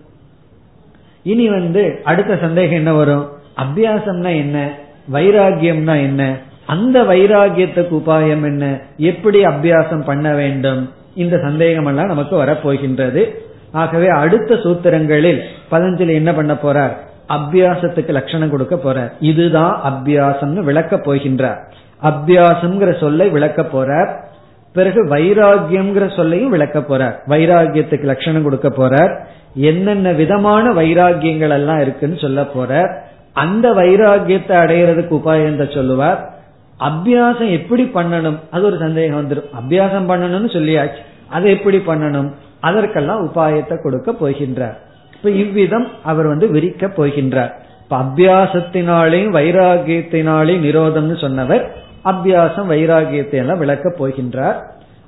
இனி 1.22 1.48
வந்து 1.48 2.00
அடுத்த 2.04 2.38
சந்தேகம் 2.40 2.76
என்ன 2.76 2.92
வரும்? 2.92 3.28
அபியாசம்னா 3.56 4.36
என்ன? 4.36 4.78
வைராகியம்னா 5.12 5.96
என்ன? 5.96 6.36
அந்த 6.66 7.02
வைராகியத்துக்கு 7.02 8.02
உபாயம் 8.06 8.42
என்ன? 8.42 8.80
எப்படி 8.96 9.44
அபியாசம் 9.44 10.04
பண்ண 10.04 10.34
வேண்டும்? 10.34 10.92
இந்த 11.14 11.38
சந்தேகம் 11.38 11.86
எல்லாம் 11.86 12.06
நமக்கு 12.06 12.44
வரப்போகின்றது. 12.44 13.34
ஆகவே 13.72 14.06
அடுத்த 14.06 14.54
சூத்திரங்களில் 14.54 15.42
பதஞ்சலி 15.70 16.14
என்ன 16.14 16.32
பண்ண 16.32 16.52
போறார்? 16.52 16.92
அபியாசத்துக்கு 17.28 18.08
லட்சணம் 18.08 18.50
கொடுக்க 18.50 18.74
போறார். 18.74 19.12
இதுதான் 19.20 19.80
அபியாசம்னு 19.84 20.60
விளக்க 20.60 20.96
போகின்றார். 20.96 21.60
அபியாசம்ங்கிற 22.02 23.00
சொல்லை 23.00 23.28
விளக்க 23.28 23.62
போறார். 23.62 24.24
பிறகு 24.72 25.04
வைராகியம்ங்கிற 25.04 26.16
சொல்லையும் 26.16 26.50
விளக்க 26.50 26.78
போறார். 26.78 27.14
வைராகியத்துக்கு 27.28 28.02
லட்சணம் 28.02 28.42
கொடுக்க 28.42 28.68
போறார். 28.68 29.24
என்னென்ன 29.54 30.12
விதமான 30.12 30.72
வைராகியங்கள் 30.72 31.50
எல்லாம் 31.50 31.80
இருக்குன்னு 31.80 32.18
சொல்ல 32.18 32.42
போறார். 32.42 32.96
அந்த 33.32 33.72
வைராகியத்தை 33.72 34.56
அடையிறதுக்கு 34.62 35.20
உபாயத்தை 35.22 35.74
சொல்லுவார். 35.74 36.34
அபியாசம் 36.80 37.50
எப்படி 37.50 37.90
பண்ணணும்? 37.94 38.36
அது 38.50 38.64
ஒரு 38.64 38.76
சந்தேகம் 38.78 39.28
வந்துடும் 39.28 39.44
அபியாசம் 39.60 40.08
பண்ணணும்னு 40.08 40.50
சொல்லியாச்சு. 40.56 40.98
அதை 41.28 41.52
எப்படி 41.52 41.76
பண்ணணும்? 41.76 42.32
அதற்கெல்லாம் 42.60 43.30
உபாயத்தை 43.30 43.82
கொடுக்க 43.82 44.12
போகின்றார். 44.12 44.76
இப்ப 45.12 45.30
இவ்விதம் 45.30 45.88
அவர் 46.02 46.26
வந்து 46.26 46.46
விரிக்க 46.48 46.86
போகின்றார். 46.86 47.50
இப்ப 47.82 48.02
அபியாசத்தினாலேயும் 48.02 49.32
வைராகியத்தினாலேயும் 49.32 50.64
நிரோதம்னு 50.64 51.20
சொன்னவர் 51.20 51.84
அபியாசம் 52.10 52.70
வைராகியத்தை 52.72 53.36
எல்லாம் 53.42 53.58
விளக்க 53.58 53.86
போகின்றார். 53.98 54.58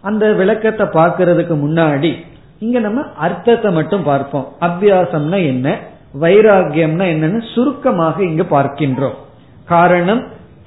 அந்த 0.00 0.32
விளக்கத்தை 0.32 0.86
பார்க்கறதுக்கு 0.86 1.54
முன்னாடி 1.64 2.10
இங்க 2.58 2.78
நம்ம 2.78 3.00
அர்த்தத்தை 3.16 3.70
மட்டும் 3.72 4.02
பார்ப்போம். 4.02 4.46
அபியாசம்னா 4.60 5.38
என்ன? 5.46 5.76
வைராகியம்னா 6.20 7.04
என்னன்னு 7.14 7.40
சுருக்கமாக 7.54 8.16
இங்கு 8.24 8.44
பார்க்கின்றோம். 8.50 9.16
காரணம் 9.64 10.22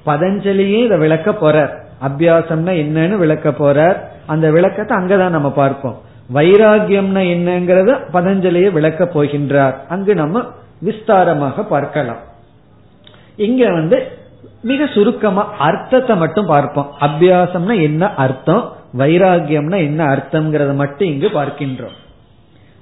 பதஞ்சலியே 0.06 0.78
இதை 0.84 0.98
விளக்க 0.98 1.30
போறார். 1.30 1.72
அபியாசம்னா 2.08 2.72
என்னன்னு 2.84 3.16
விளக்க 3.16 3.50
போறார். 3.50 3.98
அந்த 4.26 4.50
விளக்கத்தை 4.50 4.94
அங்கதான் 4.96 5.36
நம்ம 5.36 5.50
பார்ப்போம். 5.50 5.96
வைராகியம்னா 6.34 7.22
என்னங்கறத 7.34 7.92
பதஞ்சலியை 8.12 8.72
விளக்க 8.72 9.04
போகின்றார். 9.04 9.74
அங்கு 9.88 10.14
நம்ம 10.14 10.44
விஸ்தாரமாக 10.84 11.62
பார்க்கலாம். 11.62 12.22
இங்க 13.36 13.62
வந்து 13.70 13.98
மிக 14.62 14.86
சுருக்கமா 14.86 15.42
அர்த்தத்தை 15.58 16.16
மட்டும் 16.16 16.46
பார்ப்போம். 16.46 16.90
அபியாசம்னா 17.00 17.74
என்ன 17.82 18.14
அர்த்தம்? 18.14 18.72
வைராகியம்னா 18.98 19.78
என்ன 19.88 20.00
அர்த்தம்ங்கிறத 20.04 20.74
மட்டும் 20.74 21.08
இங்கு 21.08 21.28
பார்க்கின்றோம். 21.28 21.96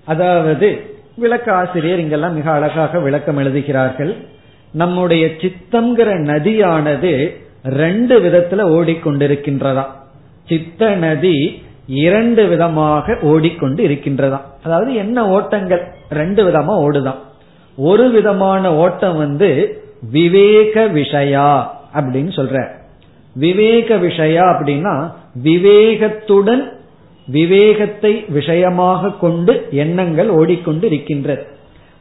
அதாவது 0.07 0.69
விளக்க 1.17 1.53
ஆசிரியர் 1.53 1.99
இங்கெல்லாம் 1.99 2.35
மிக 2.35 2.51
அழகாக 2.51 2.99
விளக்கம் 2.99 3.37
எழுதுகிறார்கள். 3.37 4.13
நம்முடைய 4.73 5.27
சித்தம்ங்கிற 5.27 6.11
நதியானது 6.31 7.13
ரெண்டு 7.65 8.21
விதத்துல 8.21 8.61
ஓடிக்கொண்டிருக்கின்றதா? 8.77 9.85
சித்த 10.47 10.91
நதி 10.95 11.63
இரண்டு 11.87 12.43
விதமாக 12.47 13.17
ஓடிக்கொண்டு 13.23 13.81
இருக்கின்றதா 13.89 14.39
அதாவது 14.65 14.95
என்ன 14.95 15.29
ஓட்டங்கள்? 15.29 15.83
ரெண்டு 16.11 16.41
விதமா 16.49 16.75
ஓடுதான். 16.87 17.21
ஒரு 17.77 18.11
விதமான 18.11 18.75
ஓட்டம் 18.75 19.17
வந்து 19.17 19.51
விவேக 20.03 20.85
விஷயா 20.87 21.67
அப்படின்னு 21.95 22.33
சொல்ற. 22.39 22.67
விவேக 23.35 23.97
விஷயா 23.97 24.45
அப்படின்னா 24.53 25.13
விவேகத்துடன் 25.43 26.79
விவேகத்தை 27.27 28.25
விஷயமாக 28.29 29.11
கொண்டு 29.11 29.69
எண்ணங்கள் 29.71 30.29
ஓடிக்கொண்டு 30.29 30.87
இருக்கின்றது. 30.87 31.47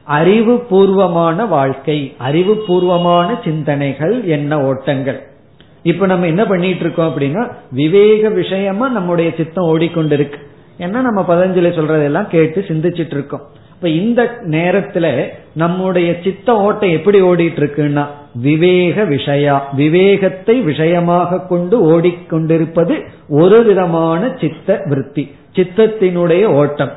அறிவு 0.03 0.59
பூர்வமான 0.59 1.45
வாழ்க்கை 1.45 2.15
அறிவு 2.17 2.55
பூர்வமான 2.55 3.39
சிந்தனைகள் 3.43 4.23
எண்ண 4.23 4.61
ஓட்டங்கள். 4.61 5.27
இப்ப 5.83 6.05
நம்ம 6.05 6.25
என்ன 6.25 6.45
பண்ணிட்டு 6.45 6.79
இருக்கோம் 6.79 7.13
அப்படின்னா 7.13 7.51
விவேக 7.71 8.29
விஷயமா 8.29 8.89
நம்முடைய 8.89 9.31
சித்தம் 9.37 9.77
ஓடிக்கொண்டிருக்கு. 9.77 10.39
ஏன்னா 10.79 11.01
நம்ம 11.07 11.25
பதஞ்சலி 11.27 11.69
சொல்றதெல்லாம் 11.77 12.27
கேட்டு 12.27 12.61
சிந்திச்சிட்டு 12.61 13.11
இருக்கோம். 13.11 13.41
இப்ப 13.81 13.91
இந்த 13.91 14.37
நேரத்துல 14.43 15.27
நம்முடைய 15.53 16.15
சித்த 16.23 16.55
ஓட்டம் 16.55 16.89
எப்படி 16.89 17.21
ஓடிட்டு 17.21 17.59
இருக்குன்னா 17.59 18.05
விவேக 18.33 19.03
விஷயா 19.03 19.59
விவேகத்தை 19.73 20.61
விஷயமாக 20.61 21.39
கொண்டு 21.39 21.99
ஓடிக்கொண்டிருப்பது 21.99 23.05
ஒரு 23.27 23.63
விதமான 23.63 24.31
சித்த 24.39 24.81
விற்பி 24.89 25.31
சித்தத்தினுடைய 25.55 26.45
ஓட்டம். 26.45 26.91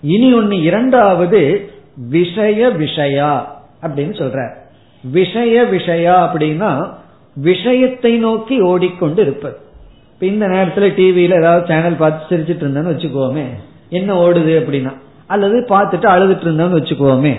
இனி 0.00 0.34
ஒன்னு 0.34 0.62
இரண்டாவது 0.62 1.70
விஷய 2.08 2.68
விஷயா 2.68 3.42
அப்படின்னு 3.82 4.14
சொல்ற 4.14 4.52
விஷய 5.02 5.62
விஷயா 5.62 6.16
அப்படின்னா 6.26 6.92
விஷயத்தை 7.34 8.16
நோக்கி 8.16 8.60
ஓடிக்கொண்டு 8.60 9.22
இருப்பது 9.22 9.56
இந்த 10.18 10.46
நேரத்துல 10.46 10.88
டிவியில 10.98 11.38
ஏதாவது 11.38 11.66
சேனல் 11.66 11.96
பார்த்து 11.96 12.36
சிரிச்சிட்டு 12.36 12.64
இருந்தேன்னு 12.64 12.94
வச்சுக்கோமே 12.94 13.44
என்ன 13.88 14.30
ஓடுது 14.30 14.54
அப்படின்னா 14.62 14.92
அல்லது 15.26 15.66
பார்த்துட்டு 15.68 16.08
அழுதுட்டு 16.14 16.46
இருந்தோம்னு 16.46 16.78
வச்சுக்கோமே 16.78 17.34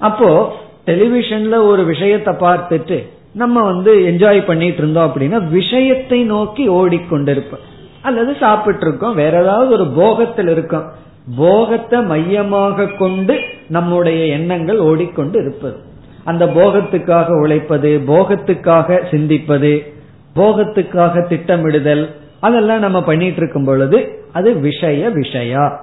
அப்போ 0.00 0.52
டெலிவிஷன்ல 0.86 1.66
ஒரு 1.66 1.84
விஷயத்தை 1.84 2.34
பார்த்துட்டு 2.34 3.06
நம்ம 3.32 3.62
வந்து 3.62 3.92
என்ஜாய் 3.94 4.46
பண்ணிட்டு 4.46 4.76
இருந்தோம் 4.76 5.06
அப்படின்னா 5.08 5.48
விஷயத்தை 5.48 6.24
நோக்கி 6.24 6.68
ஓடிக்கொண்டிருப்போம். 6.68 7.64
அல்லது 8.02 8.36
சாப்பிட்டு 8.40 8.86
இருக்கோம் 8.86 9.14
வேற 9.14 9.40
ஏதாவது 9.42 9.70
ஒரு 9.70 9.84
போகத்தில் 9.84 10.48
இருக்கோம். 10.48 10.92
போகத்தை 11.36 12.00
மையமாக 12.00 12.86
கொண்டு 12.86 13.38
நம்முடைய 13.68 14.26
எண்ணங்கள் 14.26 14.78
ஓடிக்கொண்டு 14.78 15.40
இருப்பது. 15.40 15.76
அந்த 16.24 16.46
போகத்துக்காக 16.46 17.40
உழைப்பது 17.40 18.02
போகத்துக்காக 18.06 18.98
சிந்திப்பது 19.10 19.92
போகத்துக்காக 20.36 21.24
திட்டமிடுதல் 21.28 22.10
அதெல்லாம் 22.40 22.78
நம்ம 22.78 23.02
பண்ணிட்டு 23.02 23.36
இருக்கும் 23.36 23.64
பொழுது 23.64 24.24
அது 24.32 24.54
விஷய 24.60 25.08
விஷயா. 25.08 25.76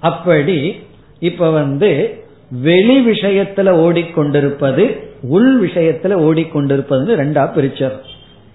அப்படி 0.00 0.76
இப்ப 1.18 1.50
வந்து 1.50 2.18
வெளி 2.50 3.10
விஷயத்துல 3.10 3.70
ஓடிக்கொண்டிருப்பது 3.70 5.00
உள் 5.22 5.68
விஷயத்துல 5.68 6.14
ஓடிக்கொண்டிருப்பதுன்னு 6.28 7.18
ரெண்டா 7.20 7.48
பிரிச்சர் 7.56 7.92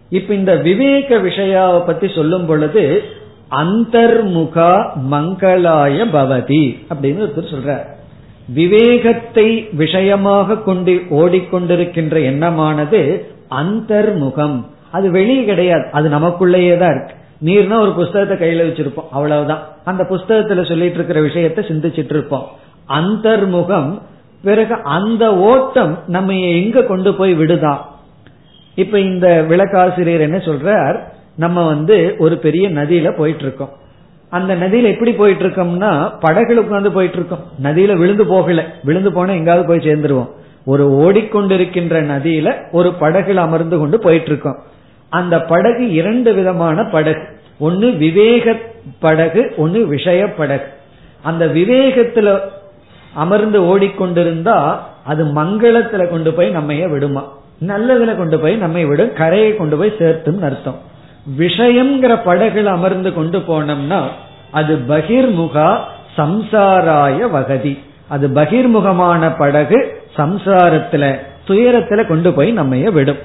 இப்ப 0.09 0.33
இந்த 0.33 0.55
விவேக 0.55 1.17
விஷயாவை 1.17 1.85
பத்தி 1.85 2.07
சொல்லும் 2.07 2.45
பொழுது 2.45 3.03
அந்தர்முகா 3.51 4.89
மங்களாய 5.11 6.05
பவதி 6.13 6.77
அப்படின்னு 6.93 7.27
ஒருத்தர் 7.27 7.53
சொல்ற 7.53 7.79
விவேகத்தை 8.47 9.67
விஷயமாக 9.71 10.57
கொண்டு 10.57 11.03
ஓடிக்கொண்டிருக்கின்ற 11.09 12.23
எண்ணமானது 12.23 13.25
அந்தர்முகம். 13.51 14.65
அது 14.91 15.11
வெளியே 15.11 15.43
கிடையாது. 15.43 15.87
அது 15.91 16.09
நமக்குள்ளேயே 16.09 16.77
தான் 16.77 16.95
இருக்கு. 16.95 17.15
நீர்னா 17.45 17.79
ஒரு 17.79 17.93
புஸ்தகத்தை 17.93 18.37
கையில 18.37 18.61
வச்சிருப்போம். 18.61 19.09
அவ்வளவுதான். 19.11 19.61
அந்த 19.85 20.03
புஸ்தகத்துல 20.03 20.67
சொல்லிட்டு 20.67 20.93
இருக்கிற 20.93 21.21
விஷயத்த 21.21 21.71
சிந்திச்சிட்டு 21.71 22.09
இருப்போம். 22.09 22.47
அந்தர்முகம் 22.89 24.01
பிறகு 24.43 24.75
அந்த 24.83 25.35
ஓட்டம் 25.35 25.99
நம்ம 26.07 26.33
எங்க 26.33 26.83
கொண்டு 26.83 27.13
போய் 27.13 27.33
விடுதா? 27.33 27.95
இப்ப 28.75 28.99
இந்த 28.99 29.45
விளக்காசிரியர் 29.49 30.19
என்ன 30.19 30.37
சொல்றார்? 30.37 30.99
நம்ம 31.35 31.65
வந்து 31.65 32.15
ஒரு 32.17 32.37
பெரிய 32.37 32.69
நதியில 32.69 33.17
போயிட்டு 33.17 33.41
இருக்கோம் 33.41 33.69
அந்த 34.29 34.55
நதியில 34.55 34.83
எப்படி 34.83 35.13
போயிட்டு 35.13 35.47
இருக்கோம்னா 35.47 36.11
படகுல 36.21 36.61
உட்காந்து 36.61 36.89
போயிட்டு 36.89 37.15
இருக்கோம் 37.15 37.43
நதியில 37.63 37.97
விழுந்து 37.97 38.25
போகல. 38.25 38.65
விழுந்து 38.83 39.11
போனா 39.11 39.33
எங்காவது 39.33 39.67
போய் 39.67 39.87
சேர்ந்துருவோம். 39.87 40.29
ஒரு 40.65 40.89
ஓடிக்கொண்டிருக்கின்ற 40.91 42.01
நதியில 42.03 42.55
ஒரு 42.71 42.93
படகுல 42.99 43.35
அமர்ந்து 43.35 43.77
கொண்டு 43.77 43.99
போயிட்டு 43.99 44.25
இருக்கோம் 44.25 44.57
அந்த 45.11 45.39
படகு 45.41 45.91
இரண்டு 45.91 46.33
விதமான 46.33 46.83
படகு. 46.83 47.25
ஒன்னு 47.59 47.87
விவேக 47.91 48.55
படகு 48.99 49.53
ஒன்னு 49.57 49.87
விஷய 49.87 50.21
படகு. 50.33 50.67
அந்த 51.23 51.45
விவேகத்துல 51.45 52.39
அமர்ந்து 53.13 53.59
ஓடிக்கொண்டிருந்தா 53.71 54.57
அது 55.05 55.23
மங்களத்துல 55.25 56.09
கொண்டு 56.09 56.33
போய் 56.33 56.55
நம்மைய 56.55 56.89
விடுமா. 56.89 57.23
நல்லதுல 57.67 58.17
கொண்டு 58.17 58.39
போய் 58.39 58.55
நம்மை 58.55 58.85
விடும் 58.85 59.13
கரையை 59.13 59.55
கொண்டு 59.55 59.77
போய் 59.77 59.97
சேர்த்தும் 59.99 60.43
அர்த்தம். 60.43 60.79
விஷயம்ங்கிற 61.39 62.13
படகுல 62.25 62.65
அமர்ந்து 62.65 63.13
கொண்டு 63.13 63.39
போனோம்னா 63.39 64.01
அது 64.51 64.75
பகிர்முகா 64.87 65.67
சம்சாராய 66.17 67.19
வகதி. 67.35 67.73
அது 68.07 68.27
பகிர்முகமான 68.27 69.33
படகு 69.37 69.79
சம்சாரத்துல 70.17 71.15
துயரத்துல 71.47 72.07
கொண்டு 72.07 72.33
போய் 72.33 72.57
நம்மைய 72.59 72.91
விடும். 72.91 73.21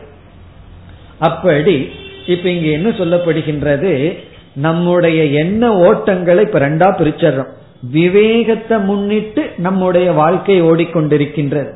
அப்படி 1.18 1.88
இப்ப 2.26 2.50
இங்க 2.50 2.68
என்ன 2.68 2.88
சொல்லப்படுகின்றது? 2.88 4.18
நம்முடைய 4.54 5.24
எண்ண 5.24 5.76
ஓட்டங்களை 5.76 6.40
இப்ப 6.40 6.58
ரெண்டா 6.58 6.88
பிரிச்சர்றோம் 6.98 7.54
விவேகத்தை 7.90 8.78
முன்னிட்டு 8.78 9.50
நம்முடைய 9.56 10.12
வாழ்க்கை 10.12 10.62
ஓடிக்கொண்டிருக்கின்றது. 10.62 11.68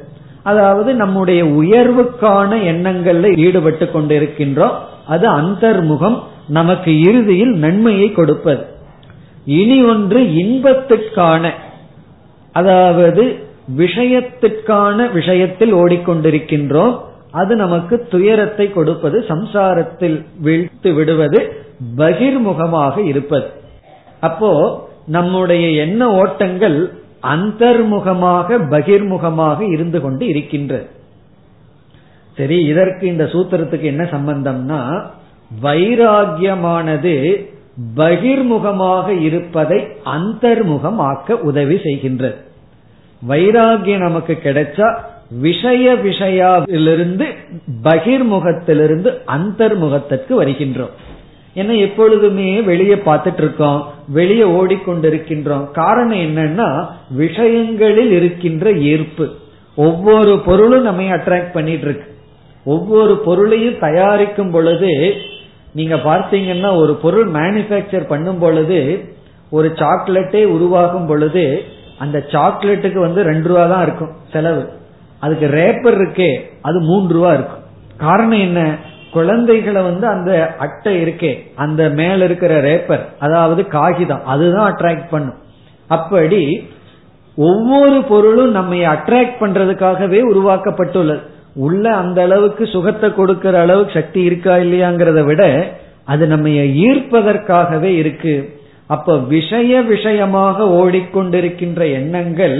அதாவது 0.42 0.94
நம்முடைய 0.94 1.44
உயர்வுக்கான 1.44 2.50
எண்ணங்கள்ல 2.56 3.38
ஈடுபட்டு 3.38 3.88
கொண்டிருக்கின்றோம். 3.94 4.72
அது 5.06 5.30
அந்தர்முகம் 5.30 6.22
நமக்கு 6.48 7.00
இறுதியில் 7.00 7.54
நன்மையை 7.54 8.12
கொடுப்பது. 8.12 8.64
இனி 9.44 9.84
ஒன்று 9.84 10.20
இன்பத்துக்கான 10.20 11.50
அதாவது 12.52 13.38
விஷயத்திற்கான 13.76 15.12
விஷயத்தில் 15.12 15.74
ஓடிக்கொண்டிருக்கின்றோம். 15.74 17.00
அது 17.32 17.56
நமக்கு 17.56 18.06
துயரத்தை 18.08 18.66
கொடுப்பது 18.72 19.24
சம்சாரத்தில் 19.28 20.18
வீழ்த்து 20.42 20.90
விடுவது 20.94 21.40
பகிர்முகமாக 21.96 22.96
இருப்பது. 23.04 23.48
அப்போ 24.20 24.50
நம்முடைய 25.06 25.66
எண்ண 25.84 26.08
ஓட்டங்கள் 26.12 26.78
அந்தர்முகமாக 27.34 28.58
பகிர்முகமாக 28.74 29.60
இருந்து 29.72 30.00
கொண்டு 30.00 30.24
இருக்கின்றது. 30.26 30.86
சரி 32.36 32.58
இதற்கு 32.64 33.06
இந்த 33.06 33.24
சூத்திரத்துக்கு 33.24 33.82
என்ன 33.82 34.04
சம்பந்தம்னா 34.04 34.80
வைராகியமானது 35.62 37.14
பகிர்முகமாக 37.96 39.06
இருப்பதை 39.20 39.80
அந்தர்முகமாக்க 40.16 41.32
உதவி 41.32 41.76
செய்கின்றது. 41.76 42.36
வைராகியம் 43.22 44.06
நமக்கு 44.08 44.34
கிடைச்சா 44.42 44.88
விஷய 45.30 45.94
விஷயாவிலிருந்து 45.94 47.26
பகிர்முகத்திலிருந்து 47.82 49.10
அந்தர்முகத்திற்கு 49.36 50.32
வருகின்றோம். 50.40 50.94
ஏன்னா 51.54 51.80
எப்பொழுதுமே 51.80 52.62
வெளியே 52.62 52.94
பார்த்துட்டு 52.94 53.36
இருக்கோம் 53.36 53.84
வெளியே 54.08 54.42
ஓடிக்கொண்டிருக்கின்றோம். 54.42 55.70
காரணம் 55.70 56.18
என்னன்னா 56.18 56.88
விஷயங்களில் 57.10 58.12
இருக்கின்ற 58.12 58.72
ஈர்ப்பு. 58.72 59.28
ஒவ்வொரு 59.74 60.38
பொருளும் 60.38 60.82
நம்ம 60.82 61.02
அட்ராக்ட் 61.02 61.52
பண்ணிட்டு 61.52 61.86
இருக்கு 61.86 62.08
ஒவ்வொரு 62.64 63.14
பொருளையும் 63.16 63.78
தயாரிக்கும் 63.78 64.50
பொழுது 64.50 65.14
நீங்க 65.72 65.96
பார்த்தீங்கன்னா 65.96 66.76
ஒரு 66.76 66.94
பொருள் 66.94 67.30
மேனுபேக்சர் 67.30 68.06
பண்ணும் 68.08 68.38
பொழுது 68.38 69.04
ஒரு 69.50 69.72
சாக்லேட்டே 69.74 70.44
உருவாகும் 70.44 71.06
பொழுது 71.06 71.64
அந்த 71.98 72.26
சாக்லேட்டுக்கு 72.30 73.00
வந்து 73.00 73.22
ரெண்டு 73.22 73.48
ரூபா 73.48 73.66
தான் 73.66 73.82
இருக்கும் 73.82 74.12
செலவு. 74.32 74.78
அதுக்கு 75.20 75.46
ரேப்பர் 75.60 75.98
இருக்கே 76.00 76.30
அது 76.60 76.78
மூன்று 76.80 77.14
ரூபா 77.14 77.32
இருக்கும். 77.32 77.64
காரணம் 77.96 78.44
என்ன? 78.48 78.60
குழந்தைகளை 79.12 79.80
வந்து 79.82 80.06
அந்த 80.06 80.30
அட்டை 80.58 80.92
இருக்கே 81.04 81.32
அந்த 81.54 81.88
மேல 82.00 82.24
இருக்கிற 82.24 82.54
ரேப்பர் 82.60 83.04
அதாவது 83.18 83.62
காகிதம் 83.66 84.24
அதுதான் 84.24 84.68
அட்ராக்ட் 84.72 85.10
பண்ணும். 85.10 85.38
அப்படி 85.88 86.42
ஒவ்வொரு 87.36 87.98
பொருளும் 88.02 88.50
நம்ம 88.50 88.74
அட்ராக்ட் 88.94 89.40
பண்றதுக்காகவே 89.40 90.20
உருவாக்கப்பட்டுள்ளது. 90.32 91.22
உள்ள 91.54 91.84
அந்த 92.02 92.18
அளவுக்கு 92.22 92.64
சுகத்தை 92.66 93.08
கொடுக்கிற 93.14 93.54
அளவுக்கு 93.60 93.92
சக்தி 93.92 94.20
இருக்கா 94.22 94.54
இல்லையாங்கிறத 94.56 95.20
விட 95.24 95.42
அது 96.04 96.24
நம்ம 96.26 96.48
ஈர்ப்பதற்காகவே 96.84 97.90
இருக்கு. 98.02 98.34
அப்ப 98.86 99.16
விஷய 99.32 99.80
விஷயமாக 99.80 100.64
ஓடிக்கொண்டிருக்கின்ற 100.80 101.80
எண்ணங்கள் 101.92 102.56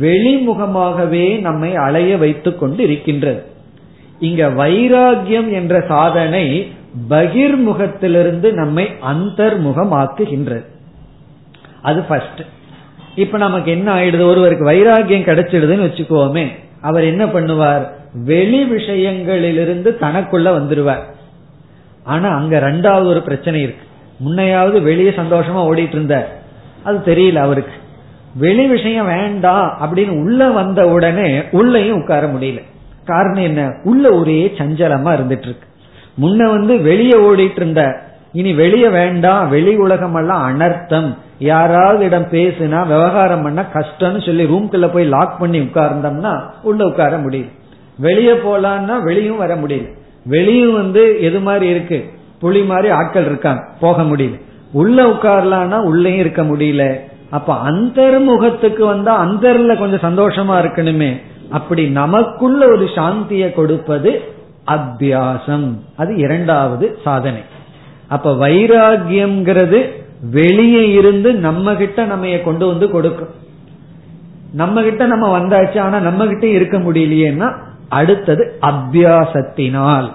வெளிமுகமாகவே 0.00 1.40
நம்மை 1.40 1.76
அலைய 1.76 2.16
வைத்துக் 2.16 2.58
கொண்டு 2.58 2.82
இருக்கின்றது 2.82 3.44
இங்க 4.18 4.48
வைராகியம் 4.48 5.52
என்ற 5.52 5.84
சாதனை 5.88 6.72
பகிர்முகத்திலிருந்து 7.10 8.52
நம்மை 8.52 8.88
அந்தர்முகமாக்குகின்றது. 9.06 10.64
அது 11.82 12.02
ஃபர்ஸ்ட் 12.02 12.40
இப்ப 13.14 13.38
நமக்கு 13.38 13.70
என்ன 13.70 13.94
ஆயிடுது? 13.94 14.22
ஒருவருக்கு 14.22 14.70
வைராகியம் 14.70 15.26
கிடைச்சிடுதுன்னு 15.26 15.86
வச்சுக்கோமே 15.86 16.48
அவர் 16.80 17.04
என்ன 17.04 17.26
பண்ணுவார்? 17.26 17.86
வெளி 18.24 18.64
விஷயங்களிலிருந்து 18.64 19.96
தனக்குள்ள 20.00 20.48
வந்துருவார். 20.48 21.02
ஆனா 22.04 22.28
அங்க 22.28 22.60
ரெண்டாவது 22.60 23.04
ஒரு 23.04 23.22
பிரச்சனை 23.22 23.62
இருக்கு. 23.62 23.86
முன்னையாவது 24.24 24.82
வெளியே 24.82 25.10
சந்தோஷமா 25.10 25.66
ஓடிட்டு 25.70 25.92
இருந்தார். 25.92 26.40
அது 26.82 27.14
தெரியல 27.14 27.34
அவருக்கு. 27.34 27.72
வெளி 28.34 28.66
விஷயம் 28.66 29.06
வேண்டாம் 29.06 29.78
அப்படின்னு 29.80 30.22
உள்ள 30.22 30.50
வந்த 30.50 30.88
உடனே 30.88 31.42
உள்ளயும் 31.50 32.00
உட்கார 32.00 32.26
முடியல. 32.26 32.62
காரணம் 33.04 33.42
என்ன? 33.42 33.72
உள்ள 33.84 34.12
ஒரே 34.12 34.54
சஞ்சலமா 34.58 35.12
இருந்துட்டு 35.12 35.48
இருக்கு 35.48 35.68
முன்ன 36.20 36.50
வந்து 36.50 36.80
வெளியே 36.80 37.18
ஓடிட்டு 37.18 37.56
இருந்த 37.56 38.02
இனி 38.32 38.54
வெளியே 38.54 38.88
வேண்டாம் 38.88 39.48
வெளி 39.48 39.76
உலகம் 39.76 40.14
எல்லாம் 40.14 40.48
அனர்த்தம். 40.48 41.16
யாராவது 41.38 42.04
இடம் 42.04 42.28
பேசுனா 42.30 42.86
விவகாரம் 42.86 43.42
பண்ண 43.42 43.64
கஷ்டம்னு 43.72 44.26
சொல்லி 44.26 44.44
ரூம்குள்ள 44.44 44.92
போய் 44.92 45.04
லாக் 45.04 45.38
பண்ணி 45.38 45.58
உட்கார்ந்தோம்னா 45.58 46.40
உள்ள 46.62 46.84
உட்கார 46.84 47.18
முடியல. 47.18 47.48
வெளியே 47.98 48.32
போலான்னா 48.32 49.02
வெளியும் 49.02 49.36
வர 49.36 49.56
முடியல. 49.56 49.88
வெளியும் 50.24 50.72
வந்து 50.72 51.22
எது 51.22 51.40
மாதிரி 51.40 51.68
இருக்கு? 51.68 52.10
புலி 52.40 52.62
மாதிரி 52.62 52.88
ஆட்கள் 52.88 53.24
இருக்காங்க. 53.24 53.64
போக 53.80 54.02
முடியல. 54.02 54.40
உள்ள 54.72 55.04
உட்காரலான்னா 55.04 55.80
உள்ளயும் 55.80 56.18
இருக்க 56.18 56.42
முடியல. 56.42 57.00
அப்ப 57.30 57.54
அந்தர்முகத்துக்கு 57.54 58.84
வந்தா 58.84 59.24
அந்தர்ல 59.24 59.78
கொஞ்சம் 59.78 60.18
சந்தோஷமா 60.18 60.52
இருக்கணுமே. 60.52 61.22
அப்படி 61.50 61.88
நமக்குள்ள 61.88 62.66
ஒரு 62.66 62.84
சாந்தியை 62.84 63.52
கொடுப்பது 63.52 64.32
அத்தியாசம். 64.66 65.74
அது 65.96 66.16
இரண்டாவது 66.16 66.98
சாதனை. 67.04 67.40
அப்ப 68.08 68.48
வைராகியம்ங்கிறது 68.48 69.90
வெளியே 70.30 70.92
இருந்து 70.92 71.34
நம்ம 71.34 71.74
கிட்ட 71.74 72.04
நம்ம 72.04 72.36
கொண்டு 72.36 72.66
வந்து 72.66 72.90
கொடுக்கும். 72.90 73.28
நம்ம 74.52 74.82
கிட்ட 74.82 75.06
நம்ம 75.06 75.38
வந்தாச்சு 75.38 75.80
ஆனா 75.80 75.98
நம்ம 76.00 76.26
கிட்ட 76.26 76.46
இருக்க 76.46 76.78
முடியலையேன்னா 76.78 77.54
அடுத்தது 77.88 78.58
அபியாசத்தினால். 78.62 80.10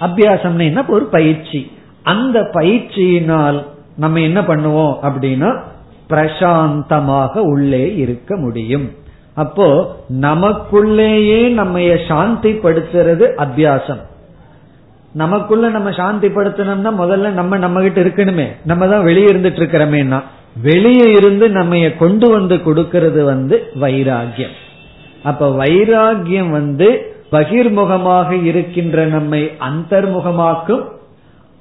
அபியாசம்னா 0.00 0.62
என்ன? 0.62 0.84
ஒரு 0.88 1.04
பயிற்சி. 1.04 1.72
அந்த 2.02 2.40
பயிற்சியினால் 2.40 3.64
நம்ம 3.96 4.20
என்ன 4.20 4.40
பண்ணுவோம் 4.40 4.94
அப்படின்னா 5.02 5.62
பிரசாந்தமாக 6.10 7.38
உள்ளே 7.52 7.96
இருக்க 7.96 8.36
முடியும். 8.36 8.86
அப்போ 9.34 9.66
நமக்குள்ளேயே 10.08 11.40
நம்ம 11.50 11.78
சாந்திப்படுத்துறது 12.10 13.26
அத்தியாசம் 13.44 14.02
நமக்குள்ள 15.12 15.68
நம்ம 15.68 15.90
சாந்திப்படுத்தணும்னா 15.90 16.90
முதல்ல 17.02 17.30
நம்ம 17.30 17.58
நம்ம 17.58 17.80
கிட்ட 17.80 18.00
இருக்கணுமே. 18.00 18.46
நம்ம 18.64 18.88
தான் 18.88 19.02
வெளியே 19.02 19.26
இருந்துட்டு 19.26 19.60
இருக்கிறோமேனா 19.62 20.20
வெளியே 20.62 21.12
இருந்து 21.12 21.46
நம்ம 21.50 21.88
கொண்டு 21.98 22.30
வந்து 22.30 22.54
கொடுக்கறது 22.56 23.24
வந்து 23.24 23.56
வைராகியம் 23.80 24.56
அப்ப 25.22 25.48
வைராகியம் 25.50 26.50
வந்து 26.50 26.88
பகிர்முகமாக 27.32 28.30
இருக்கின்ற 28.44 29.04
நம்மை 29.06 29.40
அந்தர்முகமாக்கும் 29.68 30.84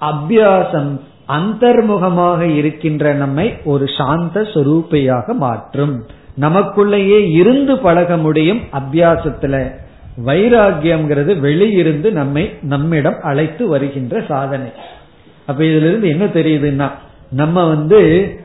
அபியாசம் 0.01 0.91
அந்தர்முகமாக 1.29 2.41
இருக்கின்ற 2.41 3.13
நம்மை 3.13 3.53
ஒரு 3.63 3.85
சாந்த 3.97 4.41
சொரூப்பையாக 4.41 5.33
மாற்றும். 5.33 6.05
நமக்குள்ளேயே 6.41 7.31
இருந்து 7.31 7.77
பழக 7.77 8.17
முடியும் 8.17 8.59
அபியாசத்துல. 8.73 9.71
வைராகியம்ங்கிறது 10.25 11.39
வெளியிருந்து 11.39 12.11
நம்மை 12.11 12.53
நம்மிடம் 12.61 13.17
அழைத்து 13.21 13.67
வருகின்ற 13.67 14.23
சாதனை. 14.27 14.69
அப்ப 15.45 15.63
இதுல 15.63 15.89
இருந்து 15.89 16.07
என்ன 16.09 16.25
தெரியுதுன்னா 16.25 16.91
நம்ம 17.31 17.67
வந்து 17.67 17.99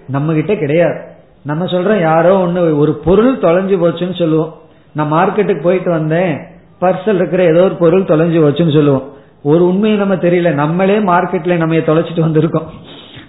நம்ம 0.08 0.32
கிட்ட 0.32 0.54
கிடையாது. 0.54 1.00
நம்ம 1.42 1.64
சொல்றோம் 1.64 2.00
யாரோ 2.00 2.46
ஒண்ணு 2.46 2.76
ஒரு 2.76 2.94
பொருள் 2.94 3.36
தொலைஞ்சு 3.36 3.76
போச்சுன்னு 3.84 4.18
சொல்லுவோம். 4.18 4.60
நான் 4.92 5.12
மார்க்கெட்டுக்கு 5.12 5.60
போயிட்டு 5.60 5.90
வந்தேன். 5.90 6.40
பர்சல் 6.80 7.14
இருக்கிற 7.14 7.44
ஏதோ 7.44 7.62
ஒரு 7.62 7.74
பொருள் 7.74 8.02
தொலைஞ்சு 8.02 8.42
போச்சுன்னு 8.44 8.72
சொல்லுவோம். 8.72 9.12
ஒரு 9.42 9.66
உண்மையை 9.66 9.98
நம்ம 9.98 10.14
தெரியல 10.14 10.52
நம்மளே 10.52 10.96
மார்க்கெட்ல 10.98 11.56
நம்ம 11.56 11.74
தொலைச்சிட்டு 11.74 12.24
வந்திருக்கோம். 12.26 12.66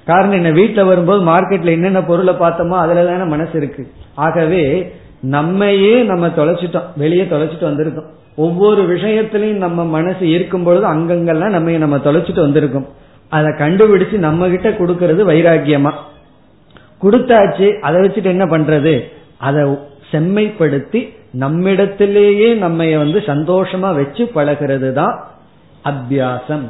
காரணம் 0.06 0.32
என்ன 0.32 0.52
வீட்டுல 0.52 0.86
வரும்போது 0.86 1.26
மார்க்கெட்ல 1.26 1.70
என்னென்ன 1.70 2.04
பொருளை 2.04 2.34
பார்த்தோமோ 2.34 2.70
அதுல 2.70 3.06
தானே 3.06 3.24
மனசு 3.24 3.58
இருக்கு. 3.58 3.88
ஆகவே 4.16 4.94
நம்மையே 5.22 6.02
நம்ம 6.02 6.28
தொலைச்சிட்டோம் 6.28 6.84
வெளியே 6.96 7.24
தொலைச்சிட்டு 7.24 7.66
வந்திருக்கோம். 7.66 8.10
ஒவ்வொரு 8.36 8.96
விஷயத்திலையும் 8.96 9.58
நம்ம 9.58 9.86
மனசு 9.86 10.30
இருக்கும் 10.30 10.64
பொழுது 10.64 10.86
அங்கங்கெல்லாம் 10.86 11.50
நம்ம 11.50 11.72
நம்ம 11.72 11.98
தொலைச்சிட்டு 11.98 12.44
வந்திருக்கோம். 12.48 12.88
அதை 13.30 13.52
கண்டுபிடிச்சு 13.52 14.12
நம்ம 14.12 14.48
கிட்ட 14.48 14.70
கொடுக்கறது 14.70 15.22
வைராக்கியமா? 15.32 15.92
கொடுத்தாச்சு 17.02 17.80
அதை 17.80 18.02
வச்சுட்டு 18.02 18.24
என்ன 18.24 18.46
பண்றது? 18.46 19.04
அதை 19.38 19.64
செம்மைப்படுத்தி 20.12 21.10
நம்மிடத்திலேயே 21.32 22.54
நம்ம 22.54 22.98
வந்து 22.98 23.20
சந்தோஷமா 23.20 23.94
வச்சு 23.96 24.32
பழகிறது 24.36 24.94
தான் 24.94 25.28
அபியாசம். 25.90 26.66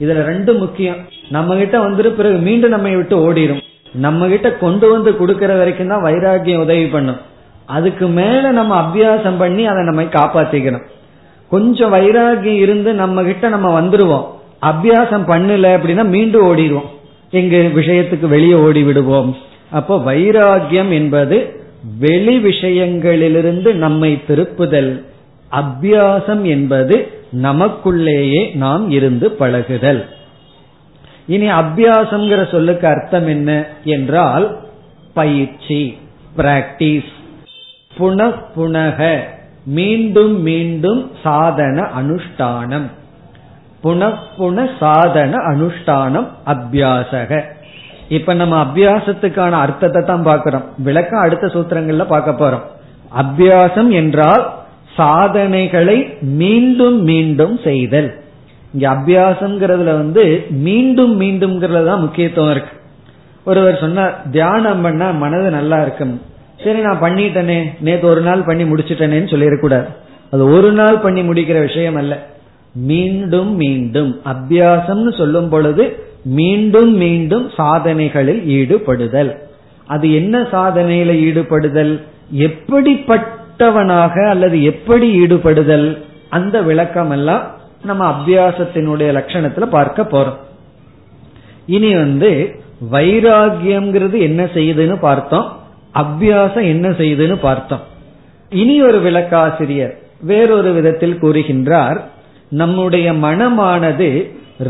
இதுல 0.00 0.20
ரெண்டு 0.30 0.52
முக்கியம். 0.54 1.00
நம்ம 1.30 1.56
கிட்ட 1.56 1.78
வந்துட்டு 1.78 2.10
பிறகு 2.10 2.38
மீண்டும் 2.38 2.70
நம்மை 2.70 2.92
விட்டு 2.96 3.16
ஓடிடும் 3.24 3.62
நம்ம 3.92 4.28
கிட்ட 4.28 4.48
கொண்டு 4.52 4.86
வந்து 4.90 5.10
கொடுக்கற 5.10 5.52
வரைக்கும் 5.58 5.88
தான் 5.88 6.04
வைராகியம் 6.04 6.64
உதவி 6.66 6.86
பண்ணும். 6.86 7.20
அதுக்கு 7.66 8.06
மேல 8.06 8.50
நம்ம 8.50 8.72
அபியாசம் 8.80 9.38
பண்ணி 9.38 9.66
அதை 9.66 9.84
நம்ம 9.84 10.02
காப்பாத்திக்கணும். 10.02 10.86
கொஞ்சம் 11.48 11.92
வைராகியம் 11.94 12.60
இருந்து 12.64 12.90
நம்ம 12.94 13.22
கிட்ட 13.22 13.48
நம்ம 13.48 13.68
வந்துருவோம். 13.80 14.26
அபியாசம் 14.62 15.24
பண்ணல 15.32 15.68
அப்படின்னா 15.76 16.04
மீண்டும் 16.04 16.46
ஓடிடுவோம் 16.50 16.88
எங்க 17.30 17.56
விஷயத்துக்கு 17.56 18.26
வெளியே 18.28 18.54
ஓடி 18.54 18.82
விடுவோம் 18.82 19.36
அப்போ 19.70 19.96
வைராகியம் 20.06 20.90
என்பது 20.90 21.36
வெளி 21.98 22.34
விஷயங்களிலிருந்து 22.38 23.70
நம்மை 23.74 24.10
திருப்புதல். 24.28 24.90
அபியாசம் 25.52 26.42
என்பது 26.42 26.96
நமக்குள்ளேயே 27.32 28.54
நாம் 28.54 28.90
இருந்து 28.90 29.30
பழகுதல். 29.30 30.08
இனி 31.26 31.50
அபியாசம்ங்கிற 31.50 32.50
சொல்லுக்கு 32.50 32.86
அர்த்தம் 32.86 33.28
என்ன 33.28 33.64
என்றால் 33.84 34.58
பயிற்சி 35.14 35.98
பிராக்டிஸ் 36.36 37.12
புனப்புனக 37.98 39.18
மீண்டும் 39.64 40.42
மீண்டும் 40.42 41.10
சாதன 41.22 41.88
அனுஷ்டானம். 42.00 42.86
புனப்புன 43.82 44.70
சாதன 44.78 45.36
அனுஷ்டானம் 45.36 46.26
அபியாசக. 46.46 47.42
இப்ப 48.08 48.34
நம்ம 48.34 48.64
அபியாசத்துக்கான 48.64 49.50
அர்த்தத்தை 49.50 50.02
தான் 50.02 50.22
பார்க்கிறோம். 50.22 50.64
விளக்கம் 50.78 51.20
அடுத்த 51.20 51.46
சூத்திரங்கள்ல 51.46 52.06
பார்க்க 52.06 52.30
போறோம். 52.30 52.62
அபியாசம் 53.16 53.90
என்றால் 53.90 54.58
சாதனைகளை 55.00 55.98
மீண்டும் 56.42 56.98
மீண்டும் 57.10 57.54
செய்தல். 57.66 58.10
இங்க 58.72 58.86
அபியாசம்ங்கிறதுல 58.96 59.92
வந்து 60.02 60.24
மீண்டும் 60.66 61.14
மீண்டும் 61.22 61.54
தான் 61.60 62.04
முக்கியத்துவம் 62.04 62.50
இருக்கு. 62.54 62.74
ஒருவர் 63.44 63.82
சொன்னார் 63.84 64.14
தியானம் 64.30 64.82
பண்ணா 64.82 65.06
மனது 65.22 65.48
நல்லா 65.50 65.78
இருக்கும். 65.82 66.14
சரி 66.64 66.80
நான் 66.86 67.02
பண்ணிட்டேனே 67.02 67.58
நேத்து 67.86 68.06
ஒரு 68.12 68.22
நாள் 68.26 68.46
பண்ணி 68.48 68.64
முடிச்சிட்டேனேன்னு 68.70 69.32
சொல்லிடக்கூடாது. 69.34 69.88
அது 70.32 70.42
ஒரு 70.56 70.70
நாள் 70.72 70.98
பண்ணி 71.04 71.22
முடிக்கிற 71.28 71.58
விஷயம் 71.60 71.98
அல்ல. 72.00 72.14
மீண்டும் 72.90 73.52
மீண்டும் 73.62 74.10
அபியாசம்னு 74.32 75.12
சொல்லும் 75.20 75.48
பொழுது 75.48 75.84
மீண்டும் 76.38 76.92
மீண்டும் 77.02 77.46
சாதனைகளில் 77.56 78.42
ஈடுபடுதல். 78.56 79.30
அது 79.86 80.06
என்ன 80.20 80.38
சாதனையில 80.52 81.12
ஈடுபடுதல்? 81.26 81.92
எப்படிப்பட்டவனாக 83.60 84.14
அல்லது 84.32 84.56
எப்படி 84.72 85.06
ஈடுபடுதல் 85.22 85.88
அந்த 86.36 86.56
விளக்கம் 86.68 87.12
எல்லாம் 87.16 87.44
நம்ம 87.88 88.02
அபியாசத்தினுடைய 88.14 89.08
லட்சணத்துல 89.18 89.66
பார்க்க 89.76 90.02
போறோம். 90.12 90.38
இனி 91.76 91.90
வந்து 91.94 92.30
வைராகியம்ங்கிறது 92.94 94.16
என்ன 94.28 94.42
செய்யுதுன்னு 94.56 94.96
பார்த்தோம் 95.08 95.48
அபியாசம் 96.02 96.66
என்ன 96.74 96.86
செய்யுதுன்னு 97.00 97.36
பார்த்தோம். 97.48 97.84
இனி 98.52 98.76
ஒரு 98.88 98.98
விளக்காசிரியர் 99.06 99.94
வேறொரு 100.30 100.70
விதத்தில் 100.78 101.20
கூறுகின்றார் 101.22 101.98
நம்முடைய 102.62 103.06
மனமானது 103.26 104.08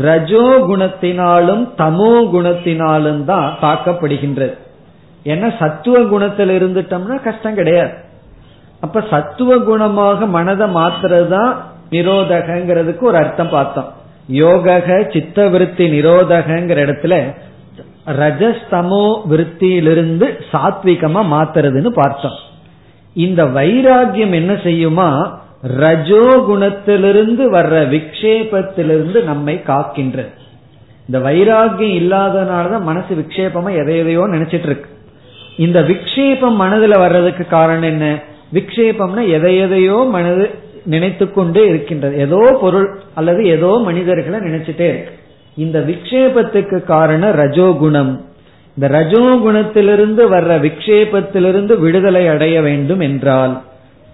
ரஜோ 0.05 0.47
குணத்தினாலும் 0.69 1.63
தமோ 1.81 2.13
குணத்தினாலும் 2.35 3.23
தான் 3.31 3.47
தாக்கப்படுகின்றது. 3.63 4.55
ஏன்னா 5.25 5.47
சத்துவ 5.59 5.97
குணத்தில் 6.13 6.53
இருந்துட்டோம்னா 6.57 7.17
கஷ்டம் 7.27 7.59
கிடையாது. 7.59 7.93
அப்ப 8.81 9.01
சத்துவ 9.09 9.55
குணமாக 9.57 10.27
மனதை 10.27 10.67
மாத்துறது 10.67 11.27
தான் 11.27 11.51
நிரோதகங்கிறதுக்கு 11.91 13.03
ஒரு 13.09 13.17
அர்த்தம் 13.17 13.49
பார்த்தோம். 13.49 13.89
யோகக 14.31 15.13
சித்த 15.13 15.47
விருத்தி 15.47 15.85
நிரோதகங்கிற 15.89 16.79
இடத்துல 16.85 17.15
ரஜஸ்தமோ 18.19 19.05
விருத்தியிலிருந்து 19.29 20.27
சாத்விகமா 20.51 21.21
மாத்துறதுன்னு 21.33 21.87
பார்த்தோம். 21.87 22.37
இந்த 23.13 23.41
வைராகியம் 23.45 24.33
என்ன 24.39 24.53
செய்யுமா? 24.53 25.09
ரஜோ 25.61 26.23
குணத்திலிருந்து 26.49 27.43
வர்ற 27.55 27.75
விக்ஷேபத்திலிருந்து 27.95 29.23
நம்மை 29.23 29.61
காக்கின்றது. 29.67 30.31
இந்த 31.07 31.19
வைராகியம் 31.29 31.95
இல்லாதனாலதான் 32.01 32.87
மனசு 32.89 33.11
விக்ஷேபமா 33.19 33.71
எதையதையோ 33.81 34.23
நினைச்சிட்டு 34.35 34.69
இருக்கு. 34.71 34.89
இந்த 35.57 35.79
விக்ஷேபம் 35.81 36.59
மனதுல 36.63 36.97
வர்றதுக்கு 36.97 37.45
காரணம் 37.47 37.89
என்ன? 37.93 38.05
விக்ஷேபம்னா 38.53 39.23
எதை 39.27 39.57
எதையோ 39.57 40.07
மனது 40.11 40.49
நினைத்து 40.85 41.31
கொண்டே 41.31 41.67
இருக்கின்றது. 41.67 42.17
ஏதோ 42.17 42.57
பொருள் 42.61 42.99
அல்லது 43.13 43.45
ஏதோ 43.45 43.81
மனிதர்களை 43.83 44.39
நினைச்சிட்டே 44.39 44.87
இருக்கு. 44.93 45.13
இந்த 45.55 45.79
விக்ஷேபத்துக்கு 45.79 46.83
காரணம் 46.83 47.37
ரஜோகுணம். 47.37 48.11
இந்த 48.77 48.87
ரஜோகுணத்திலிருந்து 48.89 50.23
வர்ற 50.33 50.51
விக்ஷேபத்திலிருந்து 50.59 51.79
விடுதலை 51.79 52.27
அடைய 52.27 52.61
வேண்டும் 52.61 52.99
என்றால் 52.99 53.61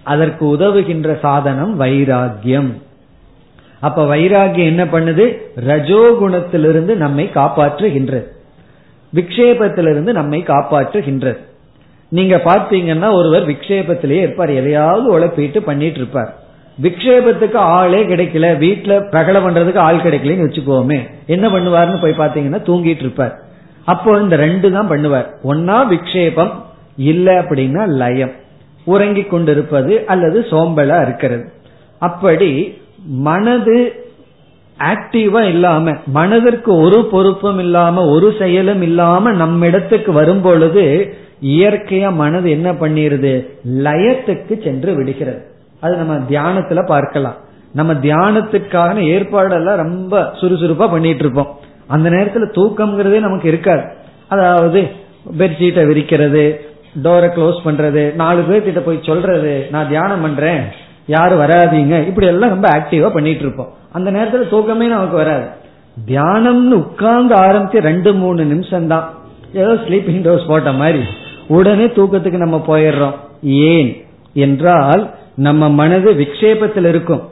அதற்கு 0.02 0.44
உதவுகின்ற 0.56 1.18
சாதனம் 1.20 1.80
வைராகியம் 1.80 2.70
அப்ப 3.80 4.16
வைராகியம் 4.16 4.70
என்ன 4.72 4.84
பண்ணுது? 4.84 5.24
ரஜோகுணத்திலிருந்து 5.66 6.94
நம்மை 6.94 7.30
காப்பாற்றுகின்றது. 7.34 8.26
விக்ஷேபத்திலிருந்து 9.12 10.12
நம்மை 10.12 10.44
காப்பாற்றுகின்றது. 10.46 11.38
நீங்க 12.16 12.36
பார்த்தீங்கன்னா 12.44 13.08
ஒருவர் 13.18 13.44
விக்ஷேபத்திலேயே 13.46 14.22
இருப்பார். 14.26 14.52
எதையாவது 14.60 15.06
உழைப்பிட்டு 15.14 15.60
பண்ணிட்டு 15.60 16.00
இருப்பார் 16.00 16.30
விக்ஷேபத்துக்கு 16.78 17.58
ஆளே 17.76 18.00
கிடைக்கல. 18.02 18.46
வீட்டுல 18.64 18.94
பிரகலம் 19.12 19.44
பண்றதுக்கு 19.46 19.80
ஆள் 19.86 20.04
கிடைக்கலன்னு 20.04 20.46
வச்சுக்கோமே. 20.46 20.98
என்ன 21.34 21.46
பண்ணுவார்னு 21.48 22.02
போய் 22.02 22.20
பாத்தீங்கன்னா 22.22 22.60
தூங்கிட்டு 22.68 23.04
இருப்பார் 23.06 23.34
அப்போ 23.84 24.10
இந்த 24.20 24.36
ரெண்டு 24.36 24.68
தான் 24.72 24.90
பண்ணுவார். 24.90 25.28
ஒன்னா 25.50 25.76
விக்ஷேபம் 25.92 26.52
இல்ல 27.12 27.28
அப்படின்னா 27.42 27.82
லயம். 28.02 28.34
உறங்கி 28.84 29.22
கொண்டிருப்பது 29.22 29.94
அல்லது 30.06 30.38
சோம்பலா 30.50 30.98
இருக்கிறது. 31.06 31.44
அப்படி 32.02 32.50
மனது 33.28 33.78
ஆக்டிவா 34.78 35.40
இல்லாம 35.52 35.92
மனதிற்கு 36.16 36.70
ஒரு 36.84 36.98
பொறுப்பும் 37.12 37.58
இல்லாம 37.58 38.04
ஒரு 38.14 38.28
செயலும் 38.38 38.82
இல்லாம 38.82 39.32
நம்மிடத்துக்கு 39.42 40.10
வரும் 40.20 40.40
பொழுது 40.40 40.84
இயற்கையா 41.42 42.14
மனது 42.14 42.50
என்ன 42.50 42.72
பண்ணிருது? 42.72 43.48
லயத்துக்கு 43.68 44.62
சென்று 44.62 44.94
விடுகிறது. 44.94 45.42
அது 45.80 45.96
நம்ம 45.96 46.14
தியானத்துல 46.14 46.86
பார்க்கலாம். 46.86 47.36
நம்ம 47.72 47.92
தியானத்துக்கான 47.92 49.04
ஏற்பாடெல்லாம் 49.04 49.76
ரொம்ப 49.76 50.32
சுறுசுறுப்பா 50.40 50.90
பண்ணிட்டு 50.90 51.24
இருப்போம். 51.24 51.58
அந்த 51.86 52.10
நேரத்துல 52.10 52.46
தூக்கம்ங்கிறதே 52.56 53.20
நமக்கு 53.20 53.48
இருக்காது. 53.48 53.82
அதாவது 54.28 54.88
பெட்ஷீட்டை 55.38 55.86
விரிக்கிறது 55.86 56.60
டோரை 57.02 57.28
க்ளோஸ் 57.36 57.58
பண்றது 57.64 58.14
நாலு 58.14 58.40
பேர்கிட்ட 58.40 58.78
போய் 58.78 58.98
சொல்றது 59.02 59.66
நான் 59.70 59.88
தியானம் 59.88 60.20
பண்றேன் 60.20 60.62
யாரும் 61.06 61.40
வராதீங்க? 61.40 62.06
இப்படி 62.06 62.26
எல்லாம் 62.26 62.50
ரொம்ப 62.50 62.68
ஆக்டிவா 62.68 63.12
பண்ணிட்டு 63.12 63.40
இருப்போம். 63.40 63.72
அந்த 63.92 64.10
நேரத்துல 64.10 64.48
தூக்கமே 64.48 64.86
நமக்கு 64.86 65.16
வராது. 65.16 65.46
தியானம்னு 66.06 66.70
உட்கார்ந்து 66.70 67.34
ஆரம்பிச்சு 67.34 67.78
ரெண்டு 67.78 68.14
மூணு 68.14 68.44
நிமிஷம் 68.44 68.86
தான் 68.86 69.10
ஏதோ 69.52 69.74
ஸ்லீப்பிங் 69.74 70.24
டோஸ் 70.26 70.48
போட்ட 70.48 70.72
மாதிரி. 70.72 71.04
உடனே 71.48 71.84
தூக்கத்துக்கு 71.84 72.36
நம்ம 72.36 72.64
போயிடுறோம். 72.66 73.14
ஏன்? 73.42 74.04
என்றால் 74.34 75.14
நம்ம 75.34 75.68
மனது 75.68 76.12
விக்ஷேபத்தில் 76.12 76.88
இருக்கும். 76.88 77.28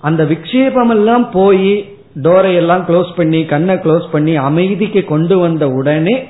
அந்த 0.00 0.24
விக்ஷேபம் 0.24 0.88
எல்லாம் 0.88 1.30
போய் 1.30 1.88
டோரை 2.22 2.54
எல்லாம் 2.54 2.84
க்ளோஸ் 2.88 3.10
பண்ணி 3.16 3.44
கண்ணை 3.44 3.74
க்ளோஸ் 3.74 4.08
பண்ணி 4.12 4.36
அமைதிக்கு 4.36 5.04
கொண்டு 5.04 5.38
வந்த 5.38 5.68
உடனே 5.68 6.26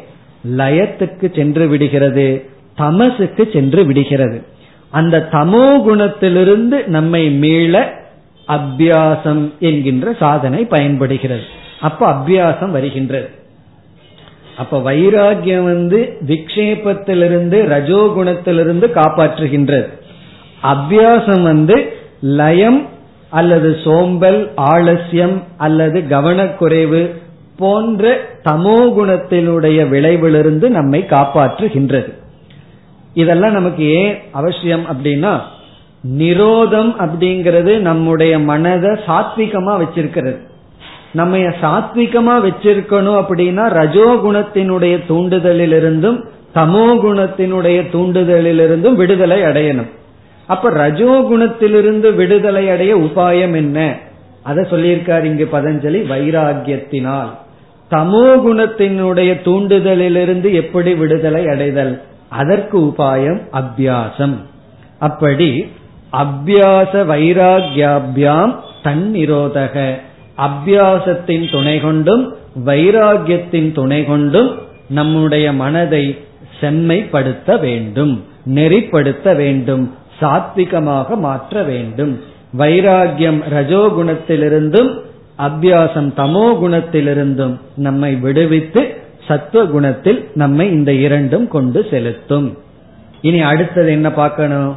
லயத்துக்கு 0.57 1.35
சென்று 1.35 1.67
விடுகிறது. 1.67 2.45
தமசுக்கு 2.77 3.51
சென்று 3.53 3.85
விடுகிறது. 3.85 4.43
அந்த 4.91 5.29
தமோ 5.33 5.83
குணத்திலிருந்து 5.89 6.87
நம்மை 6.87 7.31
மீள 7.31 7.93
அபியாசம் 8.49 9.51
என்கின்ற 9.59 10.13
சாதனை 10.13 10.65
பயன்படுகிறது. 10.65 11.43
அப்ப 11.81 12.13
அபியாசம் 12.13 12.71
வருகின்றது. 12.71 13.31
அப்ப 14.57 14.79
வைராகியம் 14.79 15.65
வந்து 15.65 16.19
விக்ஷேபத்திலிருந்து 16.27 17.59
ரஜோகுணத்திலிருந்து 17.75 18.87
காப்பாற்றுகின்றது. 18.95 19.89
அபியாசம் 20.63 21.43
வந்து 21.43 21.93
லயம் 22.21 22.87
அல்லது 23.31 23.77
சோம்பல் 23.85 24.53
ஆலசியம் 24.57 25.43
அல்லது 25.57 26.01
கவனக்குறைவு 26.01 27.11
போன்ற 27.57 28.19
தமோகுணத்தினுடைய 28.45 29.89
விளைவிலிருந்து 29.89 30.69
நம்மை 30.69 31.05
காப்பாற்றுகின்றது. 31.09 32.13
இதெல்லாம் 33.15 33.53
நமக்கு 33.53 33.85
ஏன் 33.85 34.19
அவசியம் 34.33 34.85
அப்படின்னா 34.85 35.41
நிரோதம் 36.19 36.95
அப்படிங்கிறது 36.99 37.79
நம்முடைய 37.79 38.39
மனதை 38.39 38.91
சாத்விகமா 38.91 39.73
வச்சிருக்கிறது. 39.81 40.37
நம்ம 41.15 41.37
சாத்விகமா 41.37 42.35
வச்சிருக்கணும் 42.47 43.19
அப்படின்னா 43.23 43.65
ரஜோகுணத்தினுடைய 43.81 44.95
தூண்டுதலிலிருந்தும் 45.09 46.19
தமோ 46.55 46.87
குணத்தினுடைய 47.05 47.79
தூண்டுதலிலிருந்தும் 47.93 48.95
விடுதலை 48.95 49.41
அடையணும். 49.43 49.91
அப்ப 50.47 50.71
ரஜோகுணத்திலிருந்து 50.71 52.15
விடுதலை 52.15 52.71
அடைய 52.71 52.97
உபாயம் 52.97 53.55
என்ன? 53.55 53.97
அதை 54.43 54.65
சொல்லியிருக்காரு 54.65 55.25
இங்கு 55.25 55.49
பதஞ்சலி 55.53 56.01
வைராகியத்தினால் 56.13 57.31
தமோ 57.91 58.27
குணத்தினுடைய 58.47 59.31
தூண்டுதலிலிருந்து 59.45 60.53
எப்படி 60.53 60.95
விடுதலை 60.95 61.47
அடைதல்? 61.47 62.03
அதற்கு 62.29 62.79
உபாயம் 62.81 63.41
அபியாசம். 63.53 64.37
அப்படி 64.99 65.51
அபியாச 66.13 66.93
வைராகியாபியாம் 67.13 68.55
தன்னிரோதக. 68.85 69.95
அபியாசத்தின் 70.39 71.51
துணை 71.51 71.81
கொண்டும் 71.81 72.35
வைராகியத்தின் 72.65 73.73
துணை 73.73 74.05
கொண்டும் 74.05 74.55
நம்முடைய 74.89 75.53
மனதை 75.53 76.19
செம்மைப்படுத்த 76.61 77.61
வேண்டும் 77.61 78.25
நெறிப்படுத்த 78.55 79.37
வேண்டும் 79.37 79.95
சாத்விகமாக 80.21 81.17
மாற்ற 81.17 81.63
வேண்டும். 81.63 82.21
வைராகியம் 82.59 83.41
ரஜோகுணத்திலிருந்தும் 83.51 84.91
அபியாசம் 85.39 86.11
தமோ 86.17 86.47
குணத்திலிருந்தும் 86.63 87.59
நம்மை 87.77 88.15
விடுவித்து 88.15 88.83
சத்துவ 89.27 89.65
குணத்தில் 89.65 90.29
நம்மை 90.35 90.71
இந்த 90.71 90.93
இரண்டும் 90.93 91.49
கொண்டு 91.49 91.87
செலுத்தும். 91.91 92.59
இனி 93.21 93.41
அடுத்தது 93.41 93.91
என்ன 93.91 94.11
பார்க்கணும்? 94.11 94.77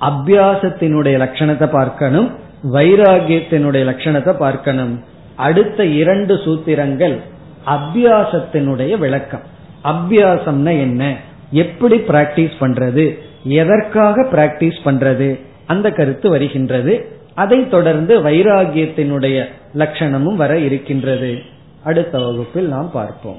அபியாசத்தினுடைய 0.00 1.16
லட்சணத்தை 1.24 1.68
பார்க்கணும். 1.70 2.30
வைராகியத்தினுடைய 2.64 3.84
லட்சணத்தை 3.84 4.36
பார்க்கணும். 4.36 5.04
அடுத்த 5.36 5.84
இரண்டு 5.84 6.34
சூத்திரங்கள் 6.34 7.20
அபியாசத்தினுடைய 7.66 8.98
விளக்கம். 8.98 9.42
அபியாசம்னா 9.84 10.68
என்ன? 10.68 11.16
எப்படி 11.50 11.96
பிராக்டிஸ் 11.96 12.52
பண்றது? 12.60 13.18
எதற்காக 13.44 14.22
பிராக்டிஸ் 14.22 14.78
பண்றது? 14.84 15.40
அந்த 15.66 15.90
கருத்து 15.90 16.30
வருகின்றது. 16.30 17.16
அதை 17.34 17.68
தொடர்ந்து 17.68 18.20
வைராகியத்தினுடைய 18.22 19.44
லட்சணமும் 19.74 20.34
வர 20.34 20.58
இருக்கின்றது. 20.58 21.38
அடுத்த 21.84 22.18
வகுப்பில் 22.18 22.68
நாம் 22.68 22.90
பார்ப்போம். 22.90 23.38